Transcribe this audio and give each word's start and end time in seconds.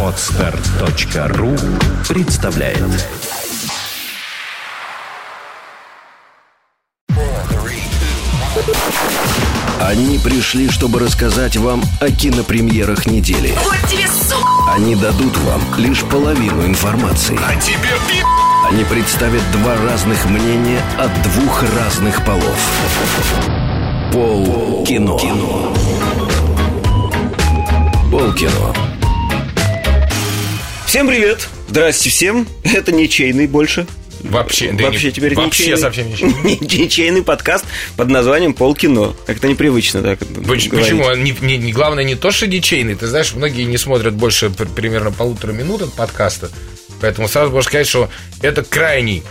Отстар.ру 0.00 1.56
представляет 2.08 2.78
Они 9.80 10.18
пришли, 10.18 10.70
чтобы 10.70 11.00
рассказать 11.00 11.56
вам 11.56 11.82
о 12.00 12.10
кинопремьерах 12.10 13.06
недели. 13.06 13.52
Вот 13.64 13.90
тебе, 13.90 14.06
сука! 14.06 14.74
Они 14.74 14.94
дадут 14.94 15.36
вам 15.38 15.60
лишь 15.76 16.04
половину 16.04 16.64
информации. 16.66 17.36
А 17.44 17.56
тебе 17.56 17.74
пи***! 18.08 18.22
Они 18.70 18.84
представят 18.84 19.42
два 19.50 19.74
разных 19.76 20.26
мнения 20.26 20.80
от 20.96 21.10
двух 21.22 21.64
разных 21.76 22.24
полов. 22.24 22.56
Пол 24.12 24.84
кино. 24.84 25.18
Пол 25.18 26.43
кино. 28.14 28.74
Всем 30.86 31.08
привет! 31.08 31.48
Здрасте 31.68 32.10
всем. 32.10 32.46
Это 32.62 32.92
ничейный 32.92 33.46
больше. 33.48 33.86
Вообще, 34.20 34.70
да 34.72 34.84
Вообще 34.84 35.08
не- 35.08 35.12
теперь 35.12 35.34
вообще 35.34 35.64
ничейный, 35.64 35.80
совсем 35.80 36.08
ничего. 36.08 36.30
ничейный 36.44 37.22
подкаст 37.22 37.64
под 37.96 38.08
названием 38.08 38.54
Полкино. 38.54 39.14
Как-то 39.26 39.48
непривычно 39.48 40.02
так 40.02 40.20
Поч- 40.20 40.68
говорить. 40.68 40.70
Почему? 40.70 41.12
Не, 41.14 41.36
не- 41.42 41.56
не- 41.58 41.72
главное 41.72 42.04
не 42.04 42.14
то, 42.14 42.30
что 42.30 42.46
ничейный. 42.46 42.94
Ты 42.94 43.08
знаешь, 43.08 43.34
многие 43.34 43.64
не 43.64 43.76
смотрят 43.76 44.14
больше 44.14 44.48
пр- 44.48 44.68
примерно 44.68 45.10
полутора 45.10 45.52
минут 45.52 45.82
от 45.82 45.92
подкаста. 45.92 46.50
Поэтому 47.00 47.26
сразу 47.28 47.50
можно 47.50 47.68
сказать, 47.68 47.88
что 47.88 48.08
это 48.42 48.62
крайний 48.62 49.24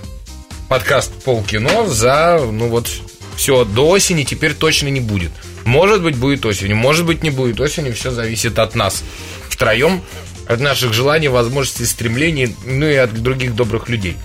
подкаст 0.68 1.12
полкино 1.24 1.88
за, 1.88 2.40
ну 2.52 2.68
вот, 2.68 2.90
все, 3.38 3.64
до 3.64 3.88
осени 3.90 4.24
теперь 4.24 4.54
точно 4.54 4.90
не 4.90 5.00
будет. 5.00 5.32
Может 5.66 6.04
быть, 6.04 6.18
будет 6.18 6.46
осенью, 6.46 6.76
может 6.76 7.06
быть, 7.06 7.24
не 7.24 7.30
будет 7.30 7.60
осенью. 7.60 7.94
Все 7.94 8.12
зависит 8.12 8.60
от 8.60 8.76
нас. 8.76 9.04
Втроем, 9.50 10.02
от 10.48 10.60
наших 10.60 10.94
желаний, 10.94 11.30
возможностей, 11.30 11.86
стремлений, 11.86 12.56
ну 12.66 12.86
и 12.86 12.96
от 12.96 13.14
других 13.14 13.56
добрых 13.56 13.90
людей. 13.90 14.18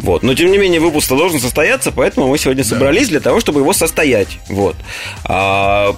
Вот. 0.00 0.22
Но 0.22 0.34
тем 0.34 0.50
не 0.50 0.58
менее 0.58 0.80
выпуск 0.80 1.08
должен 1.08 1.40
состояться, 1.40 1.92
поэтому 1.92 2.28
мы 2.28 2.38
сегодня 2.38 2.64
собрались 2.64 3.08
для 3.08 3.20
того, 3.20 3.40
чтобы 3.40 3.60
его 3.60 3.72
состоять. 3.72 4.38
Вот. 4.48 4.76
А, 5.24 5.94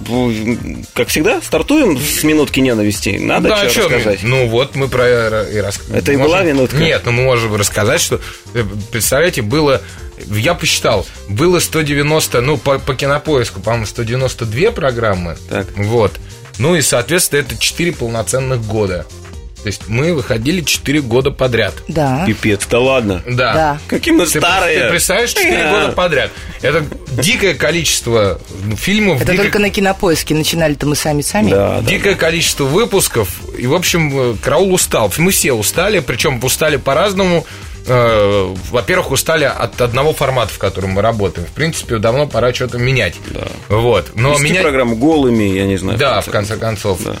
как 0.93 1.07
всегда, 1.07 1.41
стартуем 1.41 1.97
с 1.97 2.23
минутки 2.23 2.59
ненависти. 2.59 3.17
Надо 3.19 3.49
Да, 3.49 3.69
что 3.69 3.87
рассказать. 3.87 4.19
Ну 4.23 4.47
вот 4.47 4.75
мы 4.75 4.87
про 4.87 5.43
и 5.43 5.57
рас- 5.59 5.81
Это 5.93 6.11
и 6.11 6.17
была 6.17 6.43
минутка? 6.43 6.77
Нет, 6.77 7.03
ну 7.05 7.11
мы 7.11 7.23
можем 7.23 7.55
рассказать, 7.55 8.01
что 8.01 8.19
э, 8.53 8.63
представляете, 8.91 9.41
было 9.41 9.81
я 10.29 10.53
посчитал, 10.53 11.05
было 11.27 11.59
190, 11.59 12.41
ну, 12.41 12.57
по, 12.57 12.79
по 12.79 12.95
кинопоиску, 12.95 13.59
по-моему, 13.59 13.85
192 13.85 14.71
программы. 14.71 15.37
Так. 15.49 15.67
Вот. 15.75 16.13
Ну 16.59 16.75
и, 16.75 16.81
соответственно, 16.81 17.39
это 17.39 17.57
4 17.57 17.91
полноценных 17.93 18.63
года. 18.65 19.05
То 19.63 19.67
есть 19.67 19.83
мы 19.87 20.13
выходили 20.13 20.61
4 20.61 21.01
года 21.01 21.31
подряд. 21.31 21.73
Да. 21.87 22.25
Пипец, 22.27 22.67
да 22.69 22.79
ладно. 22.79 23.23
Да. 23.25 23.53
Да. 23.53 23.79
Какие 23.87 24.13
мы 24.13 24.25
Ты, 24.25 24.39
старые. 24.39 24.83
ты 24.83 24.89
представляешь, 24.89 25.29
4 25.33 25.49
Э. 25.53 25.71
года 25.71 25.91
подряд. 25.93 26.31
Это 26.61 26.83
дикое 27.11 27.53
количество 27.53 28.39
фильмов. 28.75 29.21
Это 29.21 29.31
дикое- 29.31 29.43
только 29.45 29.59
на 29.59 29.69
кинопоиске 29.69 30.35
начинали-то 30.35 30.85
мы 30.85 30.95
сами-сами. 30.97 31.49
Да, 31.49 31.79
да. 31.79 31.89
Дикое 31.89 32.15
количество 32.15 32.65
выпусков. 32.65 33.29
И, 33.57 33.65
в 33.65 33.73
общем, 33.73 34.33
э, 34.33 34.35
караул 34.41 34.73
устал. 34.73 35.11
Мы 35.17 35.31
все 35.31 35.53
устали, 35.53 35.99
причем 35.99 36.39
устали 36.43 36.75
по-разному. 36.75 37.45
Э, 37.85 38.53
Во-первых, 38.71 39.11
устали 39.11 39.43
от 39.45 39.81
одного 39.81 40.13
формата, 40.13 40.53
в 40.53 40.57
котором 40.57 40.91
мы 40.91 41.01
работаем. 41.01 41.47
В 41.47 41.51
принципе, 41.51 41.97
давно 41.97 42.27
пора 42.27 42.53
что-то 42.53 42.77
менять. 42.77 43.15
Вот. 43.69 44.11
Но 44.15 44.31
Вести 44.31 44.43
менять... 44.43 44.61
программу 44.63 44.95
голыми, 44.95 45.43
я 45.43 45.65
не 45.65 45.77
знаю. 45.77 45.97
Да, 45.97 46.21
в 46.21 46.29
конце 46.29 46.57
концов. 46.57 47.01
Да. 47.03 47.15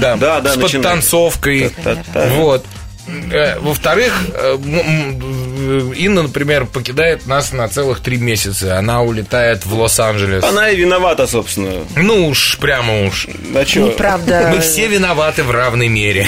Да, 0.00 0.16
Да, 0.16 0.40
да, 0.40 0.52
с 0.52 0.56
подтанцовкой. 0.56 1.70
Та-та-та. 1.82 2.28
Вот. 2.34 2.64
Э, 3.06 3.58
Во-вторых, 3.58 4.12
э, 4.34 4.56
м, 4.56 5.92
Инна, 5.92 6.22
например, 6.22 6.66
покидает 6.66 7.26
нас 7.26 7.52
на 7.52 7.68
целых 7.68 8.00
три 8.00 8.16
месяца. 8.16 8.78
Она 8.78 9.02
улетает 9.02 9.66
в 9.66 9.74
Лос-Анджелес. 9.74 10.44
Она 10.44 10.70
и 10.70 10.76
виновата, 10.76 11.26
собственно. 11.26 11.84
Ну 11.96 12.28
уж, 12.28 12.58
прямо 12.58 13.06
уж. 13.06 13.26
А 13.54 13.64
что? 13.66 13.80
Неправда. 13.80 14.48
Мы 14.52 14.60
все 14.60 14.86
виноваты 14.88 15.42
в 15.42 15.50
равной 15.50 15.88
мере. 15.88 16.26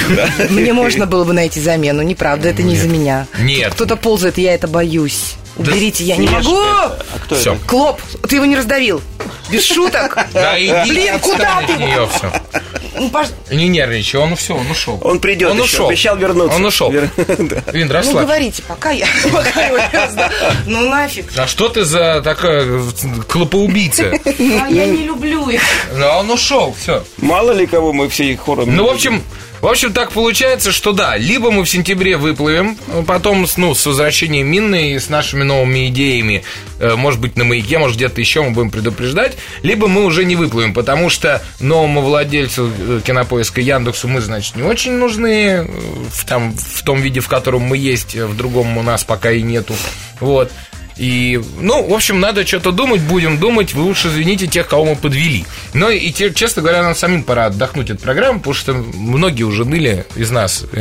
Мне 0.51 0.73
можно 0.73 1.07
было 1.07 1.25
бы 1.25 1.33
найти 1.33 1.61
замену. 1.61 2.03
Неправда, 2.03 2.49
это 2.51 2.63
не 2.63 2.75
из-за 2.75 2.89
меня. 2.89 3.27
Нет. 3.39 3.73
Кто-то 3.75 3.97
ползает, 3.97 4.39
я 4.39 4.55
это 4.55 4.69
боюсь. 4.69 5.35
Уберите, 5.57 6.05
я 6.05 6.17
не 6.17 6.29
могу! 6.29 6.61
это. 6.61 7.05
А 7.15 7.19
кто 7.25 7.35
это? 7.35 7.57
Клоп, 7.67 8.01
ты 8.29 8.37
его 8.37 8.45
не 8.45 8.57
раздавил. 8.57 9.01
Без 9.51 9.65
шуток. 9.65 10.19
Да, 10.35 10.59
иди, 10.59 10.91
Блин, 10.91 11.19
куда 11.21 11.63
ты? 11.67 11.73
Нее 11.75 12.07
все. 12.13 12.31
Ну, 12.99 13.09
пож- 13.09 13.33
Не 13.51 13.69
нервничай, 13.69 14.21
он 14.21 14.35
все, 14.37 14.55
он 14.57 14.71
ушел. 14.71 14.99
Он 15.03 15.19
придет 15.21 15.51
Он 15.51 15.57
еще, 15.59 15.77
ушел. 15.77 15.89
обещал 15.89 16.17
вернуться. 16.17 16.57
Он 16.57 16.65
ушел. 16.65 16.91
Вер- 16.91 17.11
Да. 17.67 17.73
Вин, 17.73 17.89
Ну, 17.89 17.93
расслабься. 17.95 18.23
говорите, 18.27 18.63
пока 18.67 18.91
я. 18.91 19.07
Ну, 20.67 20.89
нафиг. 20.89 21.27
А 21.37 21.47
что 21.47 21.69
ты 21.69 21.85
за 21.85 22.21
такая 22.23 22.67
клопоубийца? 23.29 24.13
А 24.27 24.69
Я 24.69 24.87
не 24.87 25.05
люблю 25.05 25.49
их. 25.49 25.63
Ну, 25.95 26.07
он 26.07 26.31
ушел, 26.31 26.75
все. 26.81 27.05
Мало 27.19 27.53
ли 27.53 27.67
кого 27.67 27.93
мы 27.93 28.09
все 28.09 28.33
их 28.33 28.41
хором... 28.41 28.75
Ну, 28.75 28.87
в 28.87 28.91
общем, 28.91 29.23
в 29.61 29.67
общем, 29.67 29.93
так 29.93 30.13
получается, 30.13 30.73
что 30.73 30.93
да, 30.93 31.17
либо 31.17 31.51
мы 31.51 31.65
в 31.65 31.69
сентябре 31.69 32.17
выплывем, 32.17 32.77
потом, 33.07 33.47
с- 33.47 33.57
ну, 33.57 33.75
с 33.75 33.85
возвращением 33.87 34.47
Минны 34.47 34.93
и 34.93 34.99
с 34.99 35.09
нашими 35.09 35.43
новыми 35.43 35.89
идеями, 35.89 36.45
э, 36.79 36.95
может 36.97 37.21
быть, 37.21 37.37
на 37.37 37.45
маяке, 37.45 37.79
может, 37.79 37.97
где-то 37.97 38.21
еще 38.21 38.43
мы 38.43 38.51
будем 38.51 38.71
предупреждать, 38.71 39.37
либо 39.63 39.89
мы 39.89 40.05
уже 40.05 40.25
не 40.25 40.37
выплывем, 40.37 40.75
потому 40.75 41.09
что 41.11 41.43
новому 41.61 42.03
владельцу 42.03 42.71
э, 42.79 43.01
кинопоиска 43.05 43.61
Яндексу 43.61 44.09
мы, 44.09 44.21
значит, 44.21 44.57
не 44.57 44.63
очень 44.63 44.93
нужны 44.93 45.35
э, 45.65 45.67
в, 46.13 46.25
там, 46.27 46.55
в 46.57 46.83
том 46.83 47.01
виде, 47.01 47.21
в 47.21 47.29
котором 47.29 47.63
мы 47.63 47.77
есть, 47.77 48.15
в 48.15 48.37
другом 48.37 48.77
у 48.79 48.83
нас 48.83 49.05
пока 49.05 49.31
и 49.31 49.43
нету. 49.43 49.75
Вот. 50.21 50.51
И, 50.97 51.43
ну, 51.61 51.87
в 51.87 51.93
общем, 51.93 52.21
надо 52.21 52.47
что-то 52.47 52.73
думать, 52.73 53.03
будем 53.03 53.39
думать. 53.39 53.75
Вы 53.75 53.83
лучше 53.83 54.09
извините 54.09 54.47
тех, 54.47 54.67
кого 54.67 54.87
мы 54.87 54.97
подвели. 54.97 55.45
Но 55.75 55.91
и, 55.91 56.11
те- 56.11 56.33
честно 56.33 56.63
говоря, 56.63 56.83
нам 56.83 56.95
самим 56.95 57.23
пора 57.23 57.47
отдохнуть 57.47 57.91
от 57.91 58.01
программы, 58.01 58.39
потому 58.39 58.55
что 58.55 58.73
многие 58.73 59.43
уже 59.43 59.67
ныли 59.67 60.07
из 60.17 60.31
нас. 60.31 60.65
Ну, 60.73 60.81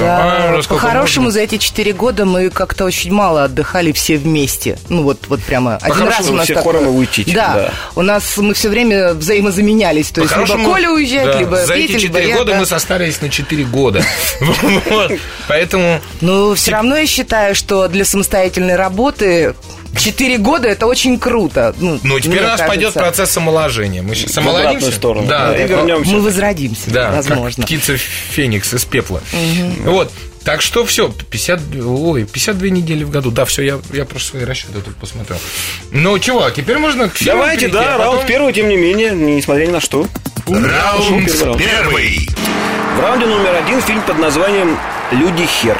а, 0.00 0.46
Да, 0.48 0.52
уже 0.54 0.64
сколько 0.64 0.82
по-хорошему, 0.82 1.24
можно? 1.26 1.32
за 1.38 1.40
эти 1.44 1.58
четыре 1.58 1.92
года 1.92 2.24
мы 2.24 2.50
как-то 2.50 2.84
очень 2.84 3.12
мало 3.12 3.44
отдыхали 3.44 3.92
все 3.92 4.16
вместе. 4.16 4.78
Ну, 4.88 5.02
вот, 5.04 5.26
вот 5.28 5.40
прямо 5.42 5.76
один 5.76 5.88
По-хорошему, 5.90 6.18
раз 6.18 6.28
у 6.28 6.32
нас 6.34 6.44
все 6.44 6.54
такое. 6.54 6.72
хором 6.80 7.02
и 7.02 7.32
Да, 7.32 7.54
да. 7.54 7.72
у 7.94 8.02
нас 8.02 8.36
мы 8.38 8.54
все 8.54 8.68
время 8.68 9.14
взаимозаменялись. 9.14 10.10
То 10.10 10.22
есть, 10.22 10.36
либо 10.36 10.64
Коля 10.64 10.90
уезжает, 10.90 11.32
да, 11.32 11.38
либо 11.38 11.56
За 11.64 11.74
Петя, 11.74 11.94
эти 11.94 12.02
четыре 12.06 12.34
года 12.34 12.52
да. 12.52 12.58
мы 12.58 12.66
состарились 12.66 13.20
на 13.20 13.30
четыре 13.30 13.64
года. 13.64 14.02
Поэтому... 15.48 16.00
Ну, 16.20 16.54
все 16.54 16.72
равно 16.72 16.96
я 16.96 17.06
считаю, 17.06 17.54
что 17.54 17.88
для 17.88 18.04
самостоятельной 18.04 18.76
работы 18.76 19.51
четыре 19.98 20.38
года 20.38 20.68
это 20.68 20.86
очень 20.86 21.18
круто. 21.18 21.74
Ну, 21.78 21.98
Ну, 22.02 22.20
теперь 22.20 22.40
у 22.42 22.46
нас 22.46 22.60
пойдет 22.60 22.94
кажется. 22.94 22.98
процесс 23.00 23.36
омоложения. 23.36 24.02
Мы 24.02 24.14
сейчас 24.14 24.32
В 24.34 24.38
омолодимся. 24.38 24.92
сторону. 24.92 25.26
Да, 25.28 25.54
И 25.56 25.66
вернемся. 25.66 26.10
Мы 26.12 26.20
возродимся, 26.22 26.90
Да, 26.90 27.10
возможно. 27.12 27.62
как 27.62 27.66
птица 27.66 27.96
Феникс 27.96 28.72
из 28.74 28.84
пепла. 28.84 29.22
Вот. 29.84 30.10
Так 30.44 30.60
что 30.60 30.84
все, 30.84 31.08
50, 31.30 31.60
ой, 31.86 32.24
52 32.24 32.68
недели 32.70 33.04
в 33.04 33.10
году. 33.10 33.30
Да, 33.30 33.44
все, 33.44 33.62
я, 33.62 33.78
я 33.92 34.04
просто 34.04 34.30
свои 34.30 34.44
расчеты 34.44 34.80
тут 34.84 34.96
посмотрел. 34.96 35.38
Ну, 35.92 36.18
чего, 36.18 36.50
теперь 36.50 36.78
можно 36.78 37.08
к 37.08 37.12
Давайте, 37.24 37.68
перейти, 37.68 37.74
да, 37.74 37.94
а 37.94 37.98
потом- 37.98 38.14
раунд 38.14 38.26
первый, 38.26 38.52
тем 38.52 38.68
не 38.68 38.76
менее, 38.76 39.12
несмотря 39.12 39.66
ни 39.66 39.70
на 39.70 39.80
что. 39.80 40.08
Раунд 40.48 41.26
Первый 41.26 41.44
раунд. 41.44 41.58
первый. 41.62 42.28
В 42.96 43.00
раунде 43.00 43.26
номер 43.26 43.54
один 43.64 43.80
фильм 43.82 44.02
под 44.02 44.18
названием 44.18 44.76
«Люди 45.12 45.46
Хер». 45.46 45.78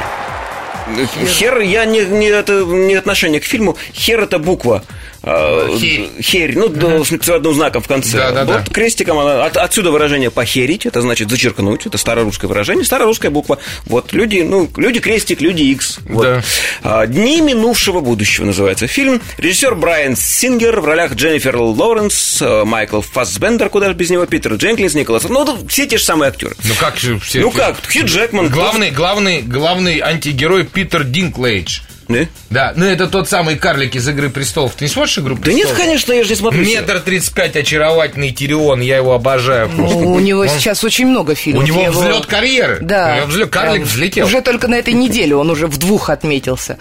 Хер, 1.25 1.59
я 1.59 1.85
не, 1.85 2.01
не, 2.01 2.27
это, 2.27 2.63
не 2.63 2.95
отношение 2.95 3.39
к 3.39 3.45
фильму. 3.45 3.77
Хер 3.93 4.21
это 4.21 4.39
буква. 4.39 4.83
А, 5.25 5.69
Херь. 5.77 6.09
Херь, 6.21 6.57
ну, 6.57 6.67
да, 6.67 7.03
с 7.03 7.07
прикладным 7.07 7.53
знаком 7.53 7.81
в 7.81 7.87
конце. 7.87 8.17
Да, 8.17 8.31
да, 8.31 8.45
вот 8.45 8.63
да. 8.65 8.73
крестиком, 8.73 9.19
она- 9.19 9.45
от- 9.45 9.55
отсюда 9.55 9.89
выражение 9.91 10.29
похерить, 10.29 10.85
это 10.85 11.01
значит 11.01 11.29
зачеркнуть, 11.29 11.85
это 11.85 11.97
старорусское 11.97 12.49
выражение, 12.49 12.83
старорусская 12.83 13.31
буква. 13.31 13.57
Вот, 13.85 14.11
люди, 14.11 14.41
ну, 14.41 14.69
люди 14.75 14.99
крестик, 14.99 15.39
люди 15.39 15.63
X. 15.63 15.99
Вот. 16.09 16.23
Да. 16.23 16.43
А, 16.83 17.07
Дни 17.07 17.39
минувшего 17.41 18.01
будущего 18.01 18.45
называется 18.45 18.87
фильм. 18.87 19.21
Режиссер 19.37 19.75
Брайан 19.75 20.17
Сингер 20.17 20.81
в 20.81 20.85
ролях 20.85 21.13
Дженнифер 21.13 21.55
Лоуренс, 21.55 22.41
э, 22.41 22.63
Майкл 22.65 22.99
Фассбендер, 23.01 23.69
куда 23.69 23.87
же 23.87 23.93
без 23.93 24.09
него, 24.09 24.25
Питер 24.25 24.55
Дженкинс, 24.55 24.93
Николас. 24.93 25.23
Ну, 25.23 25.43
это 25.43 25.55
все 25.69 25.85
те 25.85 25.97
же 25.97 26.03
самые 26.03 26.29
актеры. 26.29 26.55
Ну 26.63 26.73
как 26.79 26.95
все... 26.95 27.19
Ну 27.39 27.49
как, 27.51 27.77
Хью 27.89 28.05
Джекман. 28.05 28.49
Главный, 28.49 28.91
главный, 28.91 29.41
главный 29.41 29.99
антигерой 29.99 30.65
Питер 30.65 31.03
Динклейдж. 31.05 31.79
Да? 32.07 32.25
Да, 32.49 32.73
ну 32.75 32.85
это 32.85 33.07
тот 33.07 33.29
самый 33.29 33.55
карлик 33.57 33.95
из 33.95 34.07
«Игры 34.07 34.29
престолов». 34.29 34.73
Ты 34.75 34.85
не 34.85 34.89
смотришь 34.89 35.17
«Игру 35.19 35.35
Да 35.35 35.41
престолов»? 35.41 35.69
нет, 35.69 35.77
конечно, 35.77 36.13
я 36.13 36.23
же 36.23 36.29
не 36.29 36.35
смотрю. 36.35 36.63
Метр 36.65 36.99
тридцать 36.99 37.33
пять, 37.33 37.55
очаровательный 37.55 38.31
Тирион, 38.31 38.81
я 38.81 38.97
его 38.97 39.13
обожаю. 39.13 39.69
просто. 39.69 39.97
Ну, 39.99 40.13
у 40.13 40.19
него 40.19 40.41
Он- 40.41 40.49
сейчас 40.49 40.83
очень 40.83 41.07
много 41.07 41.31
У 41.31 41.35
фильмов. 41.35 41.65
него 41.65 41.79
Я 41.81 41.87
его- 41.87 42.01
взлет 42.01 42.25
карьеры. 42.25 42.79
Да. 42.81 43.13
У 43.13 43.17
него 43.17 43.27
взлет, 43.27 43.49
карлик 43.49 43.73
Прям 43.83 43.87
взлетел. 43.87 44.25
Уже 44.25 44.41
только 44.41 44.67
на 44.67 44.75
этой 44.75 44.93
неделе 44.93 45.35
он 45.35 45.49
уже 45.49 45.67
в 45.67 45.77
двух 45.77 46.09
отметился. 46.09 46.77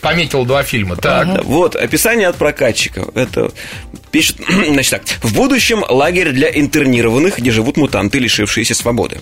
Пометил 0.00 0.44
два 0.44 0.62
фильма. 0.62 0.96
Так. 0.96 1.44
Вот, 1.44 1.76
описание 1.76 2.28
от 2.28 2.36
прокатчика. 2.36 3.04
Это 3.14 3.50
Пишет, 4.10 4.36
значит 4.68 4.90
так. 4.90 5.02
В 5.22 5.34
будущем 5.34 5.84
лагерь 5.88 6.30
для 6.30 6.48
интернированных, 6.50 7.38
где 7.38 7.50
живут 7.50 7.76
мутанты, 7.76 8.18
лишившиеся 8.18 8.74
свободы. 8.74 9.20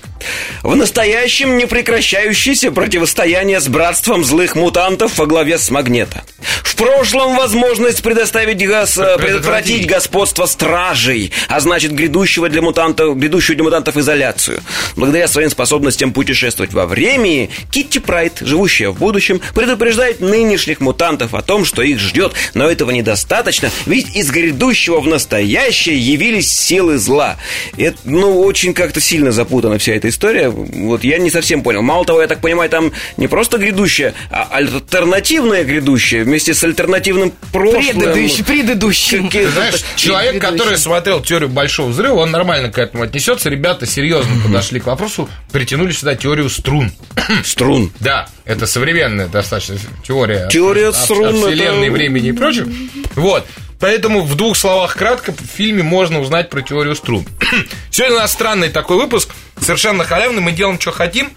В 0.62 0.74
настоящем 0.74 1.58
непрекращающееся 1.58 2.72
противостояние 2.72 3.60
с 3.60 3.68
братством 3.68 4.24
злых 4.24 4.54
мутантов 4.54 5.18
во 5.18 5.26
главе 5.26 5.58
с 5.58 5.70
Магнета. 5.70 6.24
В 6.62 6.76
прошлом 6.76 7.36
возможность 7.36 8.02
предоставить 8.02 8.64
газ, 8.64 8.92
э, 8.96 9.00
Предотвратить. 9.00 9.26
предотвратить 9.26 9.86
господство 9.86 10.46
стражей, 10.46 11.32
а 11.48 11.60
значит 11.60 11.92
грядущего 11.92 12.48
для 12.48 12.62
мутантов, 12.62 13.18
грядущую 13.18 13.56
для 13.56 13.64
мутантов 13.64 13.96
изоляцию. 13.96 14.60
Благодаря 14.96 15.26
своим 15.28 15.50
способностям 15.50 16.12
путешествовать 16.12 16.72
во 16.72 16.86
времени, 16.86 17.50
Китти 17.72 17.98
Прайд, 17.98 18.38
живущая 18.40 18.90
в 18.90 18.98
будущем, 18.98 19.40
предупреждает 19.54 20.20
нынешних 20.20 20.80
мутантов 20.80 21.34
о 21.34 21.42
том, 21.42 21.64
что 21.64 21.82
их 21.82 21.98
ждет, 21.98 22.32
но 22.54 22.70
этого 22.70 22.92
недостаточно, 22.92 23.70
ведь 23.86 24.14
из 24.14 24.30
грядущего 24.30 24.77
в 24.86 25.06
настоящее 25.06 25.98
явились 25.98 26.50
силы 26.50 26.98
зла. 26.98 27.36
Это, 27.76 27.98
ну, 28.04 28.40
очень 28.40 28.74
как-то 28.74 29.00
сильно 29.00 29.32
запутана 29.32 29.78
вся 29.78 29.94
эта 29.94 30.08
история. 30.08 30.48
Вот 30.48 31.04
я 31.04 31.18
не 31.18 31.30
совсем 31.30 31.62
понял. 31.62 31.82
Мало 31.82 32.04
того, 32.04 32.20
я 32.22 32.28
так 32.28 32.40
понимаю, 32.40 32.70
там 32.70 32.92
не 33.16 33.28
просто 33.28 33.58
грядущее, 33.58 34.14
а 34.30 34.48
альтернативное 34.50 35.64
грядущее 35.64 36.24
вместе 36.24 36.54
с 36.54 36.62
альтернативным 36.64 37.32
прошлым. 37.52 38.00
Предыдущий, 38.00 38.44
предыдущим. 38.44 39.28
Ты 39.28 39.48
знаешь, 39.48 39.84
человек, 39.96 40.40
который 40.40 40.78
смотрел 40.78 41.20
теорию 41.22 41.48
большого 41.48 41.88
взрыва, 41.88 42.20
он 42.20 42.30
нормально 42.30 42.70
к 42.70 42.78
этому 42.78 43.02
отнесется. 43.02 43.48
Ребята 43.48 43.86
серьезно 43.86 44.32
подошли 44.44 44.80
к 44.80 44.86
вопросу, 44.86 45.28
притянули 45.52 45.92
сюда 45.92 46.14
теорию 46.14 46.48
струн. 46.48 46.92
Струн. 47.44 47.92
Да, 48.00 48.28
это 48.44 48.66
современная 48.66 49.28
достаточно 49.28 49.76
теория. 50.06 50.48
Теория 50.50 50.92
струн, 50.92 51.34
вселенной, 51.34 51.90
времени 51.90 52.28
и 52.28 52.32
прочего. 52.32 52.68
Вот. 53.14 53.46
Поэтому 53.80 54.22
в 54.22 54.34
двух 54.34 54.56
словах 54.56 54.96
кратко 54.96 55.32
в 55.32 55.40
фильме 55.40 55.82
можно 55.82 56.20
узнать 56.20 56.50
про 56.50 56.62
теорию 56.62 56.96
струн. 56.96 57.26
Сегодня 57.90 58.16
у 58.16 58.20
нас 58.20 58.32
странный 58.32 58.70
такой 58.70 58.96
выпуск, 58.96 59.30
совершенно 59.60 60.04
халявный, 60.04 60.40
мы 60.40 60.52
делаем, 60.52 60.80
что 60.80 60.90
хотим. 60.90 61.30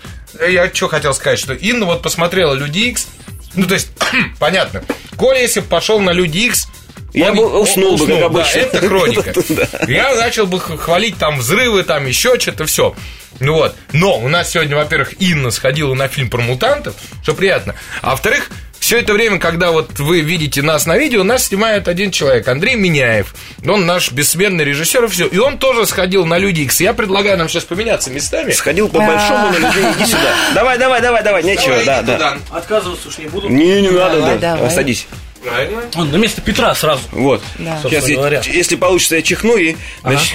Я 0.50 0.74
что 0.74 0.88
хотел 0.88 1.14
сказать, 1.14 1.38
что 1.40 1.54
Инна 1.54 1.86
вот 1.86 2.02
посмотрела 2.02 2.54
Люди 2.54 2.80
Икс, 2.80 3.08
ну, 3.54 3.66
то 3.68 3.74
есть, 3.76 3.90
понятно. 4.40 4.84
Коля, 5.18 5.42
если 5.42 5.60
бы 5.60 5.68
пошел 5.68 6.00
на 6.00 6.12
Люди 6.12 6.40
Икс, 6.40 6.68
Я 7.14 7.30
он- 7.32 7.36
бы 7.38 7.60
уснул 7.60 7.98
бы, 7.98 8.08
как 8.08 8.20
да, 8.20 8.26
обычно. 8.26 8.60
это 8.60 8.88
хроника. 8.88 9.34
Да. 9.50 9.68
Я 9.88 10.16
начал 10.16 10.48
бы 10.48 10.60
хвалить 10.60 11.18
там 11.18 11.38
взрывы, 11.40 11.84
там 11.84 12.06
еще 12.08 12.40
что-то, 12.40 12.66
все. 12.66 12.96
Ну 13.40 13.54
вот. 13.54 13.76
Но 13.92 14.18
у 14.20 14.28
нас 14.30 14.52
сегодня, 14.52 14.76
во-первых, 14.78 15.20
Инна 15.22 15.52
сходила 15.52 15.94
на 15.94 16.08
фильм 16.08 16.30
про 16.30 16.42
мутантов, 16.42 16.96
что 17.24 17.34
приятно. 17.34 17.76
А 18.02 18.12
во-вторых, 18.12 18.50
все 18.82 19.00
это 19.00 19.14
время, 19.14 19.38
когда 19.38 19.72
вот 19.72 20.00
вы 20.00 20.22
видите 20.22 20.64
нас 20.64 20.88
на 20.88 20.98
видео, 20.98 21.24
нас 21.24 21.46
снимает 21.46 21.88
один 21.88 22.10
человек, 22.10 22.48
Андрей 22.48 22.76
Миняев. 22.76 23.36
Он 23.66 23.86
наш 23.86 24.12
бессменный 24.12 24.66
режиссер 24.66 25.04
и 25.06 25.08
все. 25.08 25.28
И 25.28 25.38
он 25.38 25.60
тоже 25.60 25.86
сходил 25.86 26.26
на 26.26 26.40
Люди 26.40 26.62
Икс. 26.62 26.82
Я 26.82 26.94
предлагаю 26.94 27.38
нам 27.38 27.48
сейчас 27.48 27.64
поменяться 27.64 28.10
местами. 28.10 28.52
Сходил 28.52 28.90
по 28.90 28.98
большому 28.98 29.52
на 29.52 29.58
людей, 29.58 29.86
иди 29.98 30.06
сюда. 30.08 30.34
Давай, 30.56 30.80
давай, 30.80 31.00
давай, 31.00 31.24
давай, 31.24 31.44
нечего, 31.44 31.78
да, 31.86 32.02
да. 32.02 32.38
Отказываться 32.50 33.08
уж 33.08 33.20
не 33.20 33.28
буду. 33.28 33.50
Не, 33.50 33.82
не 33.82 33.90
надо, 33.92 34.18
Давай, 34.20 34.38
да. 34.40 34.70
Садись. 34.72 35.06
Правильно. 35.44 35.82
Он 35.96 36.12
на 36.12 36.18
место 36.18 36.42
Петра 36.42 36.74
сразу. 36.74 37.02
Вот. 37.12 37.44
Да. 37.60 37.80
Сейчас, 37.84 38.08
я- 38.08 38.42
если 38.46 38.76
получится, 38.76 39.16
я 39.16 39.22
чихну 39.22 39.58
и... 39.58 39.76
значит, 40.02 40.34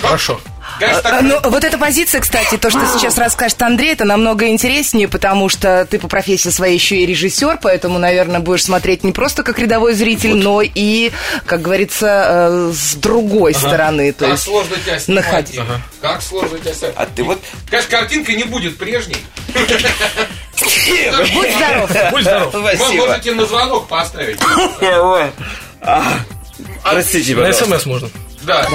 Хорошо. 0.00 0.40
Так- 0.80 1.04
А, 1.04 1.20
Ну, 1.22 1.38
вот 1.44 1.64
эта 1.64 1.78
позиция, 1.78 2.20
кстати, 2.20 2.56
то, 2.56 2.70
что 2.70 2.80
сейчас 2.98 3.16
расскажет 3.18 3.60
Андрей, 3.62 3.92
это 3.92 4.04
намного 4.04 4.48
интереснее, 4.48 5.06
потому 5.08 5.48
что 5.48 5.86
ты 5.88 5.98
по 5.98 6.08
профессии 6.08 6.48
своей 6.48 6.74
еще 6.74 6.96
и 6.96 7.06
режиссер, 7.06 7.58
поэтому, 7.62 7.98
наверное, 7.98 8.40
будешь 8.40 8.64
смотреть 8.64 9.04
не 9.04 9.12
просто 9.12 9.42
как 9.42 9.58
рядовой 9.58 9.94
зритель, 9.94 10.34
но 10.34 10.62
и, 10.62 11.12
как 11.46 11.62
говорится, 11.62 12.48
э, 12.50 12.72
с 12.74 12.94
другой 12.94 13.54
стороны. 13.54 14.12
То 14.12 14.20
Как 14.24 14.32
есть 14.32 14.44
сложно 14.44 14.76
тебя 14.76 14.98
снимать. 14.98 15.24
находить. 15.26 15.52
Дима. 15.54 15.82
Как 16.00 16.22
сложно 16.22 16.58
тебя 16.58 16.74
снимать. 16.74 16.94
А 16.96 17.06
ты 17.06 17.22
вот... 17.22 17.40
Конечно, 17.70 17.90
картинка 17.90 18.32
не 18.32 18.44
будет 18.44 18.78
прежней. 18.78 19.16
Будь 21.34 21.52
здоров. 21.54 21.90
Будь 22.10 22.22
здоров. 22.22 22.54
Вы 22.54 22.94
можете 22.96 23.32
на 23.32 23.46
звонок 23.46 23.88
поставить. 23.88 24.38
Ой. 24.80 25.30
А, 25.80 26.04
Простите, 26.82 27.34
На 27.34 27.42
пожалуйста. 27.46 27.64
СМС 27.78 27.86
можно. 27.86 28.08
Да. 28.42 28.66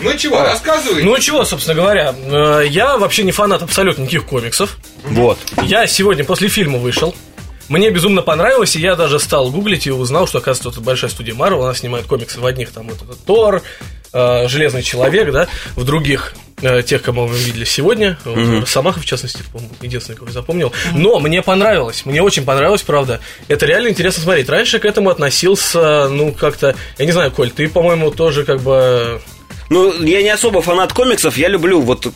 Ну 0.00 0.16
чего, 0.16 0.42
рассказывай. 0.42 1.02
Ну 1.02 1.18
чего, 1.18 1.44
собственно 1.44 1.74
говоря, 1.74 2.14
э, 2.16 2.64
я 2.68 2.96
вообще 2.96 3.24
не 3.24 3.32
фанат 3.32 3.62
абсолютно 3.62 4.02
никаких 4.02 4.26
комиксов. 4.26 4.76
Вот. 5.04 5.38
Я 5.62 5.86
сегодня 5.86 6.24
после 6.24 6.48
фильма 6.48 6.78
вышел. 6.78 7.14
Мне 7.68 7.90
безумно 7.90 8.22
понравилось, 8.22 8.76
и 8.76 8.80
я 8.80 8.96
даже 8.96 9.18
стал 9.18 9.50
гуглить 9.50 9.86
и 9.86 9.90
узнал, 9.90 10.26
что, 10.26 10.38
оказывается, 10.38 10.80
это 10.80 10.80
большая 10.80 11.10
студия 11.10 11.34
Марвел, 11.34 11.64
она 11.64 11.74
снимает 11.74 12.06
комиксы 12.06 12.40
в 12.40 12.46
одних, 12.46 12.70
там, 12.70 12.88
вот 12.88 13.02
этот 13.02 13.22
Тор, 13.24 13.62
э, 14.14 14.48
Железный 14.48 14.82
Человек, 14.82 15.30
да, 15.32 15.48
в 15.76 15.84
других, 15.84 16.34
э, 16.62 16.82
тех, 16.82 17.02
кого 17.02 17.26
мы 17.26 17.36
видели 17.36 17.64
сегодня, 17.64 18.18
вот, 18.24 18.62
Росомаха, 18.62 19.00
в 19.00 19.04
частности, 19.04 19.42
по-моему, 19.52 19.74
единственный, 19.82 20.16
кого 20.16 20.28
я 20.28 20.32
запомнил. 20.32 20.72
Но 20.94 21.20
мне 21.20 21.42
понравилось, 21.42 22.06
мне 22.06 22.22
очень 22.22 22.46
понравилось, 22.46 22.80
правда. 22.80 23.20
Это 23.48 23.66
реально 23.66 23.88
интересно 23.88 24.22
смотреть. 24.22 24.48
Раньше 24.48 24.78
к 24.78 24.86
этому 24.86 25.10
относился, 25.10 26.08
ну, 26.08 26.32
как-то, 26.32 26.74
я 26.96 27.04
не 27.04 27.12
знаю, 27.12 27.30
Коль, 27.32 27.50
ты, 27.50 27.68
по-моему, 27.68 28.10
тоже 28.12 28.44
как 28.44 28.62
бы 28.62 29.20
Ну, 29.70 29.92
я 30.02 30.22
не 30.22 30.30
особо 30.30 30.62
фанат 30.62 30.92
комиксов, 30.92 31.36
я 31.36 31.48
люблю, 31.48 31.80
вот 31.80 32.06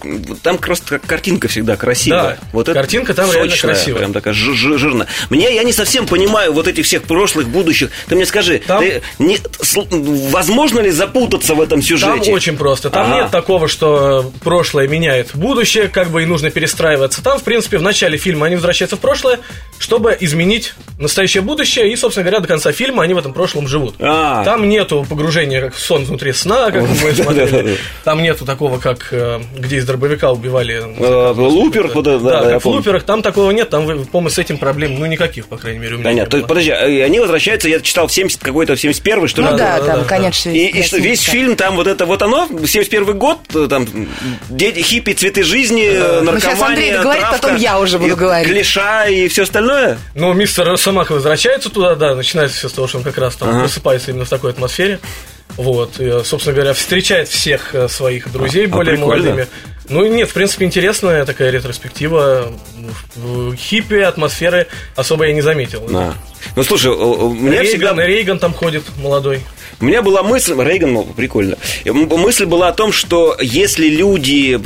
там 0.42 0.58
просто 0.58 0.98
картинка 0.98 1.48
всегда 1.48 1.76
красивая. 1.76 2.22
Да, 2.22 2.38
вот 2.52 2.66
картинка 2.68 3.12
там 3.14 3.30
реально 3.30 3.50
сочная, 3.50 3.74
красивая. 3.74 3.98
Прям 3.98 4.12
такая 4.12 4.32
жи- 4.34 4.54
жи- 4.54 4.78
жирная. 4.78 5.06
Мне, 5.30 5.54
я 5.54 5.62
не 5.62 5.72
совсем 5.72 6.06
понимаю 6.06 6.52
вот 6.52 6.66
этих 6.66 6.86
всех 6.86 7.02
прошлых, 7.02 7.48
будущих. 7.48 7.90
Ты 8.08 8.16
мне 8.16 8.24
скажи, 8.26 8.60
Там- 8.66 8.80
ты 8.80 9.02
не- 9.18 9.38
возможно 10.30 10.80
ли 10.80 10.90
запутаться 10.90 11.54
в 11.54 11.60
этом 11.60 11.80
Там 11.80 11.82
сюжете? 11.82 12.32
очень 12.32 12.56
просто. 12.56 12.90
Там 12.90 13.06
Ага. 13.12 13.22
нет 13.22 13.30
такого, 13.30 13.68
что 13.68 14.32
прошлое 14.42 14.88
меняет 14.88 15.30
будущее, 15.34 15.88
как 15.88 16.10
бы 16.10 16.22
и 16.22 16.26
нужно 16.26 16.50
перестраиваться. 16.50 17.22
Там, 17.22 17.38
в 17.38 17.42
принципе, 17.42 17.78
в 17.78 17.82
начале 17.82 18.16
фильма 18.18 18.46
они 18.46 18.54
возвращаются 18.56 18.96
в 18.96 19.00
прошлое, 19.00 19.40
чтобы 19.78 20.16
изменить 20.20 20.74
настоящее 20.98 21.42
будущее, 21.42 21.92
и, 21.92 21.96
собственно 21.96 22.24
говоря, 22.24 22.40
до 22.40 22.48
конца 22.48 22.72
фильма 22.72 23.02
они 23.02 23.14
в 23.14 23.18
этом 23.18 23.32
прошлом 23.32 23.68
живут. 23.68 23.96
А. 23.98 24.44
Там 24.44 24.68
нету 24.68 25.06
погружения 25.08 25.60
как 25.60 25.74
в 25.74 25.80
сон 25.80 26.04
внутри 26.04 26.32
сна, 26.32 26.70
как. 26.70 26.84
Там 28.04 28.22
нету 28.22 28.44
такого, 28.44 28.78
как 28.78 29.08
э, 29.12 29.40
где 29.56 29.76
из 29.76 29.86
дробовика 29.86 30.30
убивали. 30.32 30.82
Э, 30.98 31.32
Лупер, 31.32 31.90
да, 32.02 32.18
Да, 32.18 32.58
в 32.58 32.66
луперах, 32.66 33.02
там 33.04 33.22
такого 33.22 33.50
нет, 33.50 33.70
там, 33.70 33.86
вы- 33.86 34.04
по-моему, 34.04 34.30
с 34.30 34.38
этим 34.38 34.58
проблем, 34.58 34.98
ну, 34.98 35.06
никаких, 35.06 35.46
по 35.46 35.56
крайней 35.56 35.78
мере, 35.80 35.94
у 35.94 35.98
меня 35.98 36.04
Да 36.04 36.12
не 36.12 36.20
нет, 36.20 36.28
то 36.28 36.36
есть, 36.36 36.46
было. 36.46 36.48
подожди, 36.48 36.70
а 36.70 37.04
они 37.04 37.20
возвращаются, 37.20 37.68
я 37.68 37.80
читал 37.80 38.06
в 38.06 38.12
70 38.12 38.42
какой-то, 38.42 38.74
в 38.74 38.80
71 38.80 39.28
что 39.28 39.42
ли? 39.42 39.48
Ну 39.50 39.56
да, 39.56 39.80
там, 39.80 40.04
конечно, 40.04 40.50
И, 40.50 40.82
что, 40.82 40.98
весь 40.98 41.22
фильм 41.22 41.56
там 41.56 41.76
вот 41.76 41.86
это 41.86 42.06
вот 42.06 42.22
оно, 42.22 42.48
71 42.66 43.18
год, 43.18 43.38
там 43.68 43.86
дети, 44.48 44.80
хиппи, 44.80 45.12
цветы 45.12 45.42
жизни, 45.42 45.88
Ну, 46.22 46.38
сейчас 46.38 46.58
наркомания, 46.60 46.66
Андрей 46.66 46.92
договорит, 46.92 47.22
травка, 47.22 47.38
потом 47.42 47.56
я 47.56 47.78
уже 47.80 47.98
буду 47.98 48.12
и 48.12 48.16
говорить. 48.16 48.48
Клиша 48.48 49.04
и 49.08 49.28
все 49.28 49.42
остальное. 49.42 49.98
Ну, 50.14 50.32
мистер 50.32 50.66
Росомаха 50.66 51.12
возвращается 51.12 51.70
туда, 51.70 51.94
да, 51.94 52.14
начинается 52.14 52.56
все 52.56 52.68
с 52.68 52.72
того, 52.72 52.88
что 52.88 52.98
он 52.98 53.04
как 53.04 53.18
раз 53.18 53.36
там 53.36 53.60
просыпается 53.60 54.10
именно 54.10 54.24
в 54.24 54.28
такой 54.30 54.50
атмосфере. 54.50 55.00
Вот, 55.56 56.00
и, 56.00 56.04
э, 56.04 56.22
собственно 56.24 56.54
говоря, 56.54 56.72
встречает 56.72 57.28
всех 57.28 57.74
э, 57.74 57.88
своих 57.88 58.32
друзей 58.32 58.66
А, 58.66 58.68
более 58.68 58.94
прикольно. 58.96 59.24
молодыми. 59.24 59.46
Ну, 59.88 60.06
нет, 60.06 60.30
в 60.30 60.32
принципе, 60.32 60.64
интересная 60.64 61.24
такая 61.26 61.50
ретроспектива. 61.50 62.52
Хиппи 63.56 63.96
атмосферы 64.00 64.66
особо 64.96 65.26
я 65.26 65.32
не 65.34 65.42
заметил. 65.42 65.86
Да. 65.90 66.14
Ну 66.56 66.62
слушай, 66.62 66.92
э, 66.92 66.94
мне 66.94 67.50
Рейган, 67.60 67.66
всегда 67.66 68.06
Рейган 68.06 68.38
там 68.38 68.54
ходит 68.54 68.84
молодой. 68.96 69.42
У 69.82 69.84
меня 69.84 70.00
была 70.00 70.22
мысль, 70.22 70.54
Рейган, 70.56 70.92
ну, 70.92 71.02
прикольно. 71.02 71.56
Мысль 71.84 72.44
была 72.46 72.68
о 72.68 72.72
том, 72.72 72.92
что 72.92 73.36
если 73.40 73.88
люди 73.88 74.56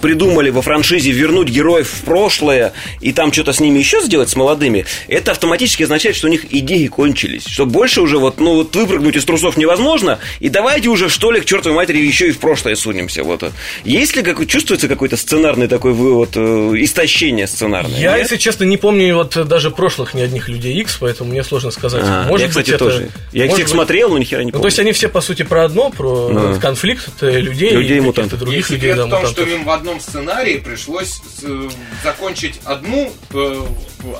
придумали 0.00 0.48
во 0.48 0.62
франшизе 0.62 1.10
вернуть 1.12 1.48
героев 1.48 1.86
в 1.90 2.04
прошлое 2.04 2.72
и 3.02 3.12
там 3.12 3.34
что-то 3.34 3.52
с 3.52 3.60
ними 3.60 3.78
еще 3.78 4.00
сделать, 4.00 4.30
с 4.30 4.34
молодыми, 4.34 4.86
это 5.08 5.32
автоматически 5.32 5.82
означает, 5.82 6.16
что 6.16 6.28
у 6.28 6.30
них 6.30 6.46
идеи 6.54 6.86
кончились. 6.86 7.44
Что 7.46 7.66
больше 7.66 8.00
уже 8.00 8.16
вот, 8.18 8.40
ну, 8.40 8.54
вот 8.54 8.74
выпрыгнуть 8.74 9.16
из 9.16 9.26
трусов 9.26 9.58
невозможно, 9.58 10.20
и 10.40 10.48
давайте 10.48 10.88
уже, 10.88 11.10
что 11.10 11.32
ли, 11.32 11.42
к 11.42 11.44
чертовой 11.44 11.76
матери 11.76 11.98
еще 11.98 12.28
и 12.28 12.30
в 12.32 12.38
прошлое 12.38 12.76
сунемся. 12.76 13.24
Вот. 13.24 13.44
Есть 13.84 14.16
ли, 14.16 14.22
как, 14.22 14.46
чувствуется 14.46 14.88
какой-то 14.88 15.18
сценарный 15.18 15.68
такой 15.68 15.92
вывод, 15.92 16.30
э, 16.34 16.72
истощение 16.78 17.46
сценарное? 17.46 17.98
Я, 18.00 18.12
нет? 18.12 18.20
если 18.22 18.38
честно, 18.38 18.64
не 18.64 18.78
помню 18.78 19.16
вот 19.16 19.36
даже 19.46 19.70
прошлых 19.70 20.14
ни 20.14 20.22
одних 20.22 20.48
людей 20.48 20.80
X, 20.80 20.96
поэтому 20.98 21.30
мне 21.32 21.44
сложно 21.44 21.70
сказать. 21.70 22.02
А, 22.06 22.26
Может 22.26 22.40
я, 22.40 22.46
быть, 22.46 22.50
кстати, 22.52 22.70
это- 22.70 22.78
тоже. 22.78 23.10
Я 23.34 23.44
их 23.44 23.52
всех 23.52 23.66
быть- 23.66 23.72
смотрел, 23.72 24.08
но 24.08 24.16
ни 24.16 24.24
хера 24.24 24.45
не 24.46 24.52
Ну, 24.52 24.52
помню. 24.52 24.62
то 24.62 24.66
есть 24.68 24.78
они 24.78 24.92
все, 24.92 25.08
по 25.08 25.20
сути, 25.20 25.42
про 25.42 25.64
одно, 25.64 25.90
про 25.90 26.28
Да. 26.32 26.50
этот 26.50 26.62
конфликт 26.62 27.10
людей, 27.22 27.70
Людей 27.70 27.98
и 27.98 28.00
мутантов. 28.00 28.38
каких-то 28.38 28.44
других 28.44 28.70
людей, 28.70 28.90
да, 28.94 29.06
в 29.06 29.10
том, 29.10 29.20
мутантов. 29.20 29.30
что 29.32 29.42
им 29.54 29.64
в 29.64 29.70
одном 29.70 30.00
сценарии 30.00 30.56
пришлось 30.58 31.20
э, 31.42 31.68
закончить 32.04 32.60
одну, 32.64 33.12
э, 33.34 33.62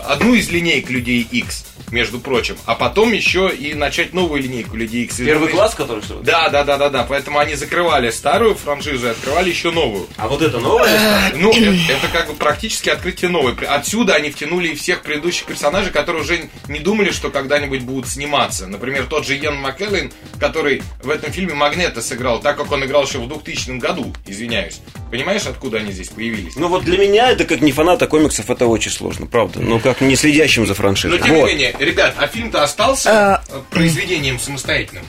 одну 0.06 0.34
из 0.34 0.50
линеек 0.50 0.90
людей 0.90 1.26
X, 1.30 1.64
между 1.90 2.18
прочим, 2.18 2.56
а 2.66 2.74
потом 2.74 3.12
еще 3.12 3.50
и 3.54 3.74
начать 3.74 4.12
новую 4.12 4.42
линейку 4.42 4.76
людей 4.76 5.04
X. 5.04 5.16
Первый 5.18 5.48
класс, 5.48 5.74
который 5.74 6.02
что 6.02 6.14
ли? 6.14 6.20
Да, 6.24 6.48
да, 6.48 6.64
да, 6.64 6.76
да, 6.76 6.88
да. 6.88 7.06
Поэтому 7.08 7.38
они 7.38 7.54
закрывали 7.54 8.10
старую 8.10 8.54
франшизу 8.54 9.06
и 9.06 9.10
открывали 9.10 9.50
еще 9.50 9.70
новую. 9.70 10.06
А 10.16 10.28
вот 10.28 10.42
это 10.42 10.58
новое? 10.58 11.32
Ну, 11.36 11.50
это, 11.50 11.92
это 11.92 12.08
как 12.12 12.28
бы 12.28 12.34
практически 12.34 12.88
открытие 12.88 13.30
новое. 13.30 13.54
Отсюда 13.68 14.14
они 14.14 14.30
втянули 14.30 14.68
и 14.68 14.74
всех 14.74 15.02
предыдущих 15.02 15.46
персонажей, 15.46 15.92
которые 15.92 16.22
уже 16.22 16.48
не 16.68 16.80
думали, 16.80 17.10
что 17.10 17.30
когда-нибудь 17.30 17.82
будут 17.82 18.08
сниматься. 18.08 18.66
Например, 18.66 19.04
тот 19.08 19.26
же 19.26 19.34
Йен 19.34 19.56
МакКеллен, 19.56 20.12
который 20.40 20.82
в 21.02 21.10
этом 21.10 21.32
фильме 21.32 21.54
Магнета 21.54 22.02
сыграл, 22.02 22.40
так 22.40 22.56
как 22.56 22.70
он 22.72 22.84
играл 22.84 23.04
еще 23.04 23.18
в 23.18 23.28
2000 23.28 23.78
году, 23.78 24.12
извиняюсь. 24.26 24.80
Понимаешь, 25.10 25.46
откуда 25.46 25.78
они 25.78 25.92
здесь 25.92 26.08
появились? 26.08 26.56
Ну 26.56 26.68
вот 26.68 26.84
для 26.84 26.98
меня 26.98 27.30
это 27.30 27.44
как 27.44 27.60
не 27.60 27.72
фаната 27.72 28.06
комиксов, 28.06 28.50
это 28.50 28.66
очень 28.66 28.90
сложно, 28.90 29.26
правда. 29.26 29.60
Ну 29.60 29.78
как 29.78 30.00
не 30.00 30.16
следящим 30.16 30.64
за 30.66 30.70
Но 30.70 30.74
франшизой. 30.74 31.18
тем 31.20 31.34
Вот. 31.34 31.46
не 31.46 31.52
менее, 31.54 31.75
ребят, 31.80 32.14
а 32.18 32.26
фильм-то 32.26 32.62
остался 32.62 33.42
э, 33.48 33.60
произведением 33.70 34.38
самостоятельным? 34.38 35.04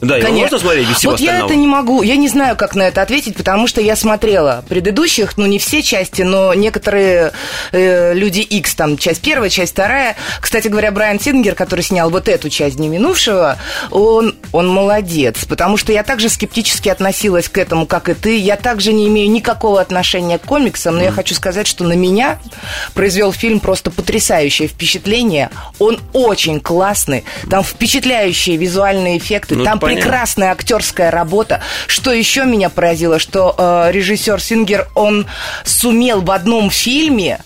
Да, 0.00 0.16
его 0.16 0.26
Конечно. 0.26 0.42
можно 0.42 0.58
смотреть 0.58 0.88
без 0.88 0.96
всего 0.96 1.12
вот 1.12 1.20
я 1.20 1.30
остального? 1.30 1.50
это 1.50 1.58
не 1.58 1.66
могу, 1.66 2.02
я 2.02 2.16
не 2.16 2.28
знаю, 2.28 2.54
как 2.56 2.74
на 2.74 2.82
это 2.82 3.00
ответить, 3.00 3.34
потому 3.34 3.66
что 3.66 3.80
я 3.80 3.96
смотрела 3.96 4.62
предыдущих, 4.68 5.38
ну 5.38 5.46
не 5.46 5.58
все 5.58 5.82
части, 5.82 6.20
но 6.20 6.52
некоторые 6.52 7.32
э, 7.72 8.12
люди 8.12 8.40
X, 8.40 8.74
там 8.74 8.98
часть 8.98 9.22
первая, 9.22 9.48
часть 9.48 9.72
вторая. 9.72 10.16
Кстати 10.40 10.68
говоря, 10.68 10.90
Брайан 10.90 11.18
Сингер, 11.18 11.54
который 11.54 11.80
снял 11.80 12.10
вот 12.10 12.28
эту 12.28 12.50
часть 12.50 12.76
Дни 12.76 12.88
минувшего, 12.88 13.56
он, 13.90 14.34
он 14.52 14.68
молодец, 14.68 15.44
потому 15.44 15.76
что 15.76 15.92
я 15.92 16.02
также 16.02 16.28
скептически 16.28 16.88
относилась 16.88 17.48
к 17.48 17.58
этому, 17.58 17.86
как 17.86 18.08
и 18.08 18.14
ты. 18.14 18.38
Я 18.38 18.56
также 18.56 18.92
не 18.92 19.08
имею 19.08 19.30
никакого 19.30 19.80
отношения 19.80 20.38
к 20.38 20.42
комиксам, 20.42 20.96
но 20.96 21.02
я 21.02 21.10
хочу 21.10 21.34
сказать, 21.34 21.66
что 21.66 21.84
на 21.84 21.94
меня 21.94 22.38
произвел 22.94 23.32
фильм 23.32 23.60
просто 23.60 23.90
потрясающее 23.90 24.68
впечатление. 24.68 25.50
Он 25.78 26.00
очень 26.12 26.60
классный, 26.60 27.24
там 27.50 27.62
впечатляющие 27.62 28.56
визуальные 28.56 29.18
эффекты, 29.18 29.56
Ну, 29.56 29.64
там 29.64 29.78
прекрасная 29.78 30.52
актерская 30.52 31.10
работа. 31.10 31.60
Что 31.86 32.12
еще 32.12 32.44
меня 32.44 32.70
поразило, 32.70 33.18
что 33.18 33.54
э, 33.56 33.92
режиссер 33.92 34.40
Сингер, 34.40 34.88
он 34.94 35.26
сумел 35.64 36.20
в 36.20 36.30
одном 36.30 36.70
фильме 36.70 37.40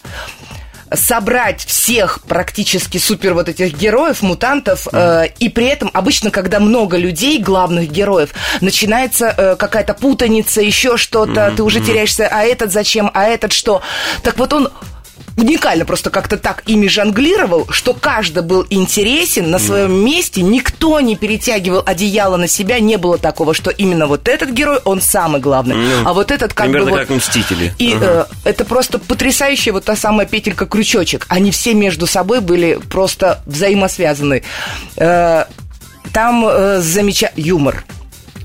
собрать 0.93 1.65
всех 1.65 2.21
практически 2.23 2.99
супер 2.99 3.35
вот 3.35 3.49
этих 3.49 3.77
героев, 3.77 4.23
мутантов, 4.23 4.89
э, 4.93 5.27
и 5.39 5.49
при 5.49 5.67
этом 5.67 5.91
обычно, 5.93 6.31
когда 6.31 6.61
много 6.61 6.97
людей, 6.97 7.41
главных 7.41 7.91
героев, 7.91 8.31
начинается 8.61 9.35
э, 9.37 9.57
какая-то 9.57 9.95
путаница, 9.95 10.61
еще 10.61 10.97
что-то, 10.97 11.53
ты 11.57 11.63
уже 11.63 11.81
теряешься, 11.81 12.29
а 12.31 12.43
этот 12.43 12.73
зачем, 12.73 13.11
а 13.15 13.25
этот 13.25 13.53
что. 13.53 13.83
Так 14.23 14.39
вот 14.39 14.53
он 14.53 14.71
уникально 15.37 15.85
просто 15.85 16.11
как-то 16.11 16.37
так 16.37 16.63
ими 16.67 16.87
жонглировал, 16.87 17.67
что 17.71 17.95
каждый 17.95 18.43
был 18.43 18.67
интересен 18.71 19.51
на 19.51 19.59
своем 19.59 19.93
месте, 19.93 20.43
никто 20.43 21.01
не 21.01 21.17
перетягивал 21.17 21.83
одеяло 21.85 22.37
на 22.37 22.49
себя, 22.49 22.81
не 22.81 22.97
было 22.97 23.19
такого, 23.19 23.55
что 23.55 23.71
именно 23.71 24.07
вот 24.07 24.29
этот 24.29 24.51
герой, 24.51 24.81
он 24.85 25.01
самый 25.01 25.41
главный, 25.41 25.77
Ну, 25.77 26.09
а 26.09 26.13
вот 26.13 26.31
этот 26.31 26.53
как 26.53 26.67
примерно 26.67 26.91
бы 26.91 26.99
как 26.99 27.09
вот... 27.11 27.19
«Мстители». 27.19 27.75
И 27.79 27.95
Ага. 27.95 28.29
э, 28.45 28.49
это 28.51 28.65
просто 28.65 28.99
потрясающая 28.99 29.73
вот 29.73 29.85
та 29.85 29.97
самая 29.97 30.27
петелька-крючочек. 30.27 31.27
Они 31.29 31.51
все 31.51 31.75
между 31.75 32.07
собой 32.07 32.41
были 32.41 32.79
просто 32.91 33.41
взаимосвязаны. 33.47 34.43
Э, 34.97 35.45
там 36.13 36.45
э, 36.47 36.81
замеча... 36.81 37.31
юмор. 37.37 37.85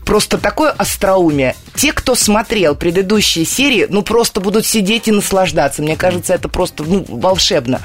Просто 0.05 0.37
такое 0.37 0.71
остроумие. 0.71 1.55
Те, 1.75 1.91
кто 1.91 2.15
смотрел 2.15 2.75
предыдущие 2.75 3.45
серии, 3.45 3.87
ну 3.89 4.01
просто 4.01 4.39
будут 4.39 4.65
сидеть 4.65 5.07
и 5.07 5.11
наслаждаться. 5.11 5.81
Мне 5.81 5.95
кажется, 5.95 6.33
это 6.33 6.47
просто 6.47 6.83
ну, 6.83 7.05
волшебно. 7.07 7.81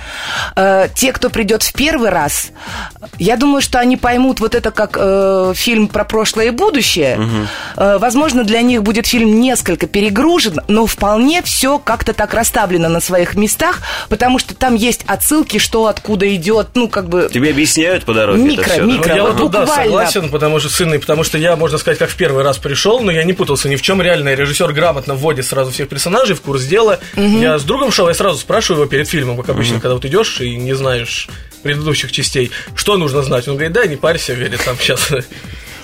Э, 0.57 0.89
те, 0.95 1.13
кто 1.13 1.31
придет 1.31 1.63
в 1.63 1.73
первый 1.73 2.11
раз, 2.11 2.51
я 3.19 3.37
думаю, 3.37 3.63
что 3.63 3.79
они 3.79 3.97
поймут 3.97 4.41
вот 4.41 4.55
это 4.55 4.71
как 4.71 4.97
э, 4.99 5.53
фильм 5.55 5.89
про 5.89 6.05
прошлое 6.05 6.47
и 6.47 6.51
будущее. 6.51 7.19
Э, 7.77 7.99
возможно, 7.99 8.45
для 8.45 8.61
них 8.63 8.83
будет 8.83 9.07
фильм 9.07 9.41
несколько 9.41 9.87
перегружен, 9.87 10.61
но 10.69 10.87
вполне 10.87 11.43
все 11.43 11.79
как-то 11.79 12.13
так 12.13 12.35
расставлено 12.35 12.89
на 12.89 13.01
своих 13.01 13.35
местах, 13.35 13.81
потому 14.09 14.39
что 14.39 14.55
там 14.55 14.75
есть 14.75 15.03
отсылки, 15.07 15.59
что 15.59 15.87
откуда 15.87 16.33
идет, 16.35 16.69
ну 16.75 16.89
как 16.89 17.09
бы 17.09 17.29
Тебе 17.33 17.51
объясняют 17.51 18.05
по 18.05 18.15
дороге 18.15 18.43
Микро, 18.43 18.63
это 18.63 18.73
все, 18.73 18.83
микро. 18.83 19.09
Ну, 19.09 19.17
я 19.17 19.25
вот 19.25 19.51
да, 19.51 19.61
Буквально. 19.61 19.85
согласен, 19.85 20.29
потому 20.31 20.61
что 20.61 20.69
сынный, 20.69 20.99
потому 20.99 21.25
что 21.25 21.39
я, 21.39 21.57
можно 21.57 21.79
сказать, 21.79 21.99
как 21.99 22.11
в 22.11 22.17
первый 22.17 22.45
раз 22.45 22.59
пришел, 22.59 23.01
но 23.01 23.11
я 23.11 23.25
не 23.25 23.33
путался 23.33 23.69
ни 23.69 23.77
в 23.77 23.80
чем. 23.83 24.01
Реально, 24.03 24.35
режиссер 24.35 24.73
грамотно 24.73 25.15
вводит 25.15 25.47
сразу 25.47 25.71
всех 25.71 25.89
персонажей 25.89 26.35
в 26.37 26.41
курс 26.41 26.65
дела. 26.65 26.99
Я 27.17 27.59
с 27.59 27.63
другом 27.65 27.91
шел, 27.93 28.09
я 28.09 28.15
сразу 28.15 28.39
спрашиваю 28.39 28.83
его 28.83 28.91
перед 28.91 29.09
фильмом, 29.09 29.37
как 29.37 29.49
обычно, 29.51 29.81
когда 29.81 29.95
вот 29.95 30.05
идешь 30.05 30.41
и 30.41 30.57
не 30.57 30.75
знаешь 30.75 31.29
предыдущих 31.63 32.11
частей, 32.13 32.51
что 32.75 32.97
нужно 32.97 33.23
знать. 33.23 33.47
Он 33.49 33.55
говорит, 33.55 33.73
да, 33.73 33.87
не 33.87 33.97
парься, 33.97 34.35
говорит, 34.35 34.63
там 34.65 34.77
сейчас. 34.81 35.11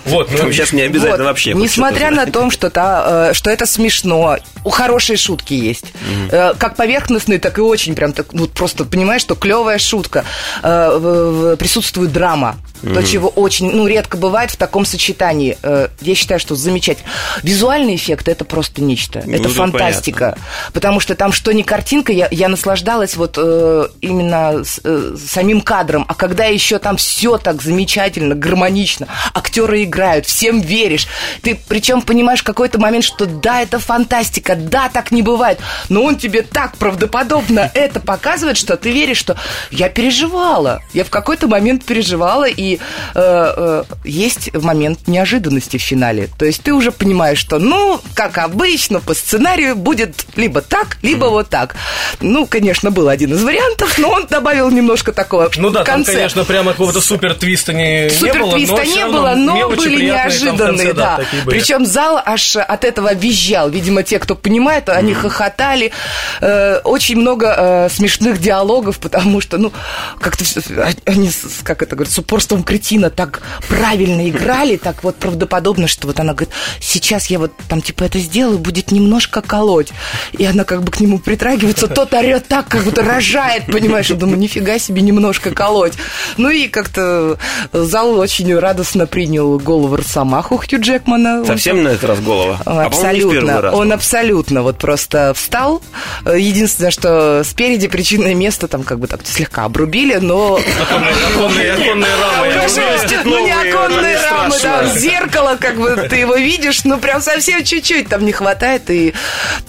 Вот, 0.06 0.30
ну, 0.30 0.38
Там 0.38 0.52
сейчас 0.52 0.72
не 0.72 0.82
обязательно 0.82 1.16
Вот. 1.18 1.24
вообще. 1.24 1.52
Несмотря 1.52 2.12
на 2.12 2.26
том, 2.26 2.52
что, 2.52 2.70
та, 2.70 3.30
э, 3.30 3.34
что 3.34 3.50
это 3.50 3.66
смешно, 3.66 4.38
у 4.64 4.70
хорошие 4.70 5.16
шутки 5.16 5.52
есть. 5.52 5.86
Э, 6.30 6.54
как 6.56 6.76
поверхностные, 6.76 7.40
так 7.40 7.58
и 7.58 7.60
очень 7.60 7.96
прям 7.96 8.12
так, 8.12 8.32
вот 8.32 8.52
просто 8.52 8.84
понимаешь, 8.84 9.22
что 9.22 9.34
клевая 9.34 9.78
шутка. 9.80 10.24
Э, 10.62 10.96
в- 10.96 11.00
в- 11.02 11.56
присутствует 11.56 12.12
драма. 12.12 12.54
То, 12.82 13.02
чего 13.02 13.28
очень, 13.28 13.70
ну, 13.70 13.86
редко 13.86 14.16
бывает 14.16 14.50
в 14.50 14.56
таком 14.56 14.84
сочетании. 14.84 15.56
Э, 15.62 15.88
я 16.00 16.14
считаю, 16.14 16.38
что 16.40 16.54
замечательно. 16.54 17.08
Визуальный 17.42 17.94
эффект 17.96 18.28
это 18.28 18.44
просто 18.44 18.82
нечто. 18.82 19.22
Ну, 19.24 19.32
это 19.34 19.44
да, 19.44 19.48
фантастика. 19.50 20.38
Потому 20.72 21.00
что 21.00 21.14
там 21.14 21.32
что 21.32 21.52
не 21.52 21.62
картинка, 21.62 22.12
я, 22.12 22.28
я 22.30 22.48
наслаждалась 22.48 23.16
вот 23.16 23.36
э, 23.38 23.88
именно 24.00 24.64
с- 24.64 24.80
э, 24.84 25.16
самим 25.28 25.60
кадром. 25.60 26.04
А 26.08 26.14
когда 26.14 26.44
еще 26.44 26.78
там 26.78 26.96
все 26.96 27.38
так 27.38 27.62
замечательно, 27.62 28.34
гармонично, 28.34 29.08
актеры 29.34 29.82
играют, 29.84 30.26
всем 30.26 30.60
веришь. 30.60 31.06
Ты 31.42 31.58
причем 31.68 32.02
понимаешь 32.02 32.40
в 32.40 32.44
какой-то 32.44 32.78
момент, 32.78 33.04
что 33.04 33.26
да, 33.26 33.62
это 33.62 33.78
фантастика, 33.78 34.56
да, 34.56 34.88
так 34.88 35.10
не 35.12 35.22
бывает. 35.22 35.58
Но 35.88 36.02
он 36.02 36.16
тебе 36.16 36.42
так 36.42 36.76
правдоподобно 36.76 37.70
это 37.74 38.00
показывает, 38.00 38.56
что 38.56 38.76
ты 38.76 38.90
веришь, 38.92 39.18
что 39.18 39.36
я 39.70 39.88
переживала. 39.88 40.82
Я 40.92 41.04
в 41.04 41.10
какой-то 41.10 41.48
момент 41.48 41.84
переживала, 41.84 42.44
и 42.48 42.65
э, 42.74 42.80
э, 43.14 43.84
есть 44.04 44.52
момент 44.54 45.06
неожиданности 45.06 45.76
в 45.78 45.82
финале. 45.82 46.28
То 46.38 46.44
есть 46.44 46.62
ты 46.62 46.72
уже 46.72 46.92
понимаешь, 46.92 47.38
что, 47.38 47.58
ну, 47.58 48.00
как 48.14 48.38
обычно, 48.38 49.00
по 49.00 49.14
сценарию 49.14 49.76
будет 49.76 50.26
либо 50.36 50.60
так, 50.60 50.98
либо 51.02 51.26
вот 51.26 51.48
так. 51.48 51.76
Ну, 52.20 52.46
конечно, 52.46 52.90
был 52.90 53.08
один 53.08 53.32
из 53.34 53.42
вариантов, 53.42 53.98
но 53.98 54.10
он 54.10 54.26
добавил 54.28 54.70
немножко 54.70 55.12
такого 55.12 55.50
Ну 55.56 55.70
да, 55.70 55.82
в 55.82 55.84
там, 55.86 55.96
конце. 55.96 56.12
конечно, 56.12 56.44
прямо 56.44 56.72
какого-то 56.72 57.00
супер 57.00 57.34
твиста 57.34 57.72
не, 57.72 58.04
не 58.04 58.08
было. 58.08 58.18
Супер-твиста 58.18 58.74
но 58.76 58.82
не 58.84 59.06
было, 59.06 59.34
но 59.36 59.68
были 59.70 60.04
неожиданные, 60.06 60.86
конце, 60.88 60.92
да. 60.92 61.20
были. 61.44 61.58
Причем 61.58 61.86
зал 61.86 62.20
аж 62.24 62.56
от 62.56 62.84
этого 62.84 63.14
визжал. 63.14 63.70
Видимо, 63.70 64.02
те, 64.02 64.18
кто 64.18 64.34
понимает, 64.34 64.88
они 64.88 65.14
хохотали. 65.14 65.92
Э, 66.40 66.78
очень 66.84 67.16
много 67.16 67.54
э, 67.56 67.88
смешных 67.90 68.40
диалогов, 68.40 68.98
потому 68.98 69.40
что, 69.40 69.58
ну, 69.58 69.72
как-то 70.20 70.44
всё- 70.44 70.60
они, 71.04 71.30
как 71.62 71.82
это 71.82 71.96
говорят, 71.96 72.12
с 72.12 72.18
упорством 72.18 72.55
кретина 72.62 73.10
так 73.10 73.42
правильно 73.68 74.28
играли, 74.28 74.76
так 74.76 75.02
вот 75.04 75.16
правдоподобно, 75.16 75.88
что 75.88 76.06
вот 76.06 76.20
она 76.20 76.32
говорит, 76.32 76.54
сейчас 76.80 77.26
я 77.26 77.38
вот 77.38 77.52
там 77.68 77.82
типа 77.82 78.04
это 78.04 78.18
сделаю, 78.18 78.58
будет 78.58 78.90
немножко 78.92 79.42
колоть. 79.42 79.90
И 80.32 80.44
она 80.44 80.64
как 80.64 80.82
бы 80.82 80.90
к 80.92 81.00
нему 81.00 81.18
притрагивается, 81.18 81.88
тот 81.88 82.12
орет 82.14 82.46
так, 82.48 82.68
как 82.68 82.82
будто 82.84 83.02
рожает, 83.02 83.66
понимаешь? 83.66 84.10
Я 84.10 84.16
думаю, 84.16 84.38
нифига 84.38 84.78
себе 84.78 85.02
немножко 85.02 85.50
колоть. 85.50 85.94
Ну 86.36 86.50
и 86.50 86.68
как-то 86.68 87.38
зал 87.72 88.18
очень 88.18 88.54
радостно 88.58 89.06
принял 89.06 89.58
голову 89.58 89.96
Росомаху 89.96 90.58
Хью 90.58 90.80
Джекмана. 90.80 91.40
Он 91.40 91.46
Совсем 91.46 91.82
на 91.82 91.88
этот 91.88 92.04
раз 92.04 92.20
голова. 92.20 92.60
А, 92.64 92.84
Абсолютно. 92.84 93.60
раз. 93.60 93.74
Он 93.74 93.92
абсолютно 93.92 94.62
вот 94.62 94.78
просто 94.78 95.32
встал. 95.34 95.82
Единственное, 96.24 96.90
что 96.90 97.42
спереди 97.44 97.88
причинное 97.88 98.34
место 98.34 98.68
там 98.68 98.82
как 98.82 98.98
бы 98.98 99.06
так 99.06 99.20
слегка 99.24 99.64
обрубили, 99.64 100.16
но... 100.16 100.58
Оконные 100.90 102.08
рамы. 102.20 102.45
Вырастет 102.50 103.20
ну, 103.24 103.44
не 103.44 103.52
оконные 103.52 104.18
рамы, 104.20 104.56
там, 104.58 104.86
зеркало, 104.86 105.56
как 105.60 105.76
бы 105.76 106.06
ты 106.08 106.16
его 106.16 106.36
видишь, 106.36 106.84
ну, 106.84 106.98
прям 106.98 107.20
совсем 107.20 107.64
чуть-чуть 107.64 108.08
там 108.08 108.24
не 108.24 108.32
хватает. 108.32 108.88
И 108.90 109.14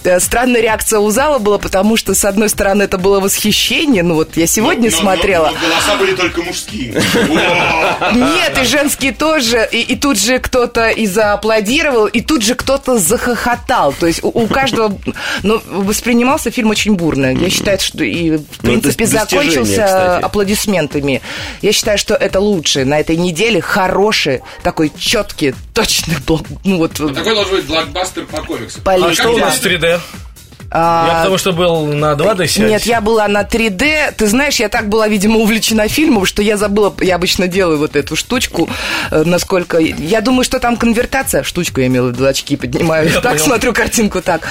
э, 0.04 0.20
странная 0.20 0.60
реакция 0.60 0.98
у 1.00 1.10
зала 1.10 1.38
была, 1.38 1.58
потому 1.58 1.96
что, 1.96 2.14
с 2.14 2.24
одной 2.24 2.48
стороны, 2.48 2.84
это 2.84 2.98
было 2.98 3.20
восхищение, 3.20 4.02
ну, 4.02 4.14
вот 4.14 4.36
я 4.36 4.46
сегодня 4.46 4.90
Но- 4.90 4.96
но- 4.96 5.02
смотрела. 5.02 5.52
но 5.54 5.68
голоса 5.68 5.96
были 5.98 6.14
только 6.14 6.42
мужские. 6.42 6.92
Нет, 8.12 8.58
и 8.60 8.64
женские 8.64 9.12
тоже. 9.12 9.68
И, 9.70 9.80
и 9.80 9.96
тут 9.96 10.18
же 10.18 10.38
кто-то 10.38 10.88
и 10.88 11.06
зааплодировал, 11.06 12.06
и 12.06 12.20
тут 12.20 12.42
же 12.42 12.54
кто-то 12.54 12.98
захохотал. 12.98 13.92
То 13.92 14.06
есть 14.06 14.22
у, 14.22 14.28
у 14.28 14.46
каждого... 14.46 14.96
Ну, 15.42 15.60
воспринимался 15.68 16.50
фильм 16.50 16.70
очень 16.70 16.94
бурно. 16.94 17.32
Я 17.34 17.50
считаю, 17.50 17.78
что 17.78 18.04
и, 18.04 18.36
в 18.36 18.40
Ну, 18.62 18.80
принципе, 18.80 19.06
закончился 19.06 19.84
кстати. 19.84 20.24
аплодисментами. 20.24 21.22
Я 21.62 21.72
считаю, 21.72 21.98
что 21.98 22.14
это 22.14 22.40
лучшие 22.68 22.84
на 22.84 23.00
этой 23.00 23.16
неделе. 23.16 23.60
Хорошие, 23.60 24.42
такой 24.62 24.92
четкий, 24.96 25.54
точный 25.74 26.16
блок. 26.26 26.46
Ну, 26.64 26.78
вот, 26.78 26.92
а 27.00 27.04
вот. 27.04 27.14
Такой 27.14 27.34
должен 27.34 27.56
быть 27.56 27.66
блокбастер 27.66 28.26
по 28.26 28.42
комиксам. 28.42 28.82
По 28.82 28.94
а 28.94 29.14
что 29.14 29.30
у 29.30 29.38
нас 29.38 29.58
3D? 29.62 30.00
А, 30.70 31.06
я 31.08 31.18
потому 31.18 31.38
что 31.38 31.52
был 31.52 31.86
на 31.86 32.12
2D 32.12 32.68
Нет, 32.68 32.82
я 32.82 33.00
была 33.00 33.26
на 33.26 33.42
3D. 33.42 34.12
Ты 34.16 34.26
знаешь, 34.26 34.56
я 34.56 34.68
так 34.68 34.88
была, 34.88 35.08
видимо, 35.08 35.38
увлечена 35.38 35.88
фильмом, 35.88 36.26
что 36.26 36.42
я 36.42 36.56
забыла, 36.58 36.94
я 37.00 37.14
обычно 37.14 37.48
делаю 37.48 37.78
вот 37.78 37.96
эту 37.96 38.16
штучку, 38.16 38.68
э, 39.10 39.22
насколько... 39.24 39.78
Я 39.78 40.20
думаю, 40.20 40.44
что 40.44 40.60
там 40.60 40.76
конвертация. 40.76 41.42
Штучку 41.42 41.80
я 41.80 41.86
имела 41.86 42.08
в 42.08 42.12
виду, 42.12 42.26
очки 42.26 42.56
поднимаю. 42.56 43.08
Я 43.08 43.20
так 43.20 43.32
понял. 43.32 43.44
смотрю 43.44 43.72
картинку 43.72 44.20
так. 44.20 44.42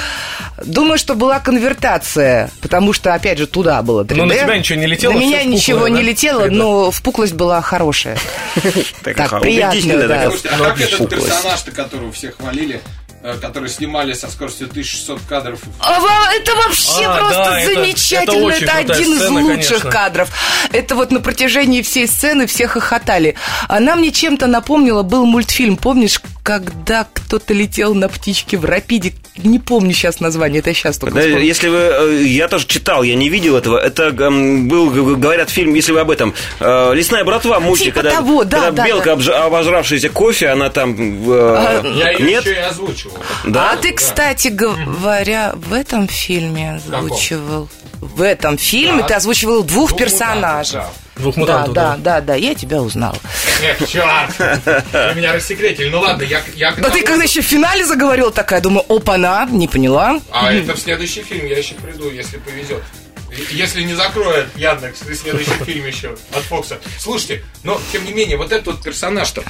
Думаю, 0.65 0.97
что 0.97 1.13
была 1.13 1.39
конвертация, 1.39 2.50
потому 2.62 2.93
что, 2.93 3.13
опять 3.13 3.38
же, 3.38 3.45
туда 3.45 3.83
было 3.83 4.03
3D. 4.03 4.15
Но 4.15 4.24
ну, 4.25 4.29
на 4.29 4.36
тебя 4.36 4.57
ничего 4.57 4.79
не 4.79 4.88
летело? 4.88 5.13
На 5.13 5.17
меня 5.17 5.43
ничего 5.43 5.88
не 5.88 6.01
летело, 6.01 6.47
3D. 6.47 6.50
но 6.50 6.91
впуклость 6.91 7.33
была 7.33 7.62
хорошая. 7.62 8.17
Так, 9.03 9.41
приятно, 9.41 10.07
да. 10.07 10.31
А 10.51 10.57
как 10.57 10.81
этот 10.81 11.09
персонаж, 11.09 11.63
которого 11.74 12.12
все 12.12 12.31
хвалили, 12.31 12.81
э, 13.27 13.38
который 13.41 13.69
снимали 13.69 14.13
со 14.13 14.29
скоростью 14.29 14.67
1600 14.67 15.19
кадров? 15.27 15.60
А, 15.79 15.98
Это 16.34 16.55
вообще 16.55 17.05
А, 17.05 17.17
просто 17.17 17.43
да, 17.43 17.60
это- 17.62 17.74
замечательно. 17.74 18.22
это 18.22 18.48
Это, 18.50 18.57
крутая 18.60 18.79
один 18.84 19.13
из 19.13 19.17
сцена, 19.19 19.39
лучших 19.41 19.67
конечно. 19.69 19.91
кадров. 19.91 20.29
Это 20.72 20.96
вот 20.96 21.12
на 21.12 21.19
протяжении 21.19 21.81
всей 21.81 22.07
сцены 22.07 22.48
все 22.48 22.67
хохотали. 22.67 23.36
Она 23.67 23.96
мне 23.96 24.12
чем-то 24.12 24.48
напомнила, 24.48 25.03
был 25.03 25.25
мультфильм, 25.25 25.77
помнишь, 25.77 26.22
когда 26.43 27.05
кто-то 27.13 27.53
летел 27.53 27.93
на 27.93 28.07
птичке 28.07 28.57
в 28.57 28.63
рапиде. 28.65 29.13
Не 29.38 29.60
помню 29.60 29.93
сейчас 29.93 30.19
название, 30.19 30.60
это 30.62 30.74
сейчас 30.74 30.98
только 30.98 31.15
Да, 31.15 31.22
если 31.22 31.67
вы, 31.67 31.77
э, 31.77 32.24
я 32.24 32.48
тоже 32.48 32.65
читал, 32.65 33.03
я 33.03 33.13
не 33.15 33.29
видел 33.29 33.55
этого. 33.55 33.77
Это 33.77 34.10
был, 34.12 34.89
говорят, 35.17 35.50
фильм, 35.50 35.74
если 35.75 35.91
вы 35.91 36.00
об 36.00 36.10
этом, 36.10 36.34
э, 36.60 36.93
лесная 36.96 37.24
братва 37.24 37.60
мультик, 37.60 37.88
Типа 37.88 37.96
когда, 38.01 38.12
того, 38.15 38.43
да, 38.46 38.62
когда 38.62 38.72
да, 38.72 38.88
белка, 38.88 39.15
да. 39.17 39.46
обожравшаяся 39.46 40.10
кофе, 40.10 40.48
она 40.48 40.69
там, 40.69 40.96
э, 40.98 41.81
Я 41.98 42.12
ее 42.12 42.25
нет, 42.25 42.46
еще 42.46 42.55
и 42.55 42.60
озвучивал. 42.60 43.16
Да. 43.45 43.71
А 43.71 43.77
ты, 43.77 43.93
кстати 43.93 44.47
говоря, 44.50 45.53
в 45.55 45.74
этом 45.74 46.07
фильме 46.07 46.75
озвучивал... 46.75 47.69
В 48.00 48.21
этом 48.21 48.59
фильме 48.59 49.01
Да. 49.01 49.07
ты 49.07 49.13
озвучивал 49.15 49.63
двух 49.63 49.89
Двух 49.89 50.00
персонажей. 50.00 50.75
мутантов, 50.81 51.01
Двух 51.15 51.36
Да, 51.36 51.41
мутантов. 51.41 51.74
да, 51.74 51.97
да, 51.97 52.21
да, 52.21 52.36
я 52.36 52.53
тебя 52.53 52.79
узнал. 52.81 53.17
Нет, 53.59 53.89
черт! 53.89 54.38
Вы 54.38 55.15
меня 55.15 55.33
рассекретили. 55.33 55.89
Ну 55.89 56.00
ладно, 56.01 56.21
я... 56.21 56.41
я 56.55 56.74
Да 56.74 56.91
ты 56.91 57.01
когда 57.01 57.24
еще 57.24 57.41
в 57.41 57.45
финале 57.45 57.83
заговорил 57.86 58.29
такая, 58.29 58.62
думаю, 58.62 58.86
опа-на, 58.88 59.45
не 59.50 59.67
поняла. 59.67 60.19
А 60.31 60.53
это 60.53 60.75
в 60.75 60.79
следующий 60.79 61.24
фильм, 61.24 61.47
я 61.47 61.57
еще 61.57 61.74
приду, 61.74 62.12
если 62.12 62.38
повезет. 62.38 62.83
И- 63.31 63.55
Если 63.55 63.81
не 63.81 63.95
закроет 63.95 64.47
Яндекс 64.55 65.01
в 65.01 65.15
следующем 65.15 65.65
фильме 65.65 65.89
еще 65.89 66.15
от 66.36 66.43
Фокса. 66.43 66.77
Слушайте, 67.00 67.43
но 67.63 67.81
тем 67.91 68.05
не 68.05 68.13
менее, 68.13 68.38
вот 68.38 68.51
этот 68.51 68.67
вот 68.67 68.83
персонаж-то, 68.83 69.41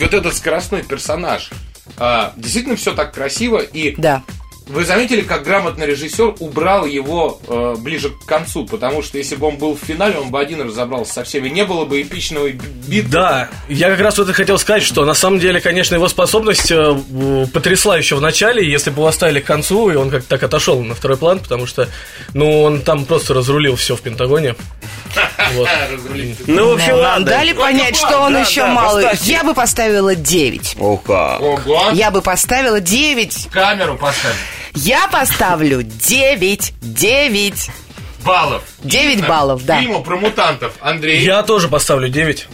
вот 0.00 0.12
этот 0.14 0.36
скоростной 0.36 0.82
персонаж, 0.82 1.50
а, 1.96 2.32
действительно 2.36 2.76
все 2.76 2.92
так 2.94 3.12
красиво, 3.12 3.58
и 3.58 3.94
Да. 3.98 4.22
вы 4.68 4.84
заметили, 4.84 5.22
как 5.22 5.42
грамотно 5.42 5.82
режиссер 5.84 6.36
убрал 6.38 6.86
его 6.86 7.40
э, 7.48 7.74
ближе 7.78 8.10
к 8.10 8.24
концу, 8.24 8.64
потому 8.64 9.02
что 9.02 9.18
если 9.18 9.34
бы 9.34 9.48
он 9.48 9.56
был 9.56 9.74
в 9.76 9.80
финале, 9.84 10.16
он 10.18 10.30
бы 10.30 10.40
один 10.40 10.62
разобрался 10.62 11.12
со 11.12 11.24
всеми, 11.24 11.48
не 11.48 11.64
было 11.64 11.84
бы 11.84 12.00
эпичного 12.00 12.48
би- 12.50 12.60
битвы. 12.86 13.10
Да, 13.10 13.50
я 13.68 13.90
как 13.90 13.98
раз 14.00 14.16
вот 14.18 14.28
и 14.28 14.32
хотел 14.32 14.58
сказать, 14.58 14.84
что 14.84 15.04
на 15.04 15.14
самом 15.14 15.40
деле, 15.40 15.60
конечно, 15.60 15.96
его 15.96 16.08
способность 16.08 16.70
э, 16.70 16.90
в- 16.92 17.46
потрясла 17.48 17.98
еще 17.98 18.14
в 18.14 18.20
начале, 18.20 18.64
если 18.68 18.90
бы 18.90 18.98
его 18.98 19.08
оставили 19.08 19.40
к 19.40 19.44
концу, 19.44 19.90
и 19.90 19.96
он 19.96 20.08
как-то 20.10 20.28
так 20.28 20.44
отошел 20.44 20.80
на 20.82 20.94
второй 20.94 21.16
план, 21.18 21.40
потому 21.40 21.66
что, 21.66 21.88
ну, 22.32 22.62
он 22.62 22.82
там 22.82 23.04
просто 23.04 23.34
разрулил 23.34 23.74
все 23.76 23.96
в 23.96 24.00
Пентагоне. 24.00 24.54
Вот. 25.54 25.68
Ну, 26.46 26.70
в 26.70 26.74
общем, 26.74 26.94
ладно. 26.94 27.26
дали 27.26 27.52
понять, 27.52 27.96
что 27.96 28.20
он 28.20 28.38
еще 28.38 28.66
малый. 28.66 29.06
Я 29.22 29.44
бы 29.44 29.54
поставила 29.54 30.14
9. 30.14 30.76
О, 30.78 30.96
как. 30.96 31.40
Ого! 31.40 31.90
Я 31.92 32.10
бы 32.10 32.22
поставила 32.22 32.80
9. 32.80 33.48
Камеру 33.50 33.96
поставь. 33.96 34.36
Я 34.74 35.08
поставлю 35.08 35.82
9. 35.82 36.74
9. 36.80 37.70
Баллов. 38.24 38.62
9 38.84 39.14
Именно. 39.14 39.28
баллов, 39.28 39.64
да. 39.64 39.80
Фильму 39.80 40.02
про 40.02 40.16
мутантов. 40.16 40.72
Андрей. 40.80 41.22
Я 41.22 41.42
тоже 41.42 41.68
поставлю 41.68 42.08
9. 42.08 42.48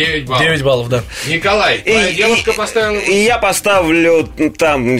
9 0.00 0.24
баллов. 0.26 0.42
9 0.42 0.62
баллов, 0.62 0.88
да. 0.88 1.02
Николай, 1.28 1.78
твоя 1.78 2.12
девушка 2.12 2.52
поставила... 2.52 2.98
И 2.98 3.22
я 3.24 3.38
поставлю 3.38 4.28
там... 4.56 4.98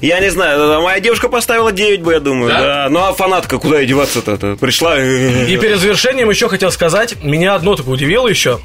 Я 0.00 0.20
не 0.20 0.30
знаю, 0.30 0.72
а 0.78 0.80
моя 0.80 1.00
девушка 1.00 1.28
поставила 1.28 1.72
9 1.72 2.00
бы, 2.02 2.12
я 2.14 2.20
думаю, 2.20 2.50
Да? 2.50 2.60
да. 2.60 2.88
Ну, 2.90 3.00
а 3.00 3.12
фанатка 3.12 3.58
куда 3.58 3.80
и 3.82 3.86
деваться-то? 3.86 4.32
-то? 4.32 4.56
Пришла... 4.56 4.96
э, 4.98 5.46
И 5.48 5.56
перед 5.56 5.78
завершением 5.78 6.30
еще 6.30 6.48
хотел 6.48 6.70
сказать, 6.72 7.22
меня 7.22 7.54
одно 7.54 7.76
только 7.76 7.88
удивило 7.90 8.26
еще. 8.28 8.60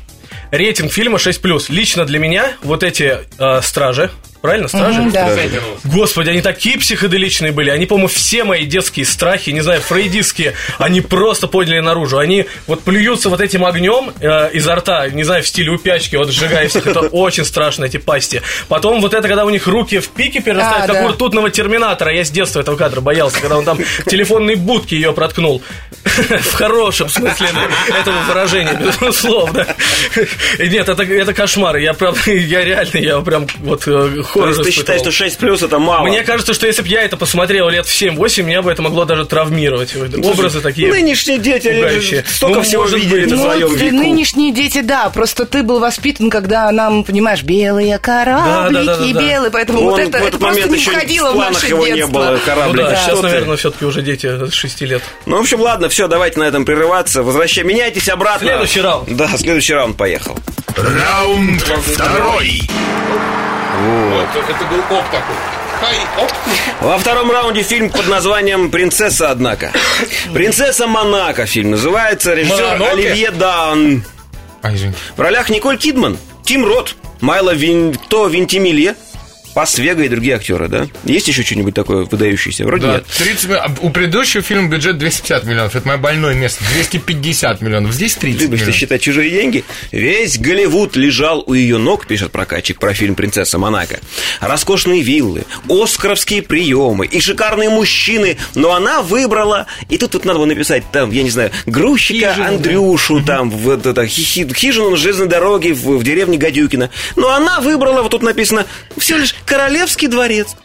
Рейтинг 0.51 0.91
фильма 0.91 1.17
6+. 1.17 1.65
Лично 1.69 2.05
для 2.05 2.19
меня 2.19 2.53
вот 2.63 2.83
эти 2.83 3.17
э, 3.37 3.61
стражи, 3.61 4.09
правильно, 4.45 4.67
стражи? 4.67 5.01
Мгм, 5.01 5.11
да. 5.11 5.35
Господи, 5.83 6.29
они 6.29 6.41
такие 6.41 6.77
психоделичные 6.77 7.51
были. 7.51 7.69
Они, 7.69 7.85
по-моему, 7.85 8.07
все 8.07 8.43
мои 8.43 8.65
детские 8.65 9.05
страхи, 9.05 9.49
не 9.49 9.61
знаю, 9.61 9.81
фрейдистские, 9.81 10.53
они 10.77 11.01
просто 11.01 11.47
подняли 11.47 11.79
наружу. 11.79 12.17
Они 12.17 12.45
вот 12.67 12.83
плюются 12.83 13.29
вот 13.29 13.41
этим 13.41 13.65
огнем 13.65 14.11
э, 14.19 14.51
изо 14.53 14.75
рта, 14.75 15.09
не 15.09 15.23
знаю, 15.23 15.43
в 15.43 15.47
стиле 15.47 15.71
упячки, 15.71 16.15
вот 16.15 16.31
сжигая 16.31 16.67
всех. 16.67 16.85
Это 16.87 17.01
очень 17.01 17.45
страшно, 17.45 17.85
эти 17.85 17.97
пасти. 17.97 18.41
Потом 18.67 19.01
вот 19.01 19.13
это, 19.13 19.27
когда 19.27 19.45
у 19.45 19.49
них 19.49 19.67
руки 19.67 19.99
в 19.99 20.09
пике 20.09 20.41
перерастают, 20.41 20.83
А, 20.85 20.87
как 20.87 21.01
да. 21.01 21.05
у 21.05 21.09
ртутного 21.09 21.49
терминатора. 21.49 22.13
Я 22.13 22.23
с 22.23 22.29
детства 22.29 22.59
этого 22.61 22.75
кадра 22.75 23.01
боялся, 23.01 23.39
когда 23.41 23.57
он 23.57 23.65
там 23.65 23.77
в 23.77 24.05
телефонной 24.09 24.55
будке 24.55 24.95
ее 24.95 25.13
проткнул. 25.13 25.61
В 26.05 26.53
хорошем 26.53 27.09
смысле 27.09 27.47
этого 27.89 28.15
выражения, 28.27 28.73
безусловно. 28.79 29.65
Нет, 30.59 30.87
это, 30.87 31.03
это 31.03 31.33
кошмар. 31.33 31.77
Я, 31.77 31.93
правда, 31.93 32.31
я 32.31 32.63
реально, 32.63 32.97
я 32.99 33.19
прям 33.21 33.47
вот 33.57 33.87
есть 34.47 34.63
ты 34.63 34.71
считаешь, 34.71 35.01
что 35.01 35.11
6 35.11 35.37
плюс 35.37 35.61
это 35.63 35.79
мало? 35.79 36.07
Мне 36.07 36.23
кажется, 36.23 36.53
что 36.53 36.67
если 36.67 36.81
бы 36.81 36.87
я 36.87 37.01
это 37.03 37.17
посмотрел 37.17 37.69
лет 37.69 37.85
в 37.85 37.89
7-8, 37.91 38.43
меня 38.43 38.61
бы 38.61 38.71
это 38.71 38.81
могло 38.81 39.05
даже 39.05 39.25
травмировать. 39.25 39.95
Образы 39.95 40.61
такие. 40.61 40.89
Нынешние 40.89 41.37
дети, 41.37 41.67
пугающие. 41.73 42.23
столько 42.27 42.55
Ну, 42.57 42.61
всего 42.63 42.85
видели 42.85 43.25
на 43.25 43.35
Ну, 43.35 43.43
своем 43.43 43.67
вот 43.69 43.77
веку. 43.79 43.95
нынешние 43.95 44.51
дети, 44.51 44.81
да, 44.81 45.09
просто 45.09 45.45
ты 45.45 45.63
был 45.63 45.79
воспитан, 45.79 46.29
когда 46.29 46.71
нам, 46.71 47.03
понимаешь, 47.03 47.43
белые 47.43 47.97
кораблики, 47.99 48.85
да, 48.85 48.97
да, 48.97 49.05
да. 49.13 49.19
белые, 49.21 49.51
поэтому 49.51 49.79
Он 49.79 49.85
вот 49.91 49.99
это, 49.99 50.17
это 50.17 50.37
просто 50.37 50.69
не 50.69 50.77
входило 50.79 51.31
в 51.31 51.35
в 51.35 51.37
наше 51.37 51.67
его 51.67 51.85
не 51.87 51.93
детство. 51.95 52.11
было, 52.13 52.31
Ну 52.31 52.39
кораблик. 52.45 52.85
да, 52.85 52.95
Что 52.95 53.05
сейчас, 53.11 53.21
наверное, 53.21 53.57
все-таки 53.57 53.85
уже 53.85 54.01
дети 54.01 54.47
с 54.49 54.53
6 54.53 54.81
лет. 54.81 55.01
Ну, 55.25 55.37
в 55.37 55.41
общем, 55.41 55.61
ладно, 55.61 55.89
все, 55.89 56.07
давайте 56.07 56.39
на 56.39 56.43
этом 56.45 56.65
прерываться. 56.65 57.23
Возвращай, 57.23 57.63
меняйтесь 57.63 58.09
обратно. 58.09 58.47
Следующий 58.47 58.81
раунд. 58.81 59.15
Да, 59.15 59.27
следующий 59.37 59.73
раунд 59.73 59.97
поехал. 59.97 60.37
Раунд 60.75 61.61
второй. 61.61 62.61
Вот, 63.77 64.49
это 64.49 64.65
был 64.65 64.79
оп 64.97 65.05
такой. 65.05 65.35
Во 66.81 66.97
втором 66.97 67.31
раунде 67.31 67.61
фильм 67.61 67.89
под 67.89 68.07
названием 68.07 68.71
«Принцесса, 68.71 69.29
однако». 69.29 69.71
«Принцесса 70.33 70.87
Монако» 70.87 71.45
фильм 71.45 71.71
называется. 71.71 72.33
Режиссер 72.33 72.77
Монако? 72.77 72.91
Оливье 72.91 73.31
Дан. 73.31 74.03
А. 74.61 74.71
В 75.15 75.19
ролях 75.19 75.49
Николь 75.49 75.77
Кидман, 75.77 76.17
Тим 76.43 76.65
Рот, 76.65 76.95
Майло 77.21 77.53
Винто 77.53 78.27
Вентимилье, 78.27 78.95
Пас 79.55 79.79
Вега 79.79 80.03
и 80.03 80.09
другие 80.09 80.35
актеры, 80.35 80.67
да? 80.67 80.87
Есть 81.05 81.27
еще 81.29 81.41
что-нибудь 81.41 81.73
такое 81.73 82.03
выдающееся? 82.05 82.65
Вроде 82.65 82.85
Да, 82.85 82.93
нет. 82.95 83.05
30 83.07 83.49
ми- 83.49 83.55
а 83.55 83.71
У 83.81 83.89
предыдущего 83.89 84.43
фильма 84.43 84.69
бюджет 84.69 84.97
250 84.99 85.45
миллионов. 85.45 85.75
Это 85.75 85.87
мое 85.87 85.97
больное 85.97 86.33
место. 86.33 86.63
250 86.73 87.61
миллионов. 87.61 87.93
Здесь 87.93 88.15
30 88.15 88.41
Любишь 88.41 88.59
ты 88.59 88.63
миллионов. 88.65 88.75
считать 88.79 89.01
чужие 89.01 89.29
деньги? 89.31 89.63
Весь 89.91 90.37
Голливуд 90.37 90.95
лежал 90.95 91.43
у 91.47 91.53
ее 91.53 91.77
ног, 91.77 92.05
пишет 92.05 92.31
прокатчик 92.31 92.79
про 92.79 92.93
фильм 92.93 93.15
«Принцесса 93.15 93.57
Монако». 93.57 93.99
Роскошные 94.41 95.01
виллы, 95.01 95.45
оскаровские 95.69 96.41
приемы 96.41 97.05
и 97.05 97.19
шикарные 97.21 97.69
мужчины. 97.69 98.37
Но 98.55 98.73
она 98.73 99.01
выбрала... 99.01 99.67
И 99.89 99.97
тут, 99.97 100.11
тут 100.11 100.25
надо 100.25 100.39
было 100.39 100.47
написать, 100.47 100.83
там, 100.91 101.11
я 101.11 101.23
не 101.23 101.29
знаю, 101.29 101.51
грузчика 101.65 102.33
Хижину, 102.33 102.47
Андрюшу, 102.47 103.21
там, 103.23 103.49
в, 103.49 103.69
это, 103.69 103.91
это, 103.91 104.05
хи- 104.05 104.23
хи- 104.23 104.53
хижину 104.53 104.91
на 104.91 104.97
железной 104.97 105.27
дороге 105.27 105.73
в, 105.73 105.97
в 105.97 106.03
деревне 106.03 106.37
Гадюкина. 106.37 106.89
Но 107.15 107.29
она 107.31 107.61
выбрала, 107.61 108.01
вот 108.01 108.11
тут 108.11 108.21
написано, 108.21 108.65
всего 108.97 109.19
лишь 109.19 109.33
королевский 109.45 110.07
дворец. 110.07 110.55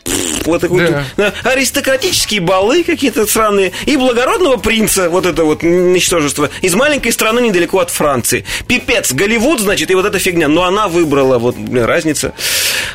Вот 0.44 0.60
такой 0.60 0.88
Да. 0.88 1.04
да, 1.16 1.32
аристократические 1.44 2.40
балы 2.40 2.84
какие-то 2.84 3.26
странные 3.26 3.72
и 3.86 3.96
благородного 3.96 4.56
принца, 4.56 5.08
вот 5.08 5.26
это 5.26 5.44
вот 5.44 5.62
ничтожество, 5.62 6.50
из 6.62 6.74
маленькой 6.74 7.12
страны 7.12 7.40
недалеко 7.40 7.78
от 7.78 7.90
Франции. 7.90 8.44
Пипец, 8.66 9.12
Голливуд, 9.12 9.60
значит, 9.60 9.90
и 9.90 9.94
вот 9.94 10.06
эта 10.06 10.18
фигня. 10.18 10.48
Но 10.48 10.64
она 10.64 10.88
выбрала, 10.88 11.38
вот, 11.38 11.56
блин, 11.56 11.84
разница. 11.84 12.32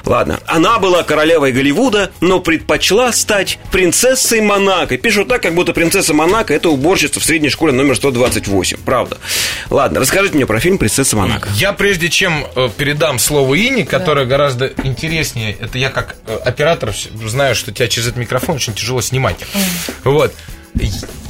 Ладно, 0.05 0.39
она 0.45 0.79
была 0.79 1.03
королевой 1.03 1.51
Голливуда, 1.51 2.11
но 2.21 2.39
предпочла 2.39 3.11
стать 3.11 3.59
принцессой 3.71 4.41
Монако. 4.41 4.97
Пишут 4.97 5.27
так, 5.27 5.41
как 5.41 5.55
будто 5.55 5.73
принцесса 5.73 6.13
Монако 6.13 6.53
это 6.53 6.69
уборщица 6.69 7.19
в 7.19 7.23
средней 7.23 7.49
школе 7.49 7.73
номер 7.73 7.95
128. 7.95 8.77
Правда. 8.85 9.17
Ладно, 9.69 9.99
расскажите 9.99 10.35
мне 10.35 10.45
про 10.45 10.59
фильм 10.59 10.77
«Принцесса 10.77 11.15
Монако». 11.15 11.49
Я 11.55 11.73
прежде 11.73 12.09
чем 12.09 12.45
э, 12.55 12.69
передам 12.77 13.19
слово 13.19 13.55
Ине, 13.57 13.85
которое 13.85 14.25
гораздо 14.25 14.71
интереснее, 14.83 15.55
это 15.59 15.77
я 15.77 15.89
как 15.89 16.15
э, 16.27 16.35
оператор 16.45 16.93
знаю, 17.35 17.53
что 17.53 17.71
тебя 17.73 17.87
через 17.89 18.07
этот 18.07 18.17
микрофон 18.17 18.55
очень 18.55 18.73
тяжело 18.73 19.01
снимать. 19.01 19.35
Вот. 20.05 20.33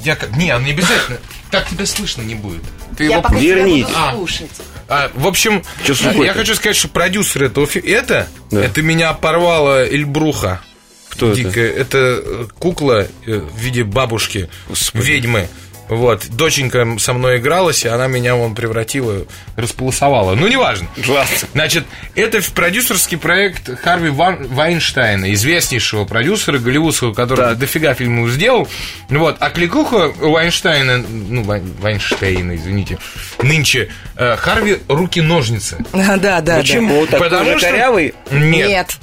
Я 0.04 0.16
как... 0.16 0.36
Не, 0.38 0.46
не 0.64 0.72
обязательно. 0.72 1.18
Так 1.52 1.68
тебя 1.68 1.86
слышно 1.86 2.22
не 2.22 2.36
будет. 2.36 2.62
Ты 2.98 3.06
Я 3.06 3.12
его 3.14 3.22
пока 3.24 3.34
про- 3.34 3.40
тебя 3.42 3.56
Верните. 3.56 3.86
буду 3.88 3.98
А. 3.98 4.12
слушать. 4.14 4.52
А, 4.88 5.12
в 5.16 5.28
общем, 5.28 5.64
Чё 5.84 6.24
я 6.24 6.34
хочу 6.34 6.54
сказать, 6.56 6.76
что 6.76 6.88
продюсер 6.90 7.44
этого 7.46 7.66
фильма... 7.66 7.90
Это? 7.90 8.28
Да. 8.52 8.64
Это 8.64 8.82
меня 8.84 9.14
порвало 9.14 9.84
Эльбруха. 9.88 10.62
Кто 11.10 11.32
это? 11.32 11.38
дикая. 11.44 11.72
Это 11.72 11.98
э, 11.98 12.46
кукла 12.60 13.08
э, 13.26 13.38
в 13.40 13.58
виде 13.58 13.84
бабушки, 13.84 14.50
ведьмы. 14.94 15.48
Вот, 15.88 16.26
доченька 16.30 16.88
со 16.98 17.14
мной 17.14 17.38
игралась, 17.38 17.86
и 17.86 17.88
она 17.88 18.08
меня 18.08 18.36
вон 18.36 18.56
превратила, 18.56 19.26
располосовала. 19.56 20.34
Ну, 20.34 20.48
неважно. 20.48 20.88
Класс. 21.06 21.46
Значит, 21.54 21.84
это 22.16 22.42
в- 22.42 22.52
продюсерский 22.54 23.18
проект 23.18 23.70
Харви 23.82 24.10
Ван- 24.10 24.48
Вайнштейна, 24.48 25.32
известнейшего 25.34 26.06
продюсера 26.06 26.58
голливудского, 26.58 27.14
который 27.14 27.56
дофига 27.56 27.94
фильмов 27.94 28.32
сделал. 28.32 28.68
Вот, 29.10 29.38
а 29.40 29.50
кликуха 29.52 30.12
у 30.22 30.32
Вайнштейна, 30.32 30.98
ну, 30.98 31.44
Вайн- 31.44 31.80
Вайнштейна, 31.80 32.56
извините, 32.56 32.98
нынче 33.44 33.90
э, 34.16 34.36
Харви 34.38 34.80
руки-ножницы. 34.88 35.78
Да, 35.94 36.18
да, 36.18 36.42
да. 36.42 36.58
Почему? 36.58 37.06
Такой 37.06 37.30
Потому 37.30 37.60
что- 37.60 37.70
корявый? 37.70 38.14
Нет. 38.32 38.68
Нет. 38.70 38.98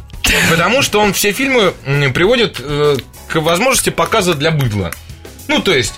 Потому 0.50 0.82
что 0.82 1.00
он 1.00 1.12
все 1.12 1.32
фильмы 1.32 1.72
приводит 2.12 2.56
э, 2.60 2.96
к 3.28 3.36
возможности 3.40 3.90
показа 3.90 4.34
для 4.34 4.50
быдла. 4.50 4.90
Ну, 5.48 5.60
то 5.60 5.74
есть, 5.74 5.94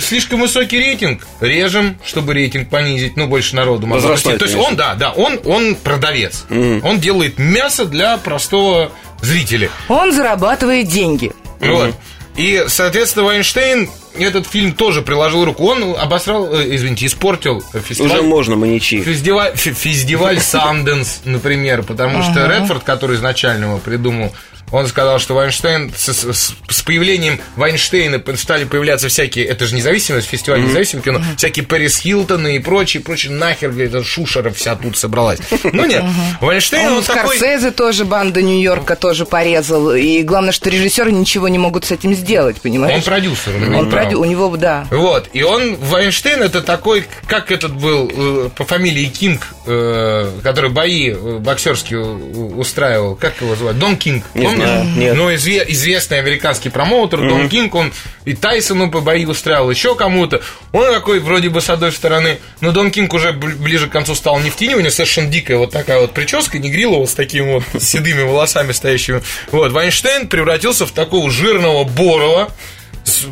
слишком 0.00 0.40
высокий 0.40 0.78
рейтинг, 0.78 1.26
режем, 1.40 1.98
чтобы 2.04 2.34
рейтинг 2.34 2.68
понизить, 2.68 3.16
ну, 3.16 3.26
больше 3.26 3.56
народу 3.56 3.86
могло. 3.86 4.08
То 4.08 4.12
есть 4.12 4.24
конечно. 4.38 4.60
он, 4.60 4.76
да, 4.76 4.94
да, 4.94 5.12
он, 5.12 5.40
он 5.44 5.74
продавец. 5.74 6.44
Он 6.50 7.00
делает 7.00 7.38
мясо 7.38 7.84
для 7.84 8.16
простого 8.18 8.92
зрителя. 9.20 9.70
Он 9.88 10.12
зарабатывает 10.12 10.88
деньги. 10.88 11.32
Вот. 11.60 11.94
И, 12.36 12.64
соответственно, 12.68 13.26
Вайнштейн 13.26 13.90
этот 14.18 14.46
фильм 14.46 14.72
тоже 14.72 15.02
приложил 15.02 15.44
руку. 15.44 15.64
Он 15.66 15.94
обосрал, 15.98 16.52
э, 16.54 16.74
извините, 16.74 17.06
испортил 17.06 17.62
фестиваль. 17.86 18.18
Уже 18.18 18.22
можно 18.22 18.56
маньячи. 18.56 19.02
Фестиваль, 19.02 19.52
фе- 19.54 19.72
фестиваль 19.72 20.40
Санденс, 20.40 21.20
например, 21.24 21.82
потому 21.82 22.22
что 22.22 22.46
Редфорд, 22.46 22.82
который 22.82 23.16
изначально 23.16 23.66
его 23.66 23.78
придумал, 23.78 24.32
он 24.72 24.86
сказал, 24.86 25.18
что 25.18 25.34
Вайнштейн 25.34 25.92
с, 25.96 26.08
с- 26.08 26.54
с 26.68 26.82
появлением 26.82 27.40
Вайнштейна 27.56 28.22
стали 28.36 28.64
появляться 28.64 29.08
всякие, 29.08 29.44
это 29.46 29.66
же 29.66 29.74
независимость, 29.74 30.28
фестиваль 30.28 30.62
независимого 30.64 31.04
кино, 31.04 31.20
всякие 31.36 31.64
Пэрис 31.66 31.98
Хилтоны 31.98 32.56
и 32.56 32.58
прочее, 32.58 33.02
прочее, 33.02 33.32
нахер, 33.32 33.70
говорит, 33.70 34.06
шушера 34.06 34.50
вся 34.50 34.76
тут 34.76 34.96
собралась. 34.96 35.38
Ну 35.64 35.84
нет, 35.86 36.04
Вайнштейн, 36.40 36.86
Он 36.86 36.98
он 36.98 37.02
такой... 37.04 37.36
Скорсезе 37.36 37.70
тоже 37.70 38.04
банда 38.04 38.42
Нью-Йорка 38.42 38.96
тоже 38.96 39.26
порезал. 39.26 39.92
И 39.94 40.22
главное, 40.22 40.52
что 40.52 40.70
режиссеры 40.70 41.12
ничего 41.12 41.48
не 41.48 41.58
могут 41.58 41.84
с 41.84 41.90
этим 41.90 42.14
сделать, 42.14 42.60
понимаешь? 42.60 42.96
Он 42.96 43.02
продюсер, 43.02 43.56
он 43.56 43.74
Он 43.74 43.90
продю- 43.90 44.20
У 44.20 44.24
него, 44.24 44.56
да. 44.56 44.86
Вот, 44.90 45.28
и 45.32 45.42
он, 45.42 45.76
Вайнштейн, 45.76 46.42
это 46.42 46.60
такой, 46.62 47.04
как 47.26 47.50
этот 47.50 47.72
был 47.74 48.10
э, 48.12 48.50
по 48.56 48.64
фамилии 48.64 49.06
Кинг, 49.06 49.46
э, 49.66 50.30
который 50.42 50.70
бои 50.70 51.10
э, 51.10 51.38
боксерские 51.38 52.00
устраивал, 52.00 53.14
как 53.16 53.40
его 53.40 53.54
звать? 53.56 53.78
Дон 53.78 53.96
Кинг, 53.96 54.24
Не 54.34 54.44
помнишь? 54.44 54.59
Нет. 54.96 55.14
Ну, 55.16 55.30
изве- 55.32 55.64
известный 55.68 56.18
американский 56.18 56.68
промоутер, 56.68 57.20
Дон 57.28 57.48
Кинг, 57.48 57.74
он 57.74 57.92
и 58.24 58.34
Тайсону 58.34 58.90
по 58.90 59.00
бои 59.00 59.24
устраивал, 59.24 59.70
еще 59.70 59.94
кому-то. 59.94 60.40
Он 60.72 60.92
такой, 60.92 61.20
вроде 61.20 61.48
бы, 61.48 61.60
с 61.60 61.70
одной 61.70 61.92
стороны, 61.92 62.38
но 62.60 62.72
Дон 62.72 62.90
Кинг 62.90 63.12
уже 63.14 63.30
бл- 63.30 63.56
ближе 63.56 63.88
к 63.88 63.92
концу 63.92 64.14
стал 64.14 64.38
не 64.40 64.50
в 64.50 64.56
тени, 64.56 64.74
у 64.74 64.80
него 64.80 64.90
совершенно 64.90 65.28
дикая 65.28 65.56
вот 65.56 65.70
такая 65.72 66.00
вот 66.00 66.12
прическа, 66.12 66.58
негрила 66.58 66.96
вот 66.96 67.10
с 67.10 67.14
такими 67.14 67.52
вот 67.52 67.64
седыми 67.82 68.22
волосами 68.22 68.72
стоящими. 68.72 69.22
Вот, 69.52 69.72
Вайнштейн 69.72 70.28
превратился 70.28 70.86
в 70.86 70.92
такого 70.92 71.30
жирного 71.30 71.84
Борова, 71.84 72.50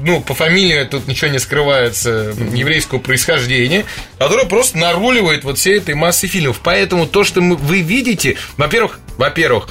ну, 0.03 0.21
по 0.21 0.35
фамилии 0.35 0.83
тут 0.85 1.07
ничего 1.07 1.31
не 1.31 1.39
скрывается 1.39 2.35
еврейского 2.55 2.99
происхождения, 2.99 3.85
который 4.19 4.47
просто 4.47 4.79
наруливает 4.79 5.45
вот 5.45 5.59
всей 5.59 5.77
этой 5.79 5.95
массы 5.95 6.27
фильмов. 6.27 6.61
Поэтому 6.63 7.07
то, 7.07 7.23
что 7.23 7.41
мы, 7.41 7.55
вы 7.57 7.81
видите, 7.83 8.37
во-первых, 8.57 8.99
во-первых, 9.19 9.69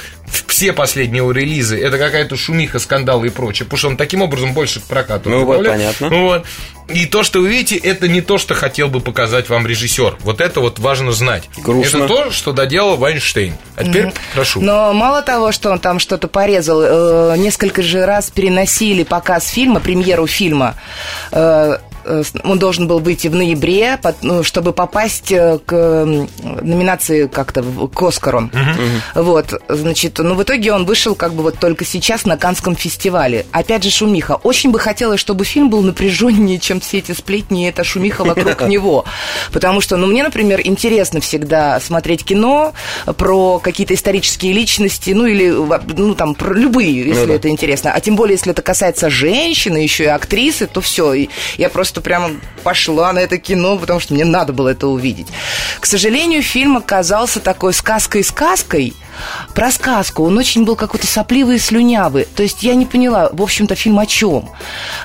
все 0.48 0.74
последние 0.74 1.20
его 1.20 1.32
релизы 1.32 1.80
это 1.80 1.98
какая-то 1.98 2.36
шумиха, 2.36 2.80
скандалы 2.80 3.28
и 3.28 3.30
прочее, 3.30 3.66
потому 3.66 3.78
что 3.78 3.88
он 3.88 3.98
таким 3.98 4.22
образом 4.22 4.54
больше 4.54 4.82
к 4.82 4.84
прокату. 4.84 5.30
Ну, 5.30 5.46
вот, 5.46 5.66
понятно. 5.66 6.10
Ну, 6.10 6.24
вот. 6.26 6.46
И 6.90 7.06
то, 7.06 7.24
что 7.24 7.40
вы 7.40 7.50
видите, 7.50 7.76
это 7.76 8.08
не 8.08 8.22
то, 8.22 8.38
что 8.38 8.54
хотел 8.54 8.88
бы 8.88 9.00
показать 9.00 9.50
вам 9.50 9.66
режиссер. 9.68 10.18
Вот 10.22 10.42
это 10.42 10.60
вот 10.62 10.80
важно 10.80 11.12
знать. 11.12 11.50
Грустно. 11.58 11.98
Это 11.98 12.08
то, 12.08 12.32
что 12.32 12.54
доделал 12.54 12.98
Вайнштейн. 12.98 13.56
А 13.76 13.84
теперь 13.84 14.12
прошу. 14.34 14.62
Но 14.62 14.94
мало 14.94 15.22
того, 15.22 15.52
что 15.52 15.72
он 15.72 15.80
там 15.80 16.00
что-то 16.00 16.28
порезал, 16.28 16.82
э, 16.82 17.38
несколько 17.38 17.82
же 17.82 18.06
раз 18.06 18.30
переносили 18.30 19.04
показ 19.04 19.48
фильма, 19.48 19.80
премьеру 19.80 20.28
фильма. 20.28 20.76
Э, 21.32 21.78
он 22.44 22.60
должен 22.60 22.88
был 22.88 23.00
выйти 23.00 23.28
в 23.28 23.36
ноябре, 23.36 24.00
ну, 24.22 24.44
чтобы 24.44 24.74
попасть 24.74 25.32
э, 25.32 25.60
к 25.66 25.74
номинации 26.62 27.28
как-то 27.28 27.64
к 27.64 28.02
Оскару. 28.02 28.50
Вот, 29.16 29.62
значит, 29.68 30.20
ну 30.20 30.36
в 30.36 30.44
итоге 30.44 30.74
он 30.74 30.86
вышел 30.86 31.16
как 31.16 31.34
бы 31.34 31.44
вот 31.44 31.60
только 31.60 31.86
сейчас 31.86 32.26
на 32.26 32.38
Канском 32.38 32.76
фестивале. 32.76 33.46
Опять 33.52 33.84
же 33.84 33.90
шумиха. 33.90 34.36
Очень 34.44 34.72
бы 34.72 34.80
хотелось, 34.80 35.20
чтобы 35.20 35.46
фильм 35.46 35.70
был 35.70 35.82
напряженнее, 35.82 36.60
чем 36.60 36.80
все 36.80 37.00
эти 37.00 37.12
сплетни 37.12 37.66
и 37.66 37.70
эта 37.70 37.84
шумиха 37.84 38.24
вокруг 38.24 38.62
него. 38.68 39.06
Потому 39.52 39.82
что, 39.82 39.98
ну, 39.98 40.08
мне, 40.08 40.24
например, 40.24 40.62
интересно 40.64 41.20
всегда 41.20 41.80
смотреть 41.80 42.24
кино 42.24 42.74
про 43.18 43.60
какие-то 43.60 43.94
исторические 43.94 44.54
личности, 44.54 45.12
ну, 45.12 45.26
или, 45.26 45.50
ну, 45.50 46.16
там, 46.16 46.36
про 46.36 46.54
любые, 46.54 47.08
если 47.08 47.36
это 47.36 47.50
интересно. 47.50 47.92
А 47.94 48.00
тем 48.00 48.16
более, 48.16 48.36
если 48.36 48.52
это 48.52 48.62
касается 48.62 49.10
женщины, 49.10 49.78
еще 49.78 50.06
и 50.06 50.08
актрисы, 50.08 50.68
то 50.68 50.82
все. 50.82 51.28
Я 51.58 51.70
просто 51.70 51.97
прямо 52.02 52.32
пошла 52.64 53.14
на 53.14 53.20
это 53.20 53.38
кино, 53.38 53.78
потому 53.78 54.00
что 54.00 54.14
мне 54.14 54.26
надо 54.26 54.54
было 54.54 54.70
это 54.70 54.88
увидеть. 54.88 55.28
К 55.80 55.86
сожалению, 55.86 56.42
фильм 56.44 56.78
оказался 56.78 57.40
такой 57.40 57.74
сказкой-сказкой, 57.74 58.94
про 59.54 59.72
сказку. 59.72 60.24
Он 60.24 60.38
очень 60.38 60.66
был 60.66 60.76
какой-то 60.76 61.08
сопливый 61.08 61.58
и 61.58 61.60
слюнявый. 61.60 62.28
То 62.36 62.44
есть 62.44 62.64
я 62.64 62.76
не 62.76 62.86
поняла, 62.86 63.30
в 63.32 63.42
общем-то, 63.42 63.76
фильм 63.76 64.00
о 64.00 64.06
чем. 64.06 64.50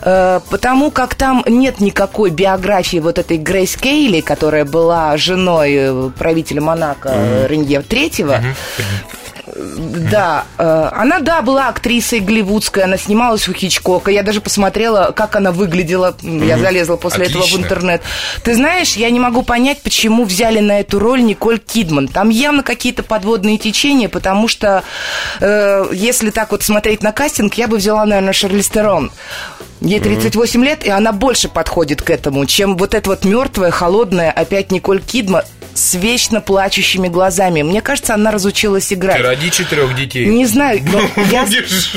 Э, 0.02 0.40
потому 0.50 0.90
как 0.90 1.14
там 1.14 1.44
нет 1.46 1.81
никакой 1.81 2.31
биографии 2.31 2.98
вот 2.98 3.18
этой 3.18 3.38
Грейс 3.38 3.76
Кейли, 3.76 4.20
которая 4.20 4.64
была 4.64 5.16
женой 5.16 5.74
э, 5.74 6.11
правителя 6.18 6.61
Монако 6.61 7.11
э, 7.12 7.46
Ренье 7.48 7.83
Третьего. 7.83 8.42
Да, 10.11 10.44
э, 10.59 10.88
она, 10.92 11.20
да, 11.20 11.42
была 11.42 11.68
актрисой 11.68 12.20
голливудской, 12.20 12.83
она 12.83 12.96
снималась 12.96 13.48
у 13.48 13.53
Хичкока. 13.53 14.11
Я 14.11 14.22
даже 14.22 14.40
посмотрела, 14.40 15.12
как 15.14 15.37
она 15.37 15.53
выглядела. 15.53 16.16
Я 16.22 16.59
залезла 16.59 16.96
после 16.96 17.27
этого 17.27 17.44
в 17.44 17.55
интернет. 17.55 18.03
Ты 18.42 18.55
знаешь, 18.55 18.94
я 18.94 19.11
не 19.11 19.20
могу 19.20 19.42
понять, 19.42 19.83
почему 19.83 20.25
взяли 20.25 20.61
на 20.61 20.81
эту 20.81 20.98
роль 20.98 21.22
Николь 21.22 21.59
Кидман. 21.59 22.09
Там 22.09 22.31
явно 22.31 22.62
какие-то 22.62 23.03
подводные 23.03 23.59
течения, 23.59 24.09
потому 24.09 24.48
что 24.48 24.83
э, 25.40 25.87
если 25.92 26.31
так 26.31 26.51
вот 26.51 26.62
смотреть 26.62 27.03
на 27.03 27.12
кастинг, 27.12 27.55
я 27.55 27.68
бы 27.68 27.77
взяла, 27.77 28.05
наверное, 28.05 28.33
Шарлиз 28.33 28.68
Терон. 28.68 29.12
Ей 29.81 29.98
38 29.98 30.64
лет, 30.64 30.85
и 30.85 30.90
она 30.90 31.12
больше 31.12 31.48
подходит 31.48 32.03
к 32.03 32.11
этому, 32.11 32.46
чем 32.46 32.77
вот 32.77 32.94
эта 32.94 33.11
вот 33.11 33.25
мертвая, 33.25 33.72
холодная, 33.72 34.31
опять 34.31 34.70
Николь 34.70 35.01
Кидман 35.01 35.42
с 35.75 35.94
вечно 35.94 36.40
плачущими 36.40 37.09
глазами. 37.09 37.62
Мне 37.62 37.81
кажется, 37.81 38.14
она 38.14 38.31
разучилась 38.31 38.92
играть. 38.92 39.16
Ты 39.16 39.22
четырех 39.53 39.95
детей. 39.97 40.27
Не 40.27 40.47
знаю, 40.47 40.81
но 40.93 41.01
я, 41.31 41.45
Будешь 41.45 41.95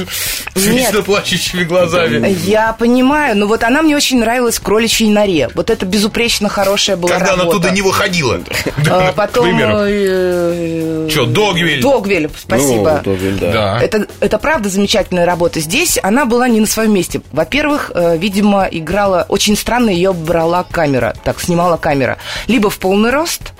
вечно 0.55 1.01
плачущими 1.01 1.63
глазами. 1.63 2.35
я 2.45 2.73
понимаю, 2.73 3.37
но 3.37 3.47
вот 3.47 3.63
она 3.63 3.81
мне 3.81 3.95
очень 3.95 4.19
нравилась 4.19 4.57
в 4.57 4.61
кроличьей 4.61 5.09
норе. 5.09 5.49
Вот 5.55 5.69
это 5.69 5.85
безупречно 5.85 6.49
хорошая 6.49 6.97
была 6.97 7.13
Когда 7.13 7.33
она 7.33 7.43
работа. 7.43 7.57
туда 7.57 7.69
не 7.71 7.81
выходила. 7.81 8.39
А, 8.89 9.11
Потом... 9.13 9.47
э, 9.59 11.07
Чё, 11.11 11.25
Догвиль? 11.25 11.81
Догвиль, 11.81 12.29
спасибо. 12.37 13.01
Ну, 13.05 13.13
Догвиль, 13.13 13.37
да. 13.39 13.51
Да. 13.51 13.79
Это, 13.81 14.07
это 14.19 14.37
правда 14.37 14.69
замечательная 14.69 15.25
работа. 15.25 15.59
Здесь 15.59 15.97
она 16.03 16.25
была 16.25 16.47
не 16.47 16.59
на 16.59 16.67
своем 16.67 16.93
месте. 16.93 17.21
Во-первых, 17.31 17.91
э, 17.95 18.17
видимо, 18.17 18.67
играла... 18.69 19.25
Очень 19.29 19.55
странно 19.57 19.89
ее 19.89 20.13
брала 20.13 20.63
камера. 20.69 21.15
Так, 21.23 21.39
снимала 21.39 21.77
камера. 21.77 22.17
Либо 22.47 22.69
в 22.69 22.77
полный 22.77 23.09
рост, 23.11 23.53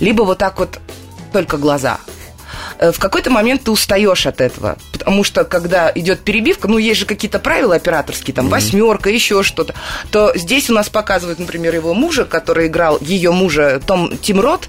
либо 0.00 0.22
вот 0.22 0.38
так 0.38 0.58
вот 0.58 0.80
только 1.32 1.56
глаза. 1.58 1.98
Э, 2.82 2.90
В 2.90 2.98
какой-то 2.98 3.30
момент 3.30 3.62
ты 3.64 3.70
устаешь 3.70 4.26
от 4.26 4.40
этого. 4.40 4.76
Потому 4.90 5.22
что, 5.22 5.44
когда 5.44 5.92
идет 5.94 6.20
перебивка, 6.20 6.66
ну, 6.66 6.78
есть 6.78 6.98
же 7.00 7.06
какие-то 7.06 7.38
правила 7.38 7.76
операторские, 7.76 8.34
там, 8.34 8.48
восьмерка, 8.48 9.08
еще 9.08 9.44
что-то, 9.44 9.74
то 10.10 10.32
здесь 10.34 10.68
у 10.68 10.74
нас 10.74 10.88
показывают, 10.88 11.38
например, 11.38 11.74
его 11.74 11.94
мужа, 11.94 12.24
который 12.24 12.66
играл 12.66 12.98
ее 13.00 13.30
мужа, 13.30 13.80
Том 13.86 14.16
Тим 14.18 14.40
Рот, 14.40 14.68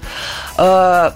э, 0.58 1.10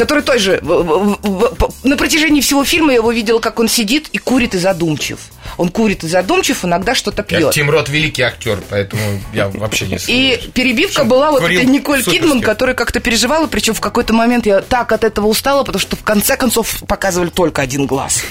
который 0.00 0.22
тоже 0.22 0.60
на 0.62 1.96
протяжении 1.98 2.40
всего 2.40 2.64
фильма 2.64 2.92
я 2.92 2.96
его 2.96 3.12
видела, 3.12 3.38
как 3.38 3.60
он 3.60 3.68
сидит 3.68 4.08
и 4.12 4.18
курит 4.18 4.54
и 4.54 4.58
задумчив. 4.58 5.18
Он 5.58 5.68
курит 5.68 6.04
и 6.04 6.08
задумчив, 6.08 6.64
иногда 6.64 6.94
что-то 6.94 7.24
Я- 7.28 7.38
пьет. 7.38 7.52
Тим 7.52 7.68
Рот 7.68 7.90
великий 7.90 8.22
актер, 8.22 8.58
поэтому 8.70 9.02
я 9.34 9.48
вообще 9.48 9.86
не 9.86 9.98
И 10.06 10.40
перебивка 10.54 11.04
была 11.04 11.30
вот 11.30 11.42
этой 11.42 11.66
Николь. 11.66 12.02
Кидман, 12.02 12.40
которая 12.40 12.74
как-то 12.74 13.00
переживала, 13.00 13.46
причем 13.46 13.74
в 13.74 13.80
какой-то 13.80 14.14
момент 14.14 14.46
я 14.46 14.62
так 14.62 14.90
от 14.92 15.04
этого 15.04 15.26
устала, 15.26 15.64
потому 15.64 15.80
что 15.80 15.96
в 15.96 16.02
конце 16.02 16.36
концов 16.36 16.82
показывали 16.88 17.28
только 17.28 17.60
один 17.60 17.84
глаз. 17.86 18.22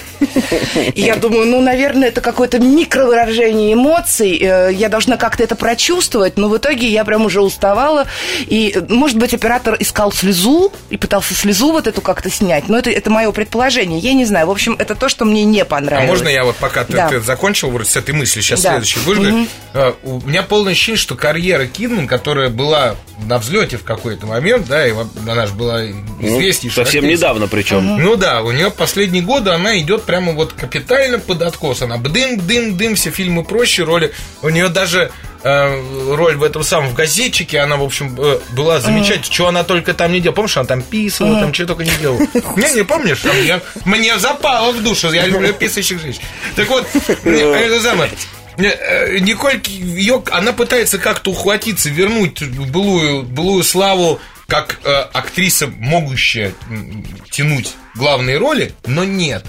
И 0.96 1.02
я 1.02 1.16
думаю, 1.18 1.46
ну, 1.46 1.62
наверное, 1.62 2.08
это 2.08 2.22
какое-то 2.22 2.58
микровыражение 2.58 3.74
эмоций, 3.74 4.38
э, 4.42 4.72
я 4.74 4.90
должна 4.90 5.18
как-то 5.18 5.44
это 5.44 5.56
прочувствовать, 5.56 6.38
но 6.38 6.50
в 6.50 6.58
итоге 6.58 6.88
я 6.88 7.06
прям 7.06 7.26
уже 7.26 7.42
уставала, 7.42 8.08
и, 8.40 8.74
э, 8.76 8.82
может 8.90 9.18
быть, 9.18 9.34
оператор 9.34 9.76
искал 9.80 10.12
слезу 10.12 10.74
и 10.90 10.98
пытался 10.98 11.36
слезу 11.36 11.59
вот 11.68 11.88
эту 11.88 12.02
как-то 12.02 12.30
снять, 12.30 12.68
но 12.70 12.78
это, 12.78 12.90
это 12.90 13.10
мое 13.10 13.32
предположение, 13.32 14.00
я 14.00 14.14
не 14.14 14.26
знаю, 14.26 14.48
в 14.48 14.52
общем, 14.52 14.76
это 14.80 14.96
то, 14.96 15.10
что 15.10 15.26
мне 15.26 15.44
не 15.44 15.62
А 15.62 15.66
понравилось. 15.66 16.10
можно 16.10 16.28
я 16.30 16.44
вот 16.44 16.56
пока 16.58 16.84
ты, 16.84 16.94
Да. 16.94 17.10
ты 17.10 17.20
закончил 17.20 17.70
вроде 17.70 17.90
с 17.90 17.96
этой 17.96 18.14
мыслью, 18.16 18.42
сейчас 18.44 18.62
Да. 18.62 18.72
следующий 18.72 19.00
выжгу. 19.00 19.24
Мгм. 19.24 19.48
Э, 19.74 19.94
У 20.04 20.22
меня 20.22 20.44
полное 20.44 20.72
ощущение, 20.74 20.98
что 20.98 21.16
карьера 21.16 21.66
Кидман, 21.66 22.08
которая 22.08 22.50
была 22.50 22.96
на 23.26 23.38
взлете 23.38 23.78
в 23.78 23.84
какой-то 23.84 24.26
момент, 24.26 24.68
да, 24.68 24.88
и 24.88 24.94
она 25.28 25.46
же 25.46 25.54
была 25.54 25.82
Ну, 25.82 26.40
известнейшая. 26.40 26.86
совсем 26.86 27.04
актриса. 27.04 27.20
недавно 27.20 27.48
причем. 27.48 27.98
Ну 28.02 28.16
да, 28.16 28.42
у 28.42 28.52
нее 28.52 28.72
последние 28.72 29.22
годы 29.24 29.52
она 29.52 29.78
идет 29.80 30.04
прямо 30.04 30.32
вот 30.32 30.54
капитально 30.54 31.20
под 31.20 31.42
откос. 31.42 31.82
Она 31.82 31.98
бдым, 31.98 32.40
дым, 32.40 32.78
дым, 32.78 32.96
все 32.96 33.10
фильмы 33.12 33.44
проще, 33.44 33.84
роли. 33.84 34.12
У 34.42 34.50
нее 34.50 34.70
даже 34.70 35.12
роль 35.44 36.36
в 36.38 36.44
этом 36.44 36.64
самом 36.64 36.90
в 36.90 36.94
газетчике, 36.94 37.60
она, 37.60 37.78
в 37.78 37.84
общем, 37.84 38.16
э, 38.20 38.40
была 38.52 38.80
замечательная. 38.80 39.32
Что 39.32 39.48
она 39.48 39.64
только 39.64 39.94
там 39.94 40.12
не 40.12 40.20
делала. 40.20 40.36
Помнишь, 40.36 40.58
она 40.58 40.66
там 40.68 40.82
писала, 40.82 41.40
там 41.40 41.54
что 41.54 41.66
только 41.68 41.84
не 41.86 41.92
делала. 42.02 42.20
Не, 42.58 42.74
не 42.76 42.84
помнишь? 42.84 43.20
Там 43.20 43.42
я- 43.46 43.62
мне 43.86 44.18
запало 44.20 44.72
в 44.72 44.84
душу. 44.84 45.12
Я 45.12 45.26
люблю 45.26 45.54
писающих 45.54 46.02
женщин. 46.02 46.22
Так 46.56 46.68
вот, 46.70 46.86
э, 47.24 47.30
это 47.66 47.82
самое. 47.82 48.12
Э, 48.58 49.18
Николь, 49.20 49.62
ее, 49.66 50.22
она 50.32 50.52
пытается 50.52 50.98
как-то 50.98 51.32
ухватиться, 51.32 51.90
вернуть 51.90 52.44
былую, 52.44 53.24
былую 53.24 53.64
славу 53.64 54.20
как 54.48 54.80
э, 54.84 54.92
актриса, 55.14 55.68
могущая 55.68 56.54
тянуть 57.32 57.74
главные 57.96 58.38
роли, 58.38 58.74
но 58.86 59.04
нет. 59.04 59.46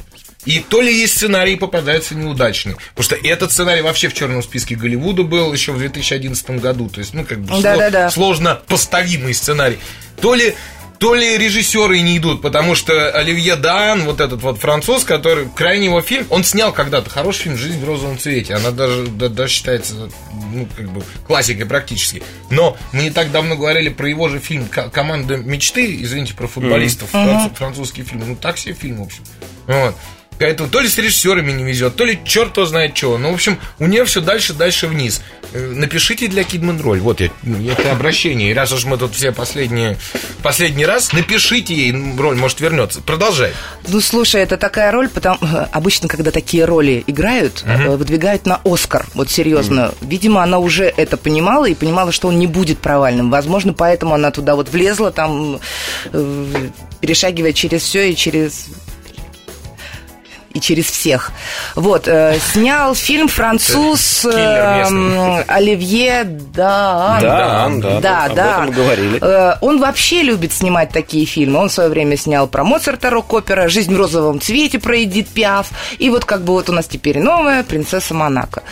И 0.46 0.60
то 0.60 0.80
ли 0.80 0.92
есть 0.94 1.16
сценарий 1.16 1.56
попадается 1.56 2.14
неудачный. 2.14 2.76
Потому 2.94 3.04
что 3.04 3.16
этот 3.28 3.52
сценарий 3.52 3.82
вообще 3.82 4.08
в 4.08 4.14
черном 4.14 4.42
списке 4.42 4.74
Голливуда 4.74 5.22
был 5.22 5.52
еще 5.52 5.72
в 5.72 5.78
2011 5.78 6.50
году. 6.60 6.88
То 6.88 7.00
есть, 7.00 7.12
ну, 7.14 7.24
как 7.24 7.40
бы 7.40 7.52
сло- 7.54 7.62
Да-да-да. 7.62 8.10
сложно 8.10 8.60
поставимый 8.66 9.34
сценарий. 9.34 9.78
То 10.20 10.34
ли 10.34 10.54
то 10.98 11.14
ли 11.14 11.38
режиссеры 11.38 11.98
не 12.02 12.18
идут, 12.18 12.42
потому 12.42 12.74
что 12.74 13.10
Оливье 13.10 13.56
Дан, 13.56 14.04
вот 14.04 14.20
этот 14.20 14.42
вот 14.42 14.58
француз, 14.58 15.02
который 15.04 15.46
крайне 15.56 15.86
его 15.86 16.02
фильм, 16.02 16.26
он 16.28 16.44
снял 16.44 16.74
когда-то 16.74 17.08
хороший 17.08 17.44
фильм 17.44 17.56
«Жизнь 17.56 17.80
в 17.80 17.86
розовом 17.86 18.18
цвете». 18.18 18.52
Она 18.54 18.70
даже, 18.70 19.06
да- 19.06 19.30
даже 19.30 19.50
считается 19.50 20.10
ну, 20.52 20.68
как 20.76 20.90
бы 20.90 21.02
классикой 21.26 21.64
практически. 21.64 22.22
Но 22.50 22.76
мы 22.92 23.04
не 23.04 23.10
так 23.10 23.30
давно 23.32 23.56
говорили 23.56 23.88
про 23.88 24.10
его 24.10 24.28
же 24.28 24.40
фильм 24.40 24.66
«Ко- 24.66 24.90
«Команда 24.90 25.38
мечты», 25.38 26.02
извините, 26.02 26.34
про 26.34 26.46
футболистов, 26.46 27.08
француз- 27.12 27.54
французский 27.56 28.02
фильм. 28.04 28.22
Ну, 28.28 28.36
так 28.36 28.58
себе 28.58 28.74
фильм, 28.74 28.98
в 28.98 29.04
общем. 29.06 29.22
Вот. 29.68 29.96
Поэтому 30.40 30.70
то 30.70 30.80
ли 30.80 30.88
с 30.88 30.96
режиссерами 30.96 31.52
не 31.52 31.64
везет, 31.64 31.96
то 31.96 32.04
ли 32.06 32.18
черт 32.24 32.52
кто 32.52 32.64
знает 32.64 32.94
чего. 32.94 33.18
Ну, 33.18 33.30
в 33.30 33.34
общем, 33.34 33.58
у 33.78 33.86
нее 33.86 34.06
все 34.06 34.22
дальше, 34.22 34.54
дальше 34.54 34.86
вниз. 34.86 35.20
Э, 35.52 35.72
Напишите 35.74 36.28
для 36.28 36.44
Кидман 36.44 36.80
роль. 36.80 36.98
Вот 37.00 37.20
я, 37.20 37.28
ну, 37.42 37.62
это 37.70 37.92
обращение. 37.92 38.50
И 38.50 38.54
раз 38.54 38.72
уж 38.72 38.86
мы 38.86 38.96
тут 38.96 39.14
все 39.14 39.32
последние, 39.32 39.98
последний 40.42 40.86
раз, 40.86 41.12
напишите 41.12 41.74
ей 41.74 41.94
роль, 42.18 42.36
может, 42.36 42.58
вернется. 42.60 43.02
Продолжай. 43.02 43.52
Ну, 43.86 44.00
слушай, 44.00 44.40
это 44.40 44.56
такая 44.56 44.90
роль, 44.92 45.10
потому 45.10 45.38
обычно, 45.72 46.08
когда 46.08 46.30
такие 46.30 46.64
роли 46.64 47.04
играют, 47.06 47.62
э, 47.66 47.94
выдвигают 47.94 48.46
на 48.46 48.62
Оскар. 48.64 49.06
Вот 49.12 49.30
серьезно. 49.30 49.92
Видимо, 50.00 50.42
она 50.42 50.58
уже 50.58 50.84
это 50.84 51.18
понимала 51.18 51.66
и 51.66 51.74
понимала, 51.74 52.12
что 52.12 52.28
он 52.28 52.38
не 52.38 52.46
будет 52.46 52.78
провальным. 52.78 53.30
Возможно, 53.30 53.74
поэтому 53.74 54.14
она 54.14 54.30
туда 54.30 54.56
вот 54.56 54.70
влезла, 54.70 55.10
там, 55.10 55.60
э, 56.14 56.70
перешагивая 57.02 57.52
через 57.52 57.82
все 57.82 58.10
и 58.10 58.16
через 58.16 58.68
и 60.52 60.60
через 60.60 60.86
всех. 60.86 61.30
Вот, 61.76 62.08
э, 62.08 62.38
снял 62.52 62.94
фильм 62.94 63.28
француз 63.28 64.24
э, 64.24 65.44
Оливье 65.46 66.24
Даан. 66.24 67.80
Да, 67.80 68.00
да, 68.00 68.00
да, 68.00 68.24
об 68.24 68.34
да. 68.34 68.50
этом 68.50 68.66
мы 68.66 68.72
говорили. 68.72 69.18
Э, 69.22 69.56
Он 69.60 69.80
вообще 69.80 70.22
любит 70.22 70.52
снимать 70.52 70.90
такие 70.90 71.24
фильмы. 71.24 71.60
Он 71.60 71.68
в 71.68 71.72
свое 71.72 71.88
время 71.88 72.16
снял 72.16 72.48
про 72.48 72.64
Моцарта 72.64 73.10
рок-опера, 73.10 73.68
«Жизнь 73.68 73.94
в 73.94 73.98
розовом 73.98 74.40
цвете» 74.40 74.78
про 74.78 75.02
Эдит 75.02 75.28
Пиаф. 75.28 75.68
И 75.98 76.10
вот 76.10 76.24
как 76.24 76.42
бы 76.42 76.52
вот 76.52 76.68
у 76.68 76.72
нас 76.72 76.86
теперь 76.86 77.20
новая 77.20 77.62
«Принцесса 77.62 78.14
Монако». 78.14 78.62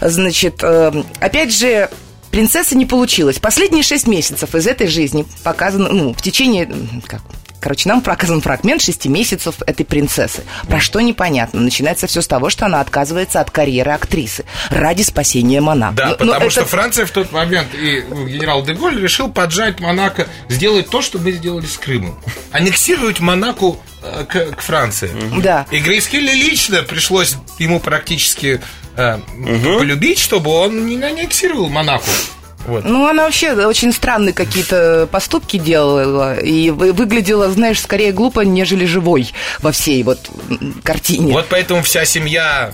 Значит, 0.00 0.62
э, 0.62 0.92
опять 1.20 1.54
же, 1.54 1.90
«Принцесса» 2.30 2.76
не 2.76 2.86
получилось. 2.86 3.38
Последние 3.38 3.82
шесть 3.82 4.06
месяцев 4.06 4.54
из 4.54 4.66
этой 4.66 4.88
жизни 4.88 5.26
показано, 5.42 5.88
ну, 5.90 6.12
в 6.12 6.22
течение, 6.22 6.68
как, 7.06 7.20
Короче, 7.60 7.88
нам 7.88 8.00
показан 8.00 8.40
фрагмент 8.40 8.82
шести 8.82 9.08
месяцев 9.08 9.56
этой 9.66 9.84
принцессы. 9.84 10.42
Про 10.66 10.80
что 10.80 11.00
непонятно. 11.00 11.60
Начинается 11.60 12.06
все 12.06 12.22
с 12.22 12.26
того, 12.26 12.50
что 12.50 12.66
она 12.66 12.80
отказывается 12.80 13.40
от 13.40 13.50
карьеры 13.50 13.92
актрисы 13.92 14.44
ради 14.70 15.02
спасения 15.02 15.60
Монако. 15.60 15.94
Да, 15.94 16.06
Ну, 16.06 16.10
ну, 16.10 16.16
потому 16.18 16.36
это- 16.46 16.50
что 16.50 16.64
Франция 16.66 17.06
в 17.06 17.10
тот 17.10 17.32
момент 17.32 17.68
и 17.74 18.02
ну, 18.08 18.26
генерал 18.26 18.62
Деголь 18.64 19.00
решил 19.00 19.30
поджать 19.30 19.78
Монако, 19.80 20.26
сделать 20.48 20.88
то, 20.90 21.02
что 21.02 21.18
мы 21.18 21.32
сделали 21.32 21.66
с 21.66 21.76
Крымом. 21.76 22.18
Аннексировать 22.50 23.20
Монако 23.20 23.76
э, 24.02 24.24
к, 24.28 24.56
к 24.56 24.60
Франции. 24.62 25.10
Да. 25.42 25.66
И 25.70 25.78
Грейс 25.78 26.06
Келли 26.08 26.32
лично 26.32 26.82
пришлось 26.82 27.36
ему 27.58 27.78
практически 27.80 28.60
э, 28.96 29.18
полюбить, 29.78 30.18
чтобы 30.18 30.50
он 30.50 30.86
не 30.86 30.96
аннексировал 31.02 31.68
Монако. 31.68 32.04
Вот. 32.66 32.84
Ну, 32.84 33.08
она 33.08 33.24
вообще 33.24 33.52
очень 33.52 33.92
странные 33.92 34.32
какие-то 34.32 35.08
поступки 35.10 35.58
делала 35.58 36.38
и 36.38 36.70
вы- 36.70 36.92
выглядела, 36.92 37.50
знаешь, 37.50 37.80
скорее 37.80 38.12
глупо, 38.12 38.40
нежели 38.40 38.84
живой 38.84 39.32
во 39.60 39.72
всей 39.72 40.02
вот 40.02 40.18
картине. 40.82 41.32
Вот 41.32 41.46
поэтому 41.48 41.82
вся 41.82 42.04
семья 42.04 42.72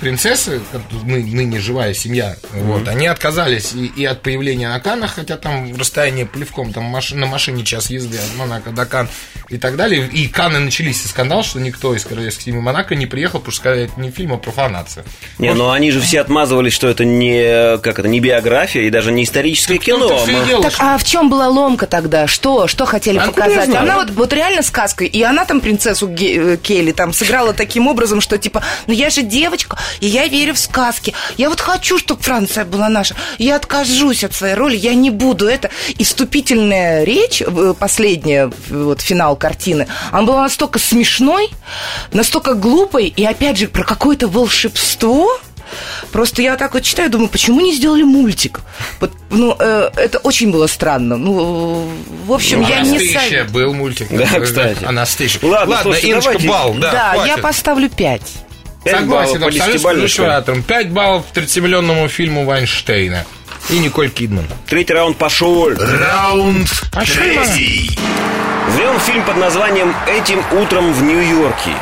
принцессы, 0.00 0.60
как 0.72 0.82
ны- 1.04 1.22
ныне 1.24 1.60
живая 1.60 1.94
семья, 1.94 2.36
вот, 2.52 2.88
они 2.88 3.06
отказались 3.06 3.72
и, 3.72 3.86
и 3.86 4.04
от 4.04 4.22
появления 4.22 4.68
на 4.68 4.80
Каннах, 4.80 5.14
хотя 5.14 5.36
там 5.36 5.76
расстояние 5.76 6.26
плевком, 6.26 6.72
там 6.72 6.84
маш- 6.84 7.12
на 7.14 7.26
машине 7.26 7.64
час 7.64 7.90
езды 7.90 8.18
от 8.18 8.36
Монако 8.36 8.70
до 8.70 8.86
Кан 8.86 9.08
и 9.48 9.58
так 9.58 9.76
далее. 9.76 10.08
И 10.12 10.28
Канны 10.28 10.58
начались 10.58 11.04
и 11.04 11.08
скандал, 11.08 11.42
что 11.44 11.60
никто 11.60 11.94
из 11.94 12.04
королевской 12.04 12.44
семьи 12.44 12.60
Монако 12.60 12.94
не 12.94 13.06
приехал, 13.06 13.38
потому 13.38 13.52
что 13.52 13.60
сказали, 13.62 13.84
это 13.84 14.00
не 14.00 14.10
фильм, 14.10 14.32
а 14.32 14.36
профанация. 14.38 15.04
Не, 15.38 15.54
ну 15.54 15.70
они 15.70 15.90
же 15.90 16.00
все 16.00 16.20
отмазывались, 16.20 16.72
что 16.72 16.88
это 16.88 17.04
не, 17.04 17.78
как 17.78 17.98
это, 17.98 18.08
не 18.08 18.20
биография 18.20 18.82
и 18.82 18.90
даже 18.90 19.12
не 19.12 19.24
историческое 19.24 19.78
кино. 19.78 20.24
И 20.26 20.32
Мы- 20.32 20.46
дело, 20.46 20.62
Так, 20.62 20.72
что- 20.72 20.94
а 20.94 20.98
в 20.98 21.04
чем 21.04 21.30
была 21.30 21.48
ломка 21.48 21.86
тогда? 21.86 22.26
Что? 22.26 22.66
Что 22.66 22.84
хотели 22.86 23.18
А 23.18 23.26
показать? 23.26 23.68
Она 23.74 23.96
вот, 23.96 24.10
вот 24.10 24.32
реально 24.32 24.62
сказкой, 24.62 25.06
и 25.06 25.22
она 25.22 25.44
там 25.44 25.60
принцессу 25.60 26.08
Ге- 26.08 26.54
э, 26.54 26.56
Келли 26.56 26.92
там 26.92 27.12
сыграла 27.12 27.52
таким 27.52 27.86
образом, 27.86 28.20
что 28.20 28.38
типа, 28.38 28.62
ну 28.86 28.92
я 28.94 29.10
же 29.10 29.22
девочка, 29.52 29.76
и 30.00 30.06
я 30.06 30.26
верю 30.28 30.54
в 30.54 30.58
сказки. 30.58 31.12
Я 31.36 31.50
вот 31.50 31.60
хочу, 31.60 31.98
чтобы 31.98 32.22
Франция 32.22 32.64
была 32.64 32.88
наша. 32.88 33.14
Я 33.38 33.56
откажусь 33.56 34.24
от 34.24 34.34
своей 34.34 34.54
роли, 34.54 34.76
я 34.76 34.94
не 34.94 35.10
буду 35.10 35.46
это. 35.46 35.70
И 35.98 36.04
вступительная 36.04 37.04
речь, 37.04 37.42
э, 37.42 37.74
последняя, 37.78 38.50
вот 38.70 39.02
финал 39.02 39.36
картины, 39.36 39.86
она 40.10 40.22
была 40.22 40.42
настолько 40.42 40.78
смешной, 40.78 41.50
настолько 42.12 42.54
глупой, 42.54 43.08
и 43.08 43.24
опять 43.24 43.58
же 43.58 43.68
про 43.68 43.84
какое-то 43.84 44.26
волшебство. 44.28 45.30
Просто 46.12 46.42
я 46.42 46.56
так 46.56 46.74
вот 46.74 46.82
читаю, 46.82 47.08
думаю, 47.10 47.28
почему 47.28 47.60
не 47.60 47.74
сделали 47.74 48.02
мультик? 48.02 48.60
Вот, 49.00 49.10
ну, 49.30 49.56
э, 49.58 49.90
это 49.96 50.18
очень 50.18 50.50
было 50.50 50.66
странно. 50.66 51.16
Ну, 51.16 51.88
в 52.26 52.32
общем, 52.32 52.60
я 52.62 52.80
не 52.80 52.90
Анастейшия 52.90 53.44
сам... 53.44 53.52
был 53.52 53.72
мультик. 53.72 54.08
Да, 54.10 54.40
кстати. 54.40 54.84
Анастейшия. 54.84 55.40
Ладно, 55.42 55.76
Ладно 55.76 55.82
слушайте, 55.82 56.08
Иночка, 56.08 56.32
давайте- 56.32 56.48
бал, 56.48 56.74
да, 56.74 56.90
Да, 56.92 57.14
я 57.14 57.22
хватит. 57.22 57.42
поставлю 57.42 57.88
5. 58.84 58.92
Пять 58.92 59.00
Согласен, 59.00 59.44
абсолютно 59.44 59.94
ключеватором. 59.94 60.62
5 60.62 60.90
баллов 60.90 61.24
30-миллионному 61.34 62.08
фильму 62.08 62.44
Вайнштейна. 62.44 63.24
И 63.70 63.78
Николь 63.78 64.10
Кидман. 64.10 64.46
Третий 64.66 64.92
раунд 64.92 65.16
пошел. 65.16 65.68
Раунд 65.68 66.68
А 66.92 67.04
третий. 67.04 67.96
Ввел 68.76 68.98
фильм 69.00 69.24
под 69.24 69.36
названием 69.36 69.94
«Этим 70.06 70.42
утром 70.52 70.92
в 70.92 71.02
Нью-Йорке». 71.02 71.72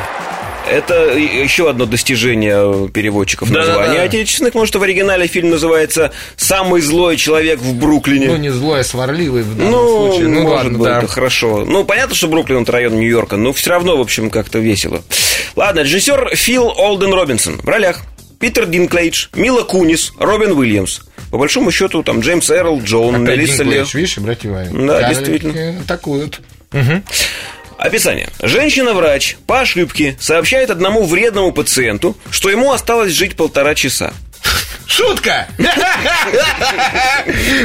Это 0.69 1.17
еще 1.17 1.69
одно 1.69 1.85
достижение 1.85 2.87
переводчиков 2.89 3.49
Да-да-да. 3.49 3.77
названий 3.79 3.99
отечественных, 3.99 4.53
потому 4.53 4.65
что 4.67 4.79
в 4.79 4.83
оригинале 4.83 5.27
фильм 5.27 5.49
называется 5.49 6.11
«Самый 6.37 6.81
злой 6.81 7.17
человек 7.17 7.59
в 7.59 7.73
Бруклине». 7.73 8.27
Ну, 8.27 8.37
не 8.37 8.49
злой, 8.49 8.81
а 8.81 8.83
сварливый 8.83 9.43
в 9.43 9.57
данном 9.57 9.71
Ну, 9.71 10.07
случае. 10.11 10.27
Ну, 10.29 10.41
может 10.43 10.55
ладно, 10.63 10.77
быть, 10.77 10.87
да. 10.87 11.01
да, 11.01 11.07
хорошо. 11.07 11.65
Ну, 11.65 11.83
понятно, 11.83 12.15
что 12.15 12.27
Бруклин 12.27 12.63
это 12.63 12.71
район 12.71 12.95
Нью-Йорка, 12.99 13.37
но 13.37 13.51
все 13.53 13.71
равно, 13.71 13.97
в 13.97 14.01
общем, 14.01 14.29
как-то 14.29 14.59
весело. 14.59 15.03
Ладно, 15.55 15.81
режиссер 15.81 16.35
Фил 16.35 16.67
Олден 16.67 17.13
Робинсон 17.13 17.57
в 17.57 17.67
ролях. 17.67 18.01
Питер 18.39 18.65
Динклейдж, 18.65 19.27
Мила 19.35 19.61
Кунис, 19.63 20.13
Робин 20.17 20.53
Уильямс. 20.53 21.01
По 21.29 21.37
большому 21.37 21.69
счету, 21.71 22.01
там 22.01 22.21
Джеймс 22.21 22.49
Эрл 22.49 22.81
Джонс, 22.81 23.15
Опять 23.23 23.37
Мелисса. 23.37 23.63
Динклэйдж, 23.63 23.95
видишь, 23.95 24.17
обрати 24.17 24.47
внимание. 24.47 24.87
Да, 24.87 24.99
Карлики 24.99 25.19
действительно. 25.19 25.79
Атакуют. 25.81 26.41
Описание. 27.81 28.29
Женщина-врач 28.43 29.37
по 29.47 29.61
ошибке 29.61 30.15
сообщает 30.19 30.69
одному 30.69 31.03
вредному 31.03 31.51
пациенту, 31.51 32.15
что 32.29 32.51
ему 32.51 32.71
осталось 32.71 33.11
жить 33.11 33.35
полтора 33.35 33.73
часа. 33.73 34.13
Шутка! 34.91 35.47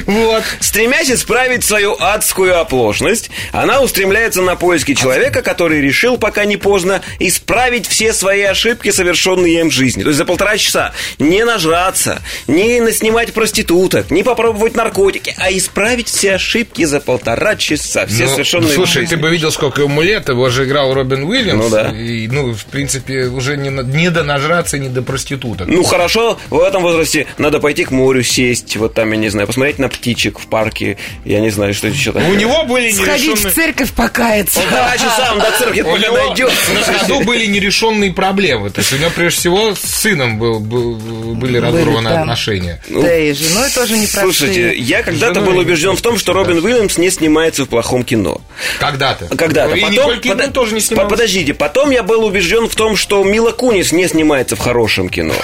Вот. 0.06 0.44
Стремясь 0.60 1.10
исправить 1.10 1.64
свою 1.64 1.96
адскую 1.98 2.58
оплошность, 2.60 3.30
она 3.52 3.80
устремляется 3.80 4.42
на 4.42 4.54
поиски 4.56 4.94
человека, 4.94 5.42
который 5.42 5.80
решил, 5.80 6.18
пока 6.18 6.44
не 6.44 6.56
поздно, 6.56 7.00
исправить 7.18 7.86
все 7.88 8.12
свои 8.12 8.42
ошибки, 8.42 8.90
совершенные 8.90 9.60
им 9.60 9.70
в 9.70 9.72
жизни. 9.72 10.02
То 10.02 10.10
есть 10.10 10.18
за 10.18 10.24
полтора 10.24 10.56
часа 10.58 10.92
не 11.18 11.44
нажраться, 11.44 12.22
не 12.46 12.80
наснимать 12.80 13.32
проституток, 13.32 14.10
не 14.10 14.22
попробовать 14.22 14.76
наркотики, 14.76 15.34
а 15.38 15.50
исправить 15.50 16.08
все 16.08 16.34
ошибки 16.34 16.84
за 16.84 17.00
полтора 17.00 17.56
часа. 17.56 18.06
Все 18.06 18.24
Ну, 18.24 18.30
совершенные 18.30 18.74
Слушай, 18.74 19.02
жизни. 19.02 19.16
ты 19.16 19.20
бы 19.20 19.30
видел, 19.30 19.50
сколько 19.50 19.82
ему 19.82 20.02
лет, 20.02 20.28
его 20.28 20.48
же 20.50 20.64
играл 20.64 20.92
Робин 20.94 21.24
Уильямс. 21.24 21.64
Ну 21.64 21.70
да. 21.70 21.88
И, 21.90 22.28
ну, 22.28 22.52
в 22.52 22.64
принципе, 22.66 23.24
уже 23.24 23.56
не, 23.56 23.70
не 23.70 24.10
до 24.10 24.22
нажраться, 24.22 24.78
не 24.78 24.88
до 24.88 25.02
проституток. 25.02 25.66
Ну 25.68 25.82
хорошо, 25.82 26.38
в 26.50 26.60
этом 26.60 26.82
возрасте 26.82 27.15
надо 27.38 27.60
пойти 27.60 27.84
к 27.84 27.90
морю 27.90 28.22
сесть, 28.22 28.76
вот 28.76 28.94
там, 28.94 29.10
я 29.12 29.16
не 29.18 29.28
знаю, 29.28 29.46
посмотреть 29.46 29.78
на 29.78 29.88
птичек 29.88 30.38
в 30.38 30.46
парке, 30.46 30.96
я 31.24 31.40
не 31.40 31.50
знаю, 31.50 31.72
что 31.74 31.88
еще 31.88 32.12
такое. 32.12 32.28
У 32.30 32.34
него 32.34 32.64
были 32.64 32.90
Сходить 32.90 33.24
в 33.24 33.28
нерешенные... 33.44 33.52
церковь 33.54 33.92
покаяться. 33.92 34.60
Полтора 34.60 34.96
часа 34.96 35.32
он 35.32 35.38
до 35.38 35.50
церкви 35.58 35.80
У 35.82 35.96
него 35.96 36.16
на 36.16 36.98
ходу 36.98 37.20
были 37.24 37.46
нерешенные 37.46 38.12
проблемы. 38.12 38.70
То 38.70 38.80
есть 38.80 38.92
у 38.92 38.96
него, 38.96 39.10
прежде 39.14 39.38
всего, 39.40 39.74
с 39.74 39.80
сыном 39.80 40.38
был, 40.38 40.60
был- 40.60 40.96
были 41.34 41.58
разорваны 41.58 42.08
отношения. 42.08 42.82
Да 42.88 43.16
и 43.16 43.32
с 43.32 43.38
женой 43.38 43.70
тоже 43.70 43.96
не 43.96 44.06
Слушайте, 44.06 44.74
я 44.76 45.02
когда-то 45.02 45.40
был 45.40 45.56
убежден 45.58 45.96
в 45.96 46.02
том, 46.02 46.18
что 46.18 46.32
Робин 46.32 46.64
Уильямс 46.64 46.98
не 46.98 47.10
снимается 47.10 47.64
в 47.64 47.68
плохом 47.68 48.02
кино. 48.04 48.40
Когда-то. 48.80 49.26
Когда-то. 49.36 49.74
И 49.74 49.80
Потом, 49.80 50.12
подо- 50.18 50.50
тоже 50.50 50.74
не 50.74 50.80
снималась. 50.80 51.10
по- 51.10 51.16
Подождите, 51.16 51.54
потом 51.54 51.90
я 51.90 52.02
был 52.02 52.24
убежден 52.24 52.68
в 52.68 52.74
том, 52.74 52.96
что 52.96 53.22
Мила 53.24 53.52
Кунис 53.52 53.92
не 53.92 54.08
снимается 54.08 54.56
в 54.56 54.58
хорошем 54.58 55.08
кино. 55.08 55.34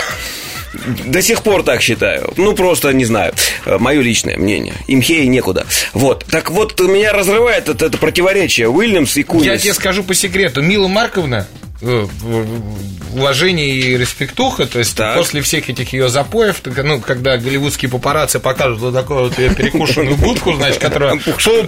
До 1.04 1.22
сих 1.22 1.42
пор 1.42 1.62
так 1.62 1.82
считаю. 1.82 2.32
Ну, 2.36 2.54
просто 2.54 2.92
не 2.92 3.04
знаю. 3.04 3.34
Мое 3.66 4.00
личное 4.00 4.36
мнение. 4.36 4.74
Имхей 4.88 5.26
некуда. 5.26 5.66
Вот. 5.92 6.24
Так 6.30 6.50
вот, 6.50 6.80
меня 6.80 7.12
разрывает 7.12 7.68
это, 7.68 7.86
это 7.86 7.98
противоречие 7.98 8.68
Уильямс 8.68 9.16
и 9.16 9.22
Кунис. 9.22 9.46
Я 9.46 9.58
тебе 9.58 9.74
скажу 9.74 10.02
по 10.02 10.14
секрету. 10.14 10.62
Мила 10.62 10.88
Марковна, 10.88 11.46
э, 11.82 12.06
в- 12.20 13.16
уважение 13.16 13.68
и 13.68 13.96
респектуха, 13.98 14.64
то 14.66 14.78
есть 14.78 14.96
Так. 14.96 15.16
после 15.16 15.42
всех 15.42 15.68
этих 15.68 15.92
ее 15.92 16.08
запоев, 16.08 16.62
ну, 16.82 17.00
когда 17.00 17.36
голливудские 17.36 17.90
папарацци 17.90 18.38
покажут 18.40 18.78
вот 18.80 18.94
такую 18.94 19.24
вот 19.24 19.34
перекушенную 19.36 20.16
будку, 20.16 20.54
значит, 20.54 20.78
которая 20.80 21.18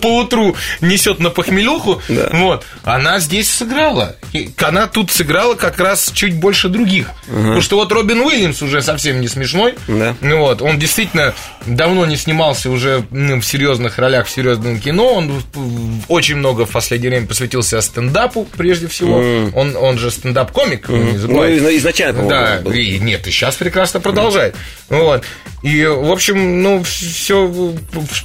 по, 0.00 0.20
утру 0.20 0.57
несет 0.81 1.18
на 1.20 1.29
похмелюху, 1.31 2.00
Да. 2.09 2.31
вот, 2.33 2.64
она 2.83 3.18
здесь 3.20 3.50
сыграла. 3.50 4.16
И 4.33 4.50
она 4.62 4.87
тут 4.87 5.11
сыграла 5.11 5.55
как 5.55 5.79
раз 5.79 6.11
чуть 6.14 6.35
больше 6.35 6.68
других. 6.68 7.11
Потому 7.27 7.61
что 7.61 7.77
вот 7.77 7.92
Робин 7.92 8.20
Уильямс 8.20 8.62
уже 8.62 8.81
совсем 8.83 9.20
не 9.20 9.29
смешной. 9.29 9.74
Да. 9.87 10.14
Ну 10.20 10.38
Вот, 10.38 10.62
он 10.62 10.79
действительно 10.79 11.35
давно 11.66 12.07
не 12.07 12.16
снимался 12.16 12.70
уже 12.70 13.05
ну, 13.11 13.40
в 13.40 13.44
серьезных 13.44 13.98
ролях 13.98 14.27
в 14.27 14.31
серьезном 14.31 14.81
кино. 14.81 15.14
Он 15.14 15.42
очень 16.09 16.37
много 16.37 16.66
в 16.66 16.70
последнее 16.70 17.11
время 17.11 17.27
посвятился 17.27 17.81
стендапу, 17.81 18.46
прежде 18.57 18.88
всего. 18.88 19.18
Он, 19.55 19.77
он 19.77 19.98
же 19.98 20.04
стендап-комик, 20.11 20.88
не 20.88 21.12
Ну, 21.12 21.19
забывайте. 21.19 21.59
изна- 21.59 21.77
изначально, 21.79 22.29
Да, 22.29 22.61
был. 22.62 22.73
и 22.73 22.99
нет, 22.99 23.27
и 23.27 23.31
сейчас 23.31 23.57
прекрасно 23.57 24.01
продолжает. 24.01 24.55
Вот. 24.88 25.25
И, 25.62 25.85
в 25.87 26.11
общем, 26.12 26.62
ну, 26.62 26.83
все 26.83 27.75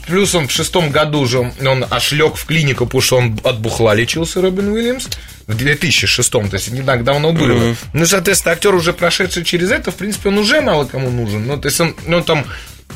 плюсом 0.08 0.48
в 0.48 0.52
шестом 0.52 0.89
году 0.92 1.26
же 1.26 1.39
он 1.39 1.86
лег 2.12 2.36
в 2.36 2.46
клинику, 2.46 2.86
потому 2.86 3.02
что 3.02 3.18
он 3.18 3.39
от 3.44 3.60
бухла 3.60 3.94
лечился, 3.94 4.42
Робин 4.42 4.70
Уильямс. 4.70 5.08
В 5.48 5.56
2006, 5.56 6.30
то 6.32 6.54
есть 6.54 6.70
не 6.72 6.82
так 6.84 7.04
давно 7.04 7.32
было. 7.34 7.76
Ну, 7.94 8.06
соответственно, 8.06 8.54
актер 8.54 8.76
уже 8.76 8.94
прошедший 8.94 9.44
через 9.44 9.72
это, 9.72 9.89
в 9.92 9.96
принципе, 9.96 10.30
он 10.30 10.38
уже 10.38 10.62
мало 10.62 10.86
кому 10.86 11.10
нужен. 11.10 11.48
Ну, 11.48 11.58
то 11.58 11.68
есть 11.68 11.80
он, 11.82 11.96
ну, 12.06 12.22
там 12.22 12.46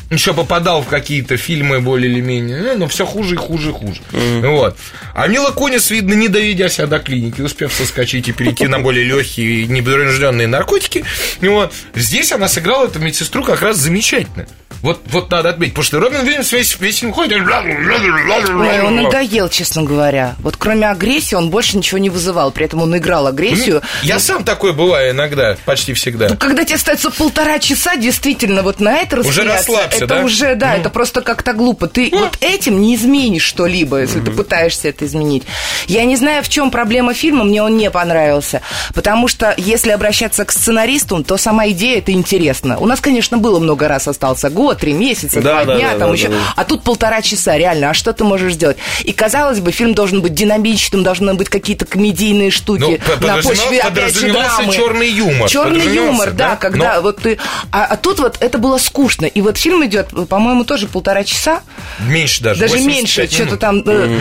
еще 0.10 0.34
попадал 0.34 0.82
в 0.82 0.88
какие-то 0.88 1.38
фильмы 1.38 1.79
более 1.79 2.12
или 2.12 2.21
менее, 2.21 2.62
ну, 2.62 2.77
но 2.79 2.88
все 2.88 3.06
хуже 3.06 3.36
и 3.36 3.38
хуже 3.38 3.69
и 3.69 3.73
хуже. 3.73 4.01
Вот. 4.12 4.77
А 5.15 5.27
Мила 5.27 5.51
Кунис, 5.51 5.89
видно, 5.89 6.13
не 6.13 6.27
доведя 6.27 6.69
себя 6.69 6.88
до 6.88 6.99
клиники, 6.99 7.41
успев 7.41 7.73
соскочить 7.73 8.27
и 8.27 8.32
перейти 8.32 8.67
на 8.67 8.79
более 8.79 9.06
легкие, 9.06 9.67
непринужденные 9.67 10.47
наркотики, 10.47 11.06
вот. 11.41 11.73
здесь 11.95 12.32
она 12.32 12.47
сыграла 12.47 12.86
эту 12.86 12.99
медсестру 12.99 13.43
как 13.43 13.62
раз 13.62 13.77
замечательно. 13.77 14.47
Вот, 14.84 14.99
вот 15.06 15.32
надо 15.32 15.49
отметить, 15.49 15.75
потому 15.75 15.86
что 15.86 15.99
Робин 16.01 16.27
Уильямс 16.27 16.51
весь, 16.51 16.77
весь 16.77 16.97
фильм 16.97 17.13
ходит... 17.13 17.38
Ой, 17.38 18.82
он 18.82 18.97
надоел, 18.97 19.47
честно 19.47 19.84
говоря. 19.84 20.36
Вот 20.39 20.58
кроме 20.58 20.89
агрессии 20.89 21.36
он 21.36 21.49
больше 21.49 21.77
ничего 21.77 21.99
не 21.99 22.10
вызывал. 22.10 22.51
При 22.51 22.65
этом 22.65 22.82
он 22.82 22.95
играл 22.97 23.27
агрессию. 23.27 23.82
Я 24.01 24.19
сам 24.19 24.43
такой 24.43 24.73
бываю 24.73 25.12
иногда, 25.12 25.56
почти 25.63 25.93
всегда. 25.93 26.27
Ну, 26.27 26.36
Когда 26.36 26.65
тебе 26.65 26.75
остается 26.75 27.12
полтора 27.12 27.60
часа, 27.60 27.95
действительно, 27.95 28.62
вот 28.62 28.82
на 28.82 28.97
это 28.97 29.21
Уже 29.21 29.43
распыляться, 29.43 29.71
расслабься, 29.86 29.98
это 30.06 30.08
да? 30.08 30.19
Ну. 30.19 30.26
уже, 30.26 30.56
да, 30.56 30.76
это 30.76 30.89
просто 30.89 31.22
как-то 31.22 31.54
глупо. 31.54 31.88
Ты 31.88 32.10
вот 32.12 32.38
этим 32.41 32.82
не 32.82 32.96
изменишь 32.96 33.43
что-либо, 33.43 34.02
если 34.02 34.19
ты 34.19 34.32
пытаешься 34.32 34.89
это 34.89 35.06
изменить. 35.06 35.43
Я 35.88 36.06
не 36.06 36.15
знаю, 36.15 36.43
в 36.43 36.50
чем 36.50 36.72
проблема 36.72 37.13
фильма, 37.13 37.43
мне 37.43 37.62
он 37.63 37.78
не 37.78 37.89
понравился. 37.91 38.62
Потому 38.93 39.28
что, 39.28 39.54
если 39.58 39.91
обращаться 39.91 40.46
к 40.46 40.52
сценаристу, 40.52 41.24
то 41.24 41.38
сама 41.38 41.67
идея 41.69 42.00
это 42.00 42.12
интересно. 42.12 42.78
У 42.80 42.86
нас, 42.86 43.00
конечно, 43.00 43.38
было 43.38 43.60
много 43.60 43.88
раз 43.88 44.08
остался 44.08 44.50
год, 44.50 44.80
три 44.80 44.93
месяца, 44.93 45.41
Да, 45.41 45.63
два 45.63 45.65
да, 45.65 45.76
дня, 45.78 45.93
да, 45.93 46.00
там 46.00 46.10
да, 46.10 46.13
еще. 46.15 46.28
да, 46.30 46.36
да. 46.36 46.54
А 46.56 46.63
тут 46.63 46.84
полтора 46.84 47.22
часа, 47.22 47.58
реально. 47.58 47.89
А 47.89 47.93
что 47.93 48.13
ты 48.13 48.24
можешь 48.24 48.54
сделать? 48.54 48.78
И 49.04 49.12
казалось 49.13 49.60
бы, 49.60 49.72
фильм 49.72 49.93
должен 49.93 50.22
быть 50.22 50.34
динамичным, 50.34 51.04
должны 51.04 51.34
быть 51.34 51.50
какие-то 51.50 51.86
комедийные 51.86 52.52
штуки 52.52 53.02
Ну, 53.19 53.28
на 53.28 53.38
почве 53.41 53.80
опять 53.82 54.15
же 54.15 54.32
драмы. 54.32 54.74
черный 54.74 55.10
юмор. 55.10 55.50
Черный 55.50 55.93
юмор, 55.93 56.32
да, 56.32 56.50
да? 56.52 56.56
когда 56.56 56.96
Но- 56.96 57.02
вот 57.02 57.22
ты. 57.22 57.38
А, 57.72 57.86
а 57.86 57.98
тут 57.98 58.19
вот 58.19 58.38
это 58.39 58.58
было 58.58 58.78
скучно. 58.78 59.26
И 59.26 59.41
вот 59.41 59.58
фильм 59.58 59.73
идет, 59.86 60.10
по-моему, 60.30 60.64
тоже 60.66 60.88
полтора 60.88 61.24
часа. 61.24 61.62
Меньше 62.08 62.44
даже. 62.44 62.60
Даже 62.62 62.74
85 62.74 62.96
меньше, 62.96 63.28
что-то 63.34 63.58
там. 63.58 63.82
э, 63.86 64.20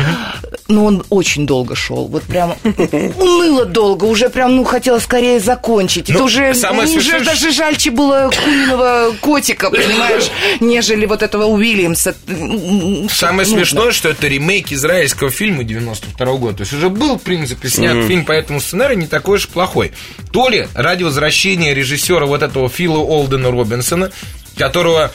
Но 0.69 0.85
он 0.85 1.05
очень 1.11 1.47
долго 1.47 1.75
шел. 1.75 2.07
Вот 2.07 2.23
прям 2.25 2.55
уныло 2.65 3.65
долго. 3.65 4.05
Уже 4.05 4.29
прям, 4.31 4.57
ну, 4.57 4.65
хотела 4.65 4.99
скорее 4.99 5.41
закончить. 5.41 6.09
Ну, 6.09 6.15
это 6.15 6.25
уже, 6.25 6.55
самое 6.55 6.89
уже 6.89 7.01
смешное, 7.01 7.25
даже 7.25 7.53
жальче 7.53 7.91
было 7.91 8.31
Куниного 8.45 9.15
котика, 9.21 9.71
понимаешь, 9.71 10.31
нежели 10.61 11.07
вот 11.07 11.23
этого 11.23 11.45
Уильямса. 11.47 12.15
Самое 13.11 13.49
Ну, 13.49 13.57
смешное, 13.57 13.93
что 13.93 14.09
это 14.09 14.27
ремейк 14.29 14.73
израильского 14.73 15.31
фильма 15.31 15.65
92 15.65 16.27
года. 16.37 16.57
То 16.59 16.61
есть 16.63 16.73
уже 16.73 16.89
был, 16.89 17.19
в 17.19 17.23
принципе, 17.23 17.69
снят 17.69 17.97
фильм 18.07 18.25
по 18.25 18.33
этому 18.33 18.61
сценарию 18.61 18.99
не 18.99 19.07
такой 19.07 19.39
уж 19.39 19.49
плохой. 19.49 19.93
То 20.33 20.49
ли 20.49 20.69
ради 20.75 21.03
возвращения 21.03 21.75
режиссера 21.75 22.27
вот 22.27 22.43
этого 22.43 22.69
Фила 22.69 22.99
Олдена 22.99 23.51
Робинсона, 23.51 24.11
которого 24.57 25.13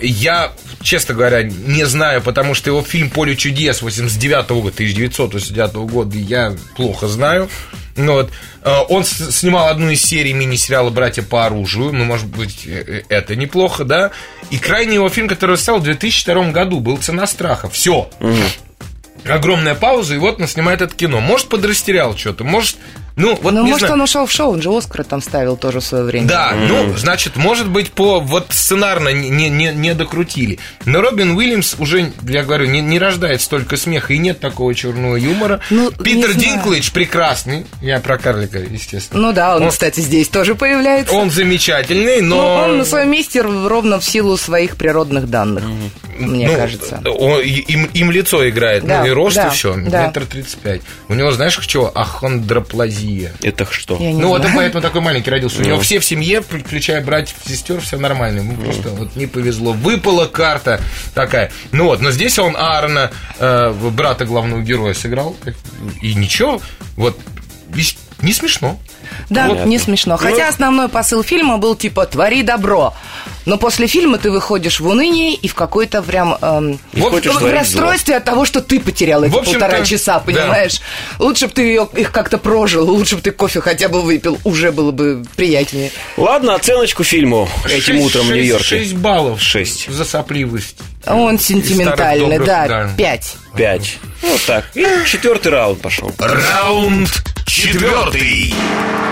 я, 0.00 0.52
честно 0.80 1.14
говоря, 1.14 1.42
не 1.42 1.84
знаю, 1.84 2.22
потому 2.22 2.54
что 2.54 2.70
его 2.70 2.82
фильм 2.82 3.10
«Поле 3.10 3.36
чудес» 3.36 3.82
89 3.82 4.48
года, 4.50 4.74
1989 4.74 5.74
года 5.90 6.16
я 6.16 6.54
плохо 6.76 7.08
знаю. 7.08 7.48
Ну 7.96 8.12
вот, 8.12 8.30
э, 8.62 8.74
он 8.88 9.04
снимал 9.04 9.68
одну 9.68 9.90
из 9.90 10.02
серий 10.02 10.32
мини-сериала 10.32 10.90
«Братья 10.90 11.22
по 11.22 11.44
оружию». 11.44 11.92
Ну, 11.92 12.04
может 12.04 12.26
быть, 12.26 12.64
э, 12.66 12.84
э, 12.86 13.02
это 13.08 13.34
неплохо, 13.34 13.84
да? 13.84 14.12
И 14.50 14.58
крайний 14.58 14.94
его 14.94 15.08
фильм, 15.08 15.28
который 15.28 15.52
он 15.52 15.56
снял 15.56 15.78
в 15.78 15.82
2002 15.82 16.52
году, 16.52 16.78
был 16.80 16.98
«Цена 16.98 17.26
страха». 17.26 17.68
Все. 17.68 18.08
Огромная 19.28 19.74
пауза, 19.74 20.14
и 20.14 20.18
вот 20.18 20.40
он 20.40 20.48
снимает 20.48 20.80
это 20.82 20.94
кино. 20.94 21.20
Может, 21.20 21.48
подрастерял 21.48 22.16
что-то, 22.16 22.44
может... 22.44 22.76
Ну, 23.16 23.36
вот 23.42 23.52
Ну, 23.52 23.64
не 23.64 23.70
может, 23.72 23.80
знаю. 23.88 23.94
он 23.94 24.02
ушел 24.02 24.26
в 24.26 24.30
шоу, 24.30 24.52
он 24.52 24.62
же 24.62 24.70
Оскара 24.70 25.02
там 25.02 25.20
ставил 25.20 25.56
тоже 25.56 25.80
в 25.80 25.84
свое 25.84 26.04
время. 26.04 26.28
Да, 26.28 26.52
ну, 26.54 26.96
значит, 26.96 27.34
может 27.34 27.68
быть, 27.68 27.90
по 27.90 28.20
вот 28.20 28.46
сценарно 28.50 29.08
не, 29.08 29.48
не, 29.50 29.72
не, 29.74 29.92
докрутили. 29.94 30.60
Но 30.84 31.00
Робин 31.00 31.32
Уильямс 31.36 31.74
уже, 31.80 32.12
я 32.22 32.44
говорю, 32.44 32.66
не, 32.66 32.80
не 32.80 32.96
рождает 33.00 33.40
столько 33.42 33.76
смеха, 33.76 34.12
и 34.12 34.18
нет 34.18 34.38
такого 34.38 34.72
черного 34.72 35.16
юмора. 35.16 35.58
Ну, 35.70 35.90
Питер. 35.90 36.32
Динклэйдж 36.34 36.92
прекрасный. 36.92 37.66
Я 37.82 37.98
про 37.98 38.18
карлика, 38.18 38.60
естественно. 38.60 39.20
Ну 39.20 39.32
да, 39.32 39.56
он, 39.56 39.64
Он- 39.64 39.70
кстати, 39.70 39.98
здесь 39.98 40.28
тоже 40.28 40.54
появляется. 40.54 41.12
Он 41.12 41.28
замечательный, 41.32 42.20
Ну, 42.20 42.36
но... 42.36 42.54
он 42.66 42.78
на 42.78 42.84
своем 42.84 43.10
месте 43.10 43.40
ровно 43.42 43.98
в 43.98 44.04
силу 44.04 44.36
своих 44.36 44.76
природных 44.76 45.28
данных, 45.28 45.64
мне 46.18 46.48
Ну, 46.48 46.56
кажется. 46.56 47.02
он- 47.04 47.40
им, 47.40 47.84
им 47.94 48.10
лицо 48.10 48.48
играет, 48.48 48.84
Да, 48.84 49.00
ну 49.00 49.06
и 49.06 49.10
рост, 49.10 49.36
да, 49.36 49.48
и 49.48 49.50
все, 49.50 49.74
да. 49.74 50.06
метр 50.06 50.26
тридцать 50.26 50.58
пять. 50.58 50.82
У 51.08 51.14
него, 51.14 51.30
знаешь, 51.32 51.58
что? 51.60 51.90
Ахондроплазия. 51.94 53.32
Это 53.42 53.66
что? 53.70 53.96
Я 54.00 54.12
не 54.12 54.20
Ну, 54.20 54.28
вот 54.28 54.44
поэтому 54.54 54.80
такой 54.82 55.00
маленький 55.00 55.30
родился. 55.30 55.60
У 55.60 55.64
него 55.64 55.78
все 55.80 55.98
в 56.00 56.04
семье, 56.04 56.42
включая 56.42 57.00
братьев, 57.02 57.36
сестер, 57.46 57.80
все 57.80 57.98
нормально. 57.98 58.40
Ему 58.40 58.56
просто 58.56 58.90
вот 58.90 59.16
не 59.16 59.26
повезло. 59.26 59.72
Выпала 59.72 60.26
карта 60.26 60.80
такая. 61.14 61.50
Ну 61.72 61.84
вот, 61.84 62.00
но 62.00 62.10
здесь 62.10 62.38
он 62.38 62.56
Аарона, 62.56 63.10
э, 63.38 63.72
брата 63.92 64.24
главного 64.24 64.60
героя, 64.62 64.94
сыграл. 64.94 65.36
И 66.02 66.14
ничего, 66.14 66.60
вот, 66.96 67.18
не 68.22 68.32
смешно. 68.32 68.80
Да, 69.30 69.48
Вот. 69.48 69.66
не 69.66 69.78
смешно. 69.78 70.16
Хотя 70.16 70.48
основной 70.48 70.88
посыл 70.88 71.22
фильма 71.22 71.58
был 71.58 71.74
типа 71.74 72.06
«твори 72.06 72.42
добро». 72.42 72.94
Но 73.46 73.56
после 73.56 73.86
фильма 73.86 74.18
ты 74.18 74.30
выходишь 74.30 74.78
в 74.78 74.86
уныние 74.86 75.32
и 75.34 75.48
в 75.48 75.54
какой-то 75.54 76.02
прям 76.02 76.36
эм, 76.42 76.78
хочешь 77.00 77.32
в 77.32 77.38
творить 77.38 77.56
расстройстве 77.58 78.16
от 78.16 78.24
того, 78.24 78.44
что 78.44 78.60
ты 78.60 78.78
потерял 78.78 79.24
эти 79.24 79.30
В 79.32 79.42
полтора 79.42 79.82
часа, 79.86 80.14
да. 80.14 80.20
понимаешь? 80.20 80.80
Лучше 81.18 81.46
бы 81.46 81.52
ты 81.54 81.62
ее- 81.62 81.88
их 81.96 82.12
как-то 82.12 82.36
прожил, 82.36 82.84
лучше 82.90 83.16
бы 83.16 83.22
ты 83.22 83.30
кофе 83.30 83.62
хотя 83.62 83.88
бы 83.88 84.02
выпил, 84.02 84.38
уже 84.44 84.70
было 84.70 84.90
бы 84.90 85.24
приятнее. 85.36 85.90
Ладно, 86.18 86.54
оценочку 86.56 87.04
фильму 87.04 87.48
этим 87.64 87.80
Шесть- 87.80 88.04
утром 88.06 88.22
в 88.22 88.28
шесть- 88.28 88.34
Нью-Йорке. 88.34 88.64
шесть 88.64 88.94
баллов. 88.96 89.40
Шесть. 89.40 89.90
За 89.90 90.04
сопливость. 90.04 90.76
Он 91.08 91.38
сентиментальный, 91.38 92.38
добрых, 92.38 92.46
да, 92.46 92.68
да. 92.68 92.90
пять. 92.96 93.36
Пять. 93.56 93.98
Вот 94.22 94.40
так. 94.46 94.64
И 94.74 94.86
четвертый 95.06 95.48
раунд 95.48 95.80
пошел. 95.80 96.12
Раунд 96.18 97.10
четвертый. 97.46 98.54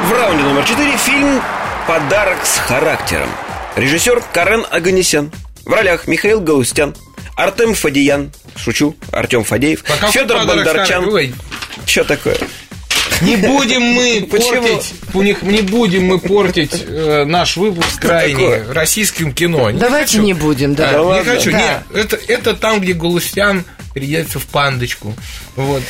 В 0.05 0.13
раунде 0.13 0.43
номер 0.45 0.65
четыре 0.65 0.97
фильм 0.99 1.41
«Подарок 1.87 2.45
с 2.45 2.59
характером». 2.59 3.29
Режиссер 3.77 4.23
Карен 4.33 4.65
Аганесян. 4.71 5.33
В 5.65 5.73
ролях 5.73 6.07
Михаил 6.07 6.41
Галустян, 6.41 6.95
Артем 7.35 7.75
Фадеян, 7.75 8.33
шучу, 8.55 8.95
Артем 9.11 9.43
Фадеев, 9.43 9.83
Федор 10.13 10.47
Бондарчан. 10.47 11.35
Что 11.85 12.05
такое? 12.05 12.37
Не 13.23 13.37
будем 13.37 13.83
мы 13.83 14.27
портить, 14.31 14.95
у 15.15 15.23
них 15.23 15.43
не 15.43 15.63
будем 15.63 16.05
мы 16.07 16.19
портить 16.19 16.85
э, 16.87 17.25
наш 17.25 17.57
выпуск 17.57 18.01
крайне 18.01 18.63
российским 18.71 19.33
кино. 19.33 19.71
Не 19.71 19.79
Давайте 19.79 20.13
хочу. 20.19 20.23
не 20.23 20.35
будем, 20.35 20.75
да. 20.75 20.93
Да 20.93 20.99
не 20.99 21.05
ладно? 21.05 21.33
хочу. 21.33 21.51
Да. 21.51 21.59
Нет, 21.59 21.81
это, 21.95 22.19
это 22.29 22.55
там, 22.55 22.81
где 22.81 22.93
Галустян 22.93 23.65
переедется 23.95 24.39
в 24.39 24.45
пандочку. 24.47 25.15
Вот. 25.57 25.83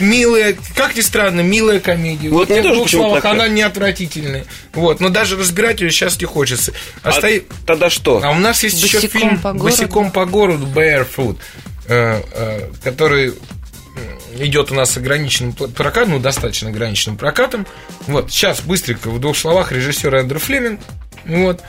Милая, 0.00 0.56
как 0.74 0.96
ни 0.96 1.02
странно, 1.02 1.42
милая 1.42 1.78
комедия. 1.80 2.30
Вот 2.30 2.48
Я 2.48 2.62
в 2.62 2.74
двух 2.74 2.88
словах, 2.88 3.22
она 3.26 3.46
не 3.48 3.60
отвратительная. 3.60 4.46
Вот. 4.72 5.00
Но 5.00 5.10
даже 5.10 5.36
разбирать 5.36 5.82
ее 5.82 5.90
сейчас 5.90 6.18
не 6.18 6.24
хочется. 6.26 6.72
А, 7.02 7.10
А 7.10 7.12
стоит- 7.12 7.44
тогда 7.66 7.90
что? 7.90 8.22
а 8.24 8.30
у 8.30 8.36
нас 8.38 8.62
есть 8.62 8.82
еще 8.82 9.06
фильм 9.06 9.36
по 9.38 9.52
городу. 9.52 9.64
«Босиком 9.64 10.10
по 10.10 10.24
городу» 10.24 10.66
Barefoot, 10.66 11.36
э, 11.88 12.22
э, 12.32 12.70
который 12.82 13.34
идет 14.38 14.70
у 14.72 14.74
нас 14.74 14.96
ограниченным 14.96 15.52
прокатом, 15.52 16.12
ну, 16.12 16.18
достаточно 16.18 16.70
ограниченным 16.70 17.16
прокатом. 17.16 17.66
Вот, 18.06 18.30
сейчас 18.30 18.60
быстренько, 18.60 19.10
в 19.10 19.20
двух 19.20 19.36
словах, 19.36 19.72
режиссер 19.72 20.14
Эндрю 20.14 20.38
Флеминг, 20.38 20.80
вот, 21.26 21.62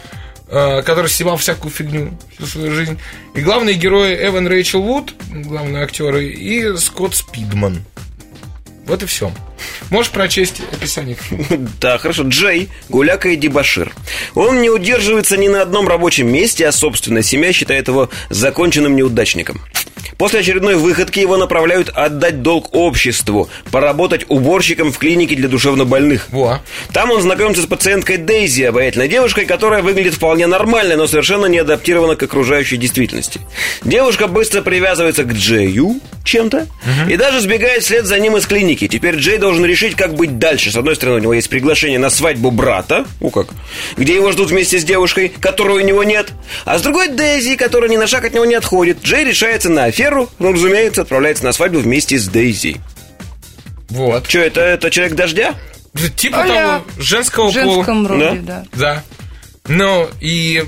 э, 0.48 0.82
который 0.82 1.10
снимал 1.10 1.38
всякую 1.38 1.72
фигню 1.72 2.18
всю 2.36 2.46
свою 2.46 2.72
жизнь. 2.72 3.00
И 3.36 3.42
главные 3.42 3.76
герои 3.76 4.16
Эван 4.16 4.48
Рэйчел 4.48 4.82
Вуд, 4.82 5.14
главные 5.30 5.84
актеры, 5.84 6.26
и 6.26 6.76
Скотт 6.78 7.16
Спидман. 7.16 7.84
Вот 8.86 9.04
и 9.04 9.06
все. 9.06 9.32
Можешь 9.90 10.12
прочесть 10.12 10.62
описание. 10.72 11.18
Да, 11.80 11.98
хорошо. 11.98 12.24
Джей, 12.24 12.70
гуляка 12.90 13.30
и 13.30 13.36
дебашир. 13.36 13.94
Он 14.36 14.62
не 14.62 14.70
удерживается 14.70 15.38
ни 15.38 15.48
на 15.48 15.62
одном 15.62 15.88
рабочем 15.88 16.32
месте, 16.32 16.68
а 16.68 16.72
собственная 16.72 17.22
семья 17.22 17.52
считает 17.52 17.88
его 17.88 18.10
законченным 18.30 18.96
неудачником. 18.96 19.62
После 20.18 20.40
очередной 20.40 20.76
выходки 20.76 21.20
его 21.20 21.36
направляют 21.36 21.90
отдать 21.90 22.42
долг 22.42 22.74
обществу, 22.74 23.50
поработать 23.72 24.26
уборщиком 24.30 24.94
в 24.94 24.98
клинике 24.98 25.36
для 25.36 25.50
душевнобольных. 25.50 26.30
Во. 26.32 26.62
Там 26.94 27.12
он 27.12 27.22
знакомится 27.22 27.62
с 27.62 27.66
пациенткой 27.66 28.18
Дейзи, 28.18 28.64
обаятельной 28.64 29.10
девушкой, 29.10 29.46
которая 29.46 29.82
выглядит 29.82 30.14
вполне 30.14 30.48
нормально, 30.48 30.96
но 30.96 31.08
совершенно 31.08 31.48
не 31.48 31.58
адаптирована 31.60 32.16
к 32.16 32.24
окружающей 32.24 32.78
действительности. 32.78 33.42
Девушка 33.84 34.28
быстро 34.28 34.62
привязывается 34.62 35.26
к 35.26 35.34
Джею 35.34 36.00
чем-то 36.24 36.68
и 37.10 37.18
даже 37.18 37.42
сбегает 37.42 37.84
вслед 37.84 38.06
за 38.06 38.18
ним 38.18 38.38
из 38.38 38.46
клиники. 38.46 38.88
Теперь 38.88 39.16
Джей 39.16 39.38
должен 39.38 39.53
решить, 39.66 39.96
как 39.96 40.16
быть 40.16 40.40
дальше. 40.40 40.72
С 40.72 40.76
одной 40.76 40.96
стороны, 40.96 41.18
у 41.18 41.22
него 41.22 41.34
есть 41.34 41.50
приглашение 41.50 42.00
на 42.00 42.10
свадьбу 42.10 42.50
брата, 42.52 43.06
у 43.22 43.30
как, 43.30 43.48
где 43.98 44.16
его 44.16 44.32
ждут 44.32 44.50
вместе 44.50 44.80
с 44.80 44.84
девушкой, 44.84 45.30
которой 45.30 45.84
у 45.84 45.86
него 45.86 46.04
нет. 46.04 46.32
А 46.66 46.78
с 46.78 46.82
другой 46.82 47.10
Дейзи, 47.10 47.56
которая 47.56 47.90
ни 47.90 47.98
на 47.98 48.08
шаг 48.08 48.26
от 48.26 48.34
него 48.34 48.46
не 48.46 48.56
отходит. 48.56 49.04
Джей 49.04 49.24
решается 49.24 49.70
на 49.70 49.86
аферу, 49.86 50.30
ну, 50.40 50.52
разумеется, 50.54 51.02
отправляется 51.04 51.44
на 51.44 51.52
свадьбу 51.52 51.80
вместе 51.80 52.18
с 52.18 52.28
Дейзи. 52.28 52.78
Вот. 53.90 54.28
Че, 54.28 54.42
это, 54.42 54.62
это 54.62 54.90
человек 54.90 55.16
дождя? 55.16 55.54
Типа 56.16 56.42
А-ля. 56.42 56.54
того 56.80 56.86
женского 56.98 57.50
В 57.50 57.54
женском 57.54 58.08
пола. 58.08 58.18
роде, 58.20 58.42
Да? 58.42 58.64
да. 58.74 58.80
Да. 58.80 59.04
Ну, 59.70 60.10
и 60.20 60.62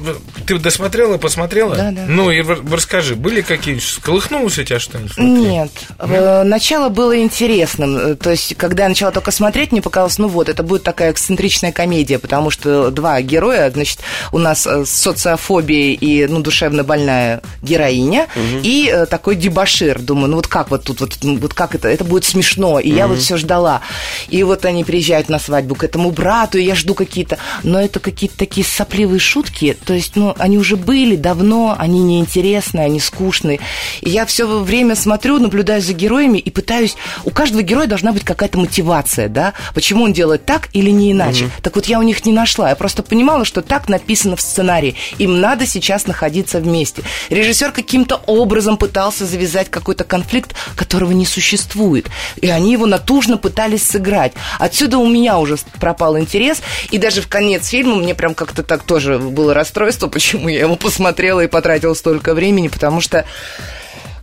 ты 0.47 0.57
досмотрела, 0.57 1.17
посмотрела? 1.17 1.75
Да, 1.75 1.91
да. 1.91 2.05
Ну, 2.07 2.31
и 2.31 2.41
расскажи, 2.41 3.15
были 3.15 3.41
какие-нибудь... 3.41 3.85
Сколыхнулось 3.85 4.57
у 4.57 4.63
тебя 4.63 4.79
что-нибудь? 4.79 5.17
Нет. 5.17 5.69
Э, 5.99 6.43
Начало 6.43 6.87
было 6.87 7.19
интересным. 7.21 7.97
Э, 7.97 8.15
То 8.15 8.31
есть, 8.31 8.55
когда 8.55 8.83
я 8.83 8.89
начала 8.89 9.11
только 9.11 9.31
смотреть, 9.31 9.73
мне 9.73 9.81
показалось, 9.81 10.17
ну 10.17 10.29
вот, 10.29 10.47
это 10.47 10.63
будет 10.63 10.83
такая 10.83 11.11
эксцентричная 11.11 11.73
комедия, 11.73 12.19
потому 12.19 12.51
что 12.51 12.89
два 12.89 13.21
героя, 13.21 13.69
значит, 13.69 13.99
у 14.31 14.37
нас 14.37 14.65
э, 14.65 14.85
с 14.85 14.91
социофобией 14.91 15.93
и, 15.95 16.25
ну, 16.27 16.39
душевно 16.39 16.85
больная 16.85 17.41
героиня, 17.61 18.27
и 18.63 18.89
э, 18.89 19.07
такой 19.07 19.35
дебашир. 19.35 19.99
Думаю, 19.99 20.29
ну 20.29 20.35
вот 20.37 20.47
как 20.47 20.71
вот 20.71 20.85
тут, 20.85 21.01
вот, 21.01 21.17
вот 21.21 21.53
как 21.53 21.75
это, 21.75 21.89
это 21.89 22.05
будет 22.05 22.23
смешно. 22.23 22.79
И 22.79 22.91
я 22.91 23.07
вот 23.07 23.19
все 23.19 23.35
ждала. 23.35 23.81
И 24.29 24.41
вот 24.43 24.63
они 24.63 24.85
приезжают 24.85 25.27
на 25.27 25.37
свадьбу 25.37 25.75
к 25.75 25.83
этому 25.83 26.11
брату, 26.11 26.57
и 26.57 26.63
я 26.63 26.75
жду 26.75 26.93
какие-то, 26.93 27.39
но 27.63 27.81
это 27.81 27.99
какие-то 27.99 28.37
такие 28.37 28.65
сопливые 28.85 29.19
шутки, 29.19 29.75
то 29.85 29.93
есть, 29.93 30.15
ну, 30.15 30.35
они 30.37 30.57
уже 30.57 30.75
были 30.75 31.15
давно, 31.15 31.75
они 31.77 31.99
неинтересные, 31.99 32.85
они 32.85 32.99
скучные. 32.99 33.59
И 34.01 34.09
я 34.09 34.25
все 34.25 34.45
время 34.45 34.95
смотрю, 34.95 35.39
наблюдаю 35.39 35.81
за 35.81 35.93
героями 35.93 36.37
и 36.37 36.51
пытаюсь... 36.51 36.95
У 37.23 37.31
каждого 37.31 37.63
героя 37.63 37.87
должна 37.87 38.11
быть 38.11 38.23
какая-то 38.23 38.59
мотивация, 38.59 39.27
да? 39.27 39.53
Почему 39.73 40.03
он 40.03 40.13
делает 40.13 40.45
так 40.45 40.69
или 40.73 40.91
не 40.91 41.11
иначе? 41.11 41.49
Так 41.63 41.75
вот, 41.75 41.85
я 41.85 41.99
у 41.99 42.03
них 42.03 42.25
не 42.25 42.31
нашла. 42.31 42.69
Я 42.69 42.75
просто 42.75 43.01
понимала, 43.01 43.43
что 43.43 43.61
так 43.61 43.89
написано 43.89 44.35
в 44.35 44.41
сценарии. 44.41 44.95
Им 45.17 45.41
надо 45.41 45.65
сейчас 45.65 46.05
находиться 46.05 46.59
вместе. 46.59 47.01
Режиссер 47.29 47.71
каким-то 47.71 48.21
образом 48.27 48.77
пытался 48.77 49.25
завязать 49.25 49.71
какой-то 49.71 50.03
конфликт, 50.03 50.53
которого 50.75 51.11
не 51.11 51.25
существует. 51.25 52.07
И 52.39 52.49
они 52.49 52.71
его 52.71 52.85
натужно 52.85 53.37
пытались 53.37 53.83
сыграть. 53.83 54.33
Отсюда 54.59 54.99
у 54.99 55.09
меня 55.09 55.39
уже 55.39 55.57
пропал 55.79 56.19
интерес. 56.19 56.61
И 56.91 56.97
даже 56.99 57.21
в 57.21 57.27
конец 57.27 57.67
фильма 57.69 57.95
мне 57.95 58.13
прям 58.13 58.35
как-то 58.35 58.61
так 58.75 58.83
тоже 58.83 59.17
было 59.17 59.53
расстройство, 59.53 60.07
почему 60.15 60.49
я 60.49 60.61
его 60.61 60.75
посмотрела 60.75 61.41
и 61.41 61.47
потратила 61.47 61.93
столько 61.93 62.33
времени, 62.33 62.67
потому 62.67 62.99
что 62.99 63.25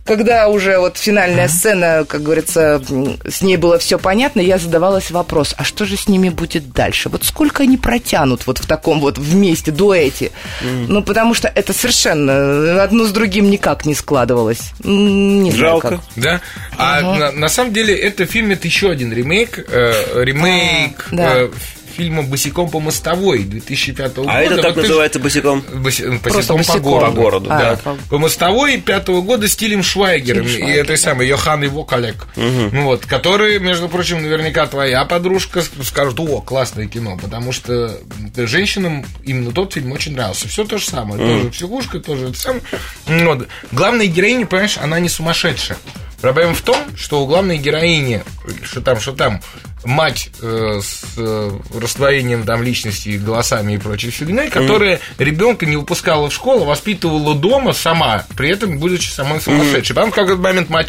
когда 0.05 0.49
уже 0.49 0.79
вот 0.79 0.97
финальная 0.97 1.47
сцена, 1.47 2.03
как 2.05 2.23
говорится, 2.23 2.81
с 3.25 3.41
ней 3.41 3.55
было 3.55 3.79
все 3.79 3.97
понятно, 3.97 4.41
я 4.41 4.57
задавалась 4.57 5.11
вопрос, 5.11 5.55
а 5.57 5.63
что 5.63 5.85
же 5.85 5.95
с 5.95 6.09
ними 6.09 6.27
будет 6.27 6.73
дальше? 6.73 7.07
Вот 7.07 7.23
сколько 7.23 7.63
они 7.63 7.77
протянут 7.77 8.45
вот 8.45 8.57
в 8.57 8.67
таком 8.67 8.99
вот 8.99 9.17
вместе 9.17 9.71
дуэте? 9.71 10.31
Ну, 10.61 11.03
потому 11.03 11.33
что 11.33 11.47
это 11.47 11.71
совершенно 11.71 12.83
одно 12.83 13.05
с 13.05 13.11
другим 13.11 13.49
никак 13.49 13.85
не 13.85 13.95
складывалось. 13.95 14.73
Не 14.83 15.51
знаю, 15.51 15.69
Жалко. 15.69 15.89
как. 15.89 15.99
Да? 16.17 16.41
А 16.77 17.01
на, 17.01 17.31
на 17.31 17.47
самом 17.47 17.71
деле 17.71 17.95
это 17.95 18.25
фильм, 18.25 18.51
это 18.51 18.67
еще 18.67 18.91
один 18.91 19.13
ремейк, 19.13 19.65
э, 19.69 20.21
ремейк 20.21 21.07
А, 21.11 21.15
да. 21.15 21.49
Фильма 21.93 22.23
«Босиком 22.23 22.69
по 22.69 22.79
мостовой» 22.79 23.43
2005 23.43 24.15
года. 24.17 24.31
А 24.31 24.41
это 24.41 24.57
так 24.61 24.75
Вот 24.75 24.81
называется 24.83 25.19
босиком? 25.19 25.59
Боси- 25.73 26.05
ну, 26.07 26.19
Просто 26.19 26.53
«Босиком 26.53 26.57
по 26.57 26.57
босиком. 26.57 26.81
городу». 26.81 27.15
По 27.15 27.21
городу, 27.21 27.49
А, 27.51 27.59
да. 27.59 27.75
по- 27.77 27.95
По 28.09 28.17
мостовой 28.17 28.77
пятого 28.77 29.21
года 29.21 29.47
стилем 29.47 29.83
Швайгером. 29.83 30.47
Стиль 30.47 30.63
И 30.65 30.71
этой 30.71 30.97
самой 30.97 31.27
Йохан 31.27 31.63
его 31.63 31.83
коллег. 31.83 32.27
Ну, 32.35 32.83
вот, 32.85 33.05
который, 33.05 33.59
между 33.59 33.87
прочим, 33.89 34.21
наверняка 34.21 34.65
твоя 34.67 35.05
подружка 35.05 35.59
ск- 35.59 35.83
скажет, 35.83 36.19
о, 36.19 36.41
классное 36.41 36.87
кино, 36.87 37.17
потому 37.21 37.51
что 37.51 37.97
женщинам 38.35 39.05
именно 39.23 39.51
тот 39.51 39.73
фильм 39.73 39.91
очень 39.91 40.13
нравился. 40.15 40.47
Все 40.47 40.63
то 40.65 40.77
же 40.77 40.85
самое. 40.85 41.17
Тоже 41.23 41.49
психушка, 41.49 41.99
тоже 41.99 42.29
это 42.29 42.37
самое. 42.39 42.61
Вот. 43.07 43.47
Главная 43.71 44.07
героиня, 44.07 44.45
понимаешь, 44.45 44.77
она 44.81 44.99
не 44.99 45.09
сумасшедшая. 45.09 45.77
Проблема 46.23 46.53
в 46.53 46.61
том, 46.61 46.77
что 46.95 47.21
у 47.21 47.27
главной 47.27 47.57
героини, 47.57 48.23
что 48.63 48.79
там, 48.79 48.97
что 49.01 49.11
там, 49.11 49.41
мать 49.83 50.29
э, 50.41 50.79
с 50.81 51.03
э, 51.17 51.51
раздвоением 51.77 52.45
там 52.45 52.63
личности, 52.63 53.17
голосами 53.17 53.73
и 53.73 53.77
прочей 53.77 54.09
фигней, 54.09 54.49
которая 54.49 55.01
ребенка 55.17 55.65
не 55.65 55.75
выпускала 55.75 56.29
в 56.29 56.33
школу, 56.33 56.63
воспитывала 56.63 57.35
дома 57.35 57.73
сама, 57.73 58.25
при 58.37 58.49
этом 58.49 58.79
будучи 58.79 59.09
самой 59.09 59.41
сумасшедшей. 59.41 59.97
Потом 59.97 60.13
в 60.13 60.15
какой-то 60.15 60.41
момент 60.41 60.69
мать 60.69 60.87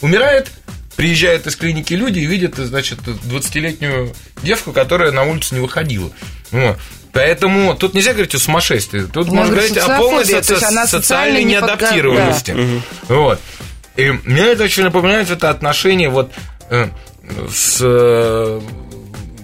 умирает, 0.00 0.50
приезжают 0.96 1.46
из 1.46 1.56
клиники 1.56 1.92
люди 1.92 2.20
и 2.20 2.24
видят, 2.24 2.54
значит, 2.56 3.00
20-летнюю 3.00 4.14
девку, 4.42 4.72
которая 4.72 5.12
на 5.12 5.24
улицу 5.24 5.56
не 5.56 5.60
выходила. 5.60 6.10
Вот. 6.52 6.78
Поэтому 7.12 7.74
тут 7.74 7.92
нельзя 7.92 8.12
говорить 8.12 8.34
о 8.34 8.38
сумасшествии. 8.38 9.02
Тут 9.12 9.26
Ну, 9.26 9.34
можно 9.34 9.56
говорить 9.56 9.76
о 9.76 9.98
полной 9.98 10.24
она 10.62 10.86
социальной 10.86 11.44
неадаптированности. 11.44 12.56
Вот. 13.08 13.38
И 13.96 14.10
мне 14.10 14.42
это 14.42 14.64
очень 14.64 14.84
напоминает 14.84 15.30
это 15.30 15.50
отношение 15.50 16.08
вот 16.08 16.32
э, 16.70 16.88
с 17.50 17.78
э, 17.82 18.60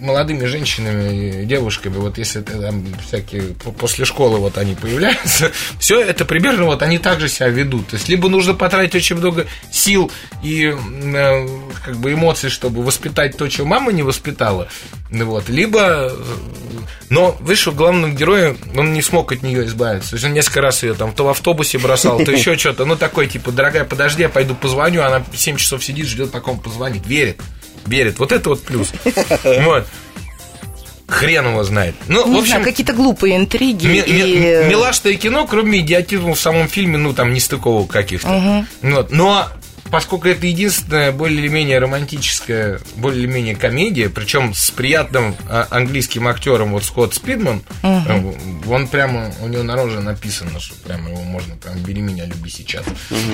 молодыми 0.01 0.44
женщинами, 0.47 1.44
девушками, 1.44 1.97
вот 1.97 2.18
если 2.18 2.40
там 2.40 2.84
всякие 3.07 3.42
по- 3.55 3.72
после 3.72 4.05
школы 4.05 4.38
вот 4.38 4.59
они 4.59 4.74
появляются, 4.74 5.53
все 5.78 6.01
это 6.01 6.24
примерно 6.24 6.64
вот 6.64 6.82
они 6.82 6.99
также 6.99 7.28
себя 7.28 7.49
ведут. 7.49 7.88
То 7.88 7.97
есть 7.97 8.09
либо 8.09 8.28
нужно 8.28 8.55
потратить 8.55 8.94
очень 8.94 9.16
много 9.16 9.47
сил 9.70 10.11
и 10.42 10.74
э, 10.74 11.49
как 11.84 11.97
бы 11.97 12.12
эмоций, 12.12 12.51
чтобы 12.51 12.82
воспитать 12.82 13.36
то, 13.36 13.49
чего 13.49 13.66
мама 13.66 13.92
не 13.92 14.03
воспитала, 14.03 14.68
вот, 15.11 15.49
либо, 15.49 16.09
э, 16.11 16.16
но 17.09 17.36
вышел 17.40 17.72
главный 17.72 18.12
герой, 18.12 18.57
он 18.76 18.92
не 18.92 19.03
смог 19.03 19.32
от 19.32 19.42
нее 19.42 19.66
избавиться. 19.66 20.11
То 20.11 20.16
есть 20.16 20.26
он 20.26 20.32
несколько 20.32 20.61
раз 20.61 20.82
ее 20.82 20.94
там 20.94 21.12
то 21.12 21.24
в 21.24 21.28
автобусе 21.28 21.78
бросал, 21.78 22.18
то 22.24 22.30
еще 22.32 22.57
что-то. 22.59 22.84
Ну, 22.84 22.97
такой, 22.97 23.26
типа, 23.28 23.53
дорогая, 23.53 23.84
подожди, 23.84 24.22
я 24.22 24.28
пойду 24.28 24.55
позвоню. 24.55 25.03
Она 25.03 25.24
7 25.34 25.57
часов 25.57 25.84
сидит, 25.84 26.07
ждет, 26.07 26.30
пока 26.32 26.51
он 26.51 26.59
позвонит. 26.59 27.07
Верит. 27.07 27.40
Верит. 27.87 28.18
Вот 28.18 28.32
это 28.32 28.49
вот 28.51 28.62
плюс. 28.62 28.93
Вот. 29.64 29.87
Хрен 31.09 31.47
его 31.51 31.62
знает. 31.62 31.95
Ну, 32.09 32.26
Не 32.26 32.34
в 32.34 32.39
общем, 32.39 32.49
знаю, 32.51 32.64
какие-то 32.64 32.93
глупые 32.93 33.37
интриги. 33.37 33.87
ми- 33.87 33.99
и... 34.01 34.22
ми- 34.22 34.68
милашное 34.70 35.14
кино, 35.14 35.47
кроме 35.47 35.78
идиотизма 35.78 36.34
в 36.34 36.41
самом 36.41 36.66
фильме, 36.68 36.99
ну, 36.99 37.12
там, 37.12 37.32
нестыковок 37.32 37.89
каких-то. 37.91 38.64
Вот. 38.82 39.12
Но 39.12 39.47
поскольку 39.89 40.26
это 40.26 40.49
единственная 40.49 41.12
более-менее 41.12 41.78
романтическая, 41.78 42.80
более-менее 42.97 43.55
комедия, 43.55 44.09
причем 44.09 44.53
с 44.53 44.72
приятным 44.72 45.37
а, 45.49 45.68
английским 45.70 46.26
актером, 46.26 46.72
вот 46.72 46.82
Скотт 46.82 47.14
Спидман, 47.14 47.62
э, 47.84 48.32
он 48.68 48.89
прямо, 48.89 49.32
у 49.43 49.47
него 49.47 49.62
на 49.62 49.76
роже 49.76 50.01
написано, 50.01 50.59
что 50.59 50.74
прямо 50.84 51.11
его 51.11 51.22
можно 51.22 51.55
прям 51.55 51.78
«бери 51.78 52.01
меня, 52.01 52.24
люби 52.24 52.51
сейчас». 52.51 52.82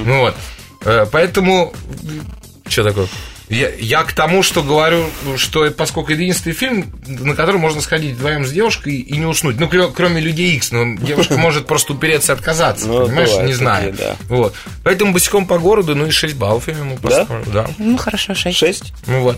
Ну 0.05 0.19
вот. 0.21 0.37
Э, 0.85 1.07
Поэтому... 1.11 1.73
Что 2.69 2.85
такое? 2.85 3.07
Я, 3.53 3.71
я 3.79 4.03
к 4.03 4.13
тому, 4.13 4.43
что 4.43 4.63
говорю, 4.63 5.05
что 5.37 5.67
это, 5.67 5.77
поскольку 5.77 6.13
это 6.13 6.23
единственный 6.23 6.55
фильм, 6.55 6.91
на 7.07 7.35
который 7.35 7.59
можно 7.59 7.83
сходить 7.83 8.15
вдвоем 8.15 8.47
с 8.47 8.51
девушкой 8.51 8.95
и 8.95 9.19
не 9.19 9.27
уснуть. 9.27 9.61
Ну, 9.61 9.69
кроме 9.69 10.23
людей 10.23 10.57
X, 10.57 10.73
но 10.73 10.97
девушка 10.97 11.35
может 11.37 11.67
просто 11.67 11.93
упереться 11.93 12.33
и 12.33 12.37
отказаться, 12.37 12.87
Ну, 12.87 13.07
понимаешь, 13.07 13.47
не 13.47 13.53
знаю. 13.53 13.95
Вот. 14.29 14.55
Поэтому 14.85 15.13
босиком 15.13 15.47
по 15.47 15.59
городу, 15.59 15.95
ну 15.95 16.07
и 16.07 16.11
6 16.11 16.35
баллов 16.35 16.69
я 16.69 16.75
ему 16.79 16.97
поставлю. 16.97 17.45
Да? 17.53 17.69
Ну, 17.79 17.99
хорошо, 17.99 18.35
шесть. 18.35 18.59
Шесть. 18.59 18.95
Ну 19.07 19.21
вот. 19.21 19.37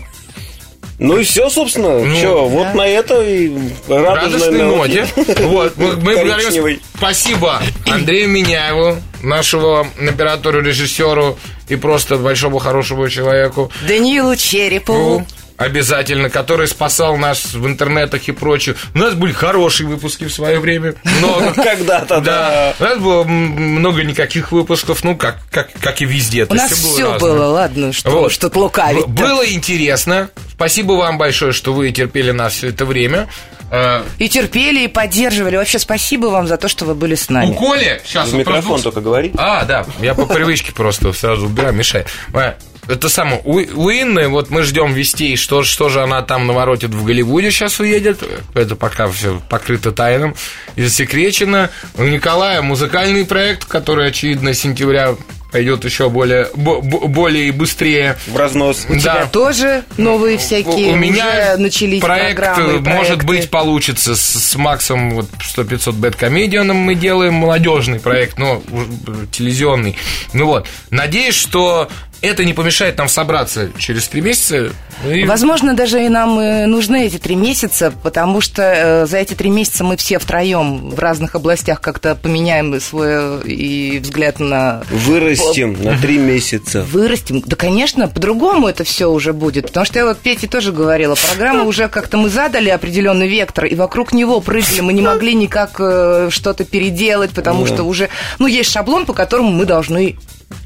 Ну 0.97 1.17
и 1.17 1.23
все, 1.25 1.49
собственно. 1.49 1.99
Ну, 1.99 2.15
Че, 2.15 2.47
вот 2.47 2.73
на 2.73 2.87
этой 2.87 3.51
радужной 3.89 4.15
Радостной 4.15 4.63
ноте. 4.63 5.07
Вот. 5.39 5.75
Мы, 5.75 5.97
мы 5.97 6.15
говорим 6.15 6.79
спасибо 6.95 7.61
Андрею 7.85 8.29
Миняеву, 8.29 8.97
нашему 9.21 9.85
оператору, 9.99 10.61
режиссеру 10.61 11.37
и 11.67 11.75
просто 11.75 12.17
большому 12.17 12.59
хорошему 12.59 13.07
человеку. 13.09 13.71
Даниилу 13.87 14.35
Черепову. 14.35 15.25
Обязательно, 15.57 16.29
который 16.29 16.67
спасал 16.67 17.15
нас 17.15 17.53
в 17.53 17.65
интернетах 17.65 18.27
и 18.27 18.33
прочее. 18.33 18.75
У 18.93 18.97
нас 18.97 19.13
были 19.13 19.31
хорошие 19.31 19.87
выпуски 19.87 20.25
в 20.25 20.33
свое 20.33 20.59
время. 20.59 20.95
Много. 21.19 21.53
Когда-то, 21.63 22.19
Да, 22.19 22.75
у 22.77 22.83
нас 22.83 22.97
было 22.99 23.23
много 23.23 24.03
никаких 24.03 24.51
выпусков, 24.51 25.05
ну, 25.05 25.15
как, 25.15 25.39
как, 25.51 25.71
как 25.79 26.01
и 26.01 26.05
везде. 26.05 26.45
У 26.49 26.53
нас 26.53 26.71
все 26.73 27.17
было, 27.19 27.45
ладно, 27.45 27.93
что, 27.93 28.27
что-то 28.27 28.59
лукавить. 28.59 29.05
Было 29.05 29.47
интересно. 29.49 30.29
Спасибо 30.51 30.93
вам 30.93 31.17
большое, 31.17 31.53
что 31.53 31.73
вы 31.73 31.89
терпели 31.91 32.31
нас 32.31 32.53
все 32.55 32.69
это 32.69 32.85
время. 32.85 33.29
Э, 33.75 34.03
И 34.19 34.29
терпели, 34.29 34.85
и 34.85 34.87
поддерживали. 34.87 35.57
Вообще 35.57 35.79
спасибо 35.79 36.27
вам 36.27 36.47
за 36.47 36.57
то, 36.57 36.67
что 36.67 36.85
вы 36.85 36.95
были 36.95 37.15
с 37.15 37.29
У 37.29 37.33
нами. 37.33 37.53
Коли 37.53 38.01
сейчас 38.05 38.29
В 38.29 38.35
микрофон 38.35 38.81
только 38.81 39.01
говори. 39.01 39.31
А, 39.37 39.65
да, 39.65 39.85
я 39.99 40.13
по 40.13 40.25
привычке 40.25 40.71
просто 40.71 41.11
сразу 41.11 41.47
убираю, 41.47 41.73
мешает. 41.73 42.07
А, 42.33 42.55
Это 42.87 43.09
самое, 43.09 43.41
у, 43.43 43.55
у 43.55 43.89
Инны, 43.91 44.27
вот 44.29 44.49
мы 44.51 44.61
ждем 44.63 44.93
вестей, 44.93 45.35
что, 45.35 45.63
что 45.63 45.89
же 45.89 46.01
она 46.03 46.21
там 46.21 46.45
наворотит 46.47 46.91
в 46.91 47.03
Голливуде 47.03 47.51
сейчас 47.51 47.79
уедет. 47.79 48.19
Это 48.53 48.75
пока 48.75 49.07
все 49.07 49.41
покрыто 49.49 49.91
тайном 49.91 50.35
и 50.75 50.83
засекречено. 50.83 51.69
У 51.95 52.03
Николая 52.03 52.61
музыкальный 52.61 53.25
проект, 53.25 53.65
который, 53.65 54.07
очевидно, 54.07 54.53
с 54.53 54.59
сентября 54.59 55.15
пойдет 55.55 55.85
еще 55.85 56.09
более, 56.09 56.49
бо- 56.53 56.81
бо- 56.81 57.07
более 57.07 57.47
и 57.47 57.51
быстрее. 57.51 58.17
В 58.27 58.35
разнос. 58.35 58.85
У 58.89 58.97
тебя 58.97 59.25
тоже 59.27 59.85
новые 59.95 60.37
всякие 60.37 60.91
У 60.91 60.97
меня 60.97 61.53
уже 61.53 61.61
начались 61.61 62.01
проект, 62.01 62.35
программы, 62.35 62.73
э, 62.73 62.79
может 62.79 63.23
быть, 63.23 63.49
получится 63.49 64.17
с, 64.17 64.21
с 64.21 64.55
Максом, 64.57 65.11
вот 65.11 65.29
100-500 65.39 65.93
бэт 65.93 66.17
комедианом 66.17 66.75
мы 66.75 66.93
делаем 66.95 67.35
молодежный 67.35 68.01
проект, 68.01 68.37
но 68.37 68.61
э, 68.69 69.25
телевизионный. 69.31 69.95
Ну 70.33 70.47
вот, 70.47 70.67
надеюсь, 70.89 71.35
что 71.35 71.87
это 72.21 72.43
не 72.45 72.53
помешает 72.53 72.97
нам 72.97 73.07
собраться 73.07 73.69
через 73.77 74.07
три 74.07 74.21
месяца. 74.21 74.71
Ну 75.03 75.11
и- 75.11 75.25
Возможно, 75.25 75.73
даже 75.75 76.03
и 76.05 76.09
нам 76.09 76.39
э, 76.39 76.65
нужны 76.65 77.05
эти 77.05 77.17
три 77.17 77.35
месяца, 77.35 77.91
потому 78.03 78.41
что 78.41 78.61
э, 78.63 79.05
за 79.05 79.17
эти 79.17 79.33
три 79.33 79.49
месяца 79.49 79.83
мы 79.83 79.97
все 79.97 80.17
втроем 80.19 80.89
в 80.89 80.99
разных 80.99 81.35
областях 81.35 81.81
как-то 81.81 82.15
поменяем 82.15 82.79
свой 82.79 83.07
э, 83.09 83.41
и 83.45 83.99
взгляд 83.99 84.39
на 84.39 84.83
Вырастем 84.89 85.81
на 85.83 85.97
три 85.97 86.17
месяца. 86.17 86.83
вырастем. 86.89 87.41
Да, 87.45 87.55
конечно, 87.55 88.07
по-другому 88.07 88.67
это 88.67 88.83
все 88.83 89.07
уже 89.09 89.33
будет. 89.33 89.67
Потому 89.67 89.85
что 89.85 89.99
я 89.99 90.05
вот 90.05 90.17
Пете 90.19 90.47
тоже 90.47 90.71
говорила, 90.71 91.15
программа 91.15 91.63
уже 91.63 91.87
как-то 91.89 92.17
мы 92.17 92.29
задали 92.29 92.69
определенный 92.69 93.27
вектор, 93.27 93.65
и 93.65 93.75
вокруг 93.75 94.13
него 94.13 94.39
прыгали. 94.41 94.81
Мы 94.81 94.93
не 94.93 95.01
могли 95.01 95.33
никак 95.35 95.71
что-то 95.75 96.63
переделать, 96.65 97.31
потому 97.31 97.65
что 97.65 97.83
уже, 97.83 98.09
ну, 98.39 98.47
есть 98.47 98.71
шаблон, 98.71 99.05
по 99.05 99.13
которому 99.13 99.51
мы 99.51 99.65
должны 99.65 100.15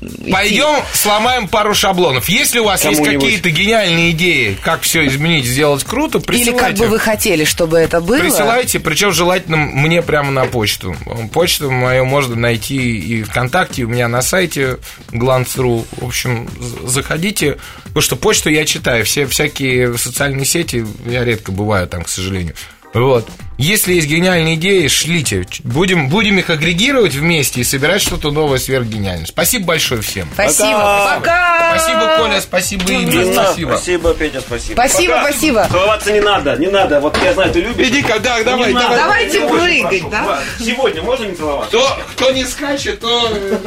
идти. 0.01 0.31
Пойдем 0.31 0.83
сломаем 0.93 1.47
пару 1.47 1.73
шаблонов. 1.73 2.29
Если 2.29 2.59
у 2.59 2.65
вас 2.65 2.83
есть 2.85 3.03
какие-то 3.03 3.49
гениальные 3.49 4.11
идеи, 4.11 4.57
как 4.63 4.81
все 4.81 5.05
изменить, 5.07 5.45
сделать 5.45 5.83
круто, 5.83 6.17
Или 6.19 6.25
присылайте. 6.25 6.59
как 6.59 6.75
бы 6.77 6.87
вы 6.87 6.99
хотели, 6.99 7.43
чтобы 7.43 7.77
это 7.77 8.01
было. 8.01 8.19
Присылайте, 8.19 8.79
причем 8.79 9.11
желательно 9.11 9.57
мне 9.57 10.01
прямо 10.01 10.31
на 10.31 10.45
почту. 10.45 10.95
Почту 11.33 11.69
мою 11.71 12.05
можно 12.05 12.35
найти 12.35 12.77
и 12.77 13.23
ВКонтакте, 13.23 13.83
у 13.83 13.87
меня 13.87 14.07
на 14.07 14.21
сайте 14.21 14.77
glance.ru. 15.11 15.85
В 15.91 16.05
общем, 16.05 16.49
заходите, 16.85 17.57
потому 17.85 18.01
что 18.01 18.15
почту 18.15 18.49
я 18.49 18.65
читаю. 18.65 19.05
Все 19.05 19.25
всякие 19.25 19.97
социальные 19.97 20.45
сети, 20.45 20.85
я 21.05 21.23
редко 21.23 21.51
бываю 21.51 21.87
там, 21.87 22.03
к 22.03 22.09
сожалению. 22.09 22.55
Вот. 22.93 23.27
Если 23.59 23.93
есть 23.93 24.07
гениальные 24.07 24.55
идеи, 24.55 24.87
шлите. 24.87 25.45
Будем, 25.65 26.07
будем 26.07 26.39
их 26.39 26.49
агрегировать 26.49 27.13
вместе 27.13 27.59
и 27.59 27.63
собирать 27.65 28.01
что-то 28.01 28.31
новое 28.31 28.57
сверхгениальное. 28.57 29.25
Спасибо 29.25 29.65
большое 29.65 30.01
всем. 30.01 30.29
Спасибо. 30.33 31.17
Пока. 31.17 31.75
Спасибо, 31.77 32.15
Коля, 32.17 32.41
спасибо, 32.41 32.91
Инна, 32.91 33.11
Инна, 33.11 33.43
спасибо. 33.43 33.69
Спасибо, 33.71 34.13
Петя, 34.13 34.41
спасибо. 34.41 34.73
Спасибо, 34.73 35.13
Пока. 35.15 35.29
спасибо. 35.29 35.67
Целоваться 35.69 36.11
не 36.13 36.21
надо, 36.21 36.55
не 36.55 36.67
надо. 36.67 36.99
Вот 37.01 37.17
я 37.21 37.33
знаю, 37.33 37.51
ты 37.51 37.59
любишь. 37.59 37.87
Иди-ка, 37.89 38.19
да, 38.19 38.41
давай, 38.43 38.73
давай. 38.73 38.97
Давайте 38.97 39.47
прыгать, 39.47 40.09
да? 40.09 40.39
Сегодня 40.57 41.01
можно 41.03 41.25
не 41.25 41.35
целоваться? 41.35 41.67
Кто, 41.67 41.99
кто 42.13 42.31
не 42.31 42.45
скачет, 42.45 43.01
то 43.01 43.29
э, 43.29 43.57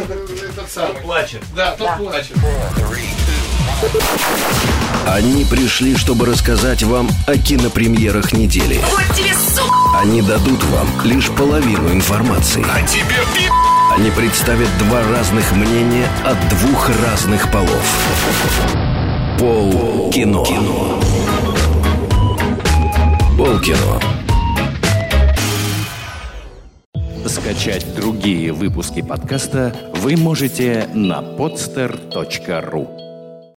этот 0.51 0.70
самый. 0.70 1.03
Плачет. 1.03 1.43
Да, 1.55 1.73
тот 1.77 1.99
плачет. 1.99 2.37
Они 5.07 5.45
пришли, 5.45 5.97
чтобы 5.97 6.27
рассказать 6.27 6.83
вам 6.85 7.09
о 7.27 7.37
кинопремьерах 7.37 8.33
недели. 8.33 8.81
Вот 8.91 9.17
тебе, 9.17 9.35
сука! 9.35 9.99
Они 10.01 10.23
дадут 10.23 10.63
вам 10.65 10.87
лишь 11.05 11.29
половину 11.31 11.93
информации. 11.93 12.65
А 12.73 12.81
тебе 12.87 13.03
пи***. 13.35 13.51
Они 13.97 14.11
представят 14.11 14.69
два 14.79 15.03
разных 15.03 15.53
мнения 15.53 16.09
от 16.25 16.39
двух 16.49 16.89
разных 17.05 17.51
полов. 17.51 17.85
Пол 19.39 20.11
кино. 20.11 20.45
Пол 23.37 23.59
кино. 23.59 24.01
Скачать 27.27 27.95
другие 27.95 28.53
выпуски 28.53 29.03
подкаста 29.03 29.75
вы 29.97 30.17
можете 30.17 30.89
на 30.95 31.21
podster.ru 31.21 33.02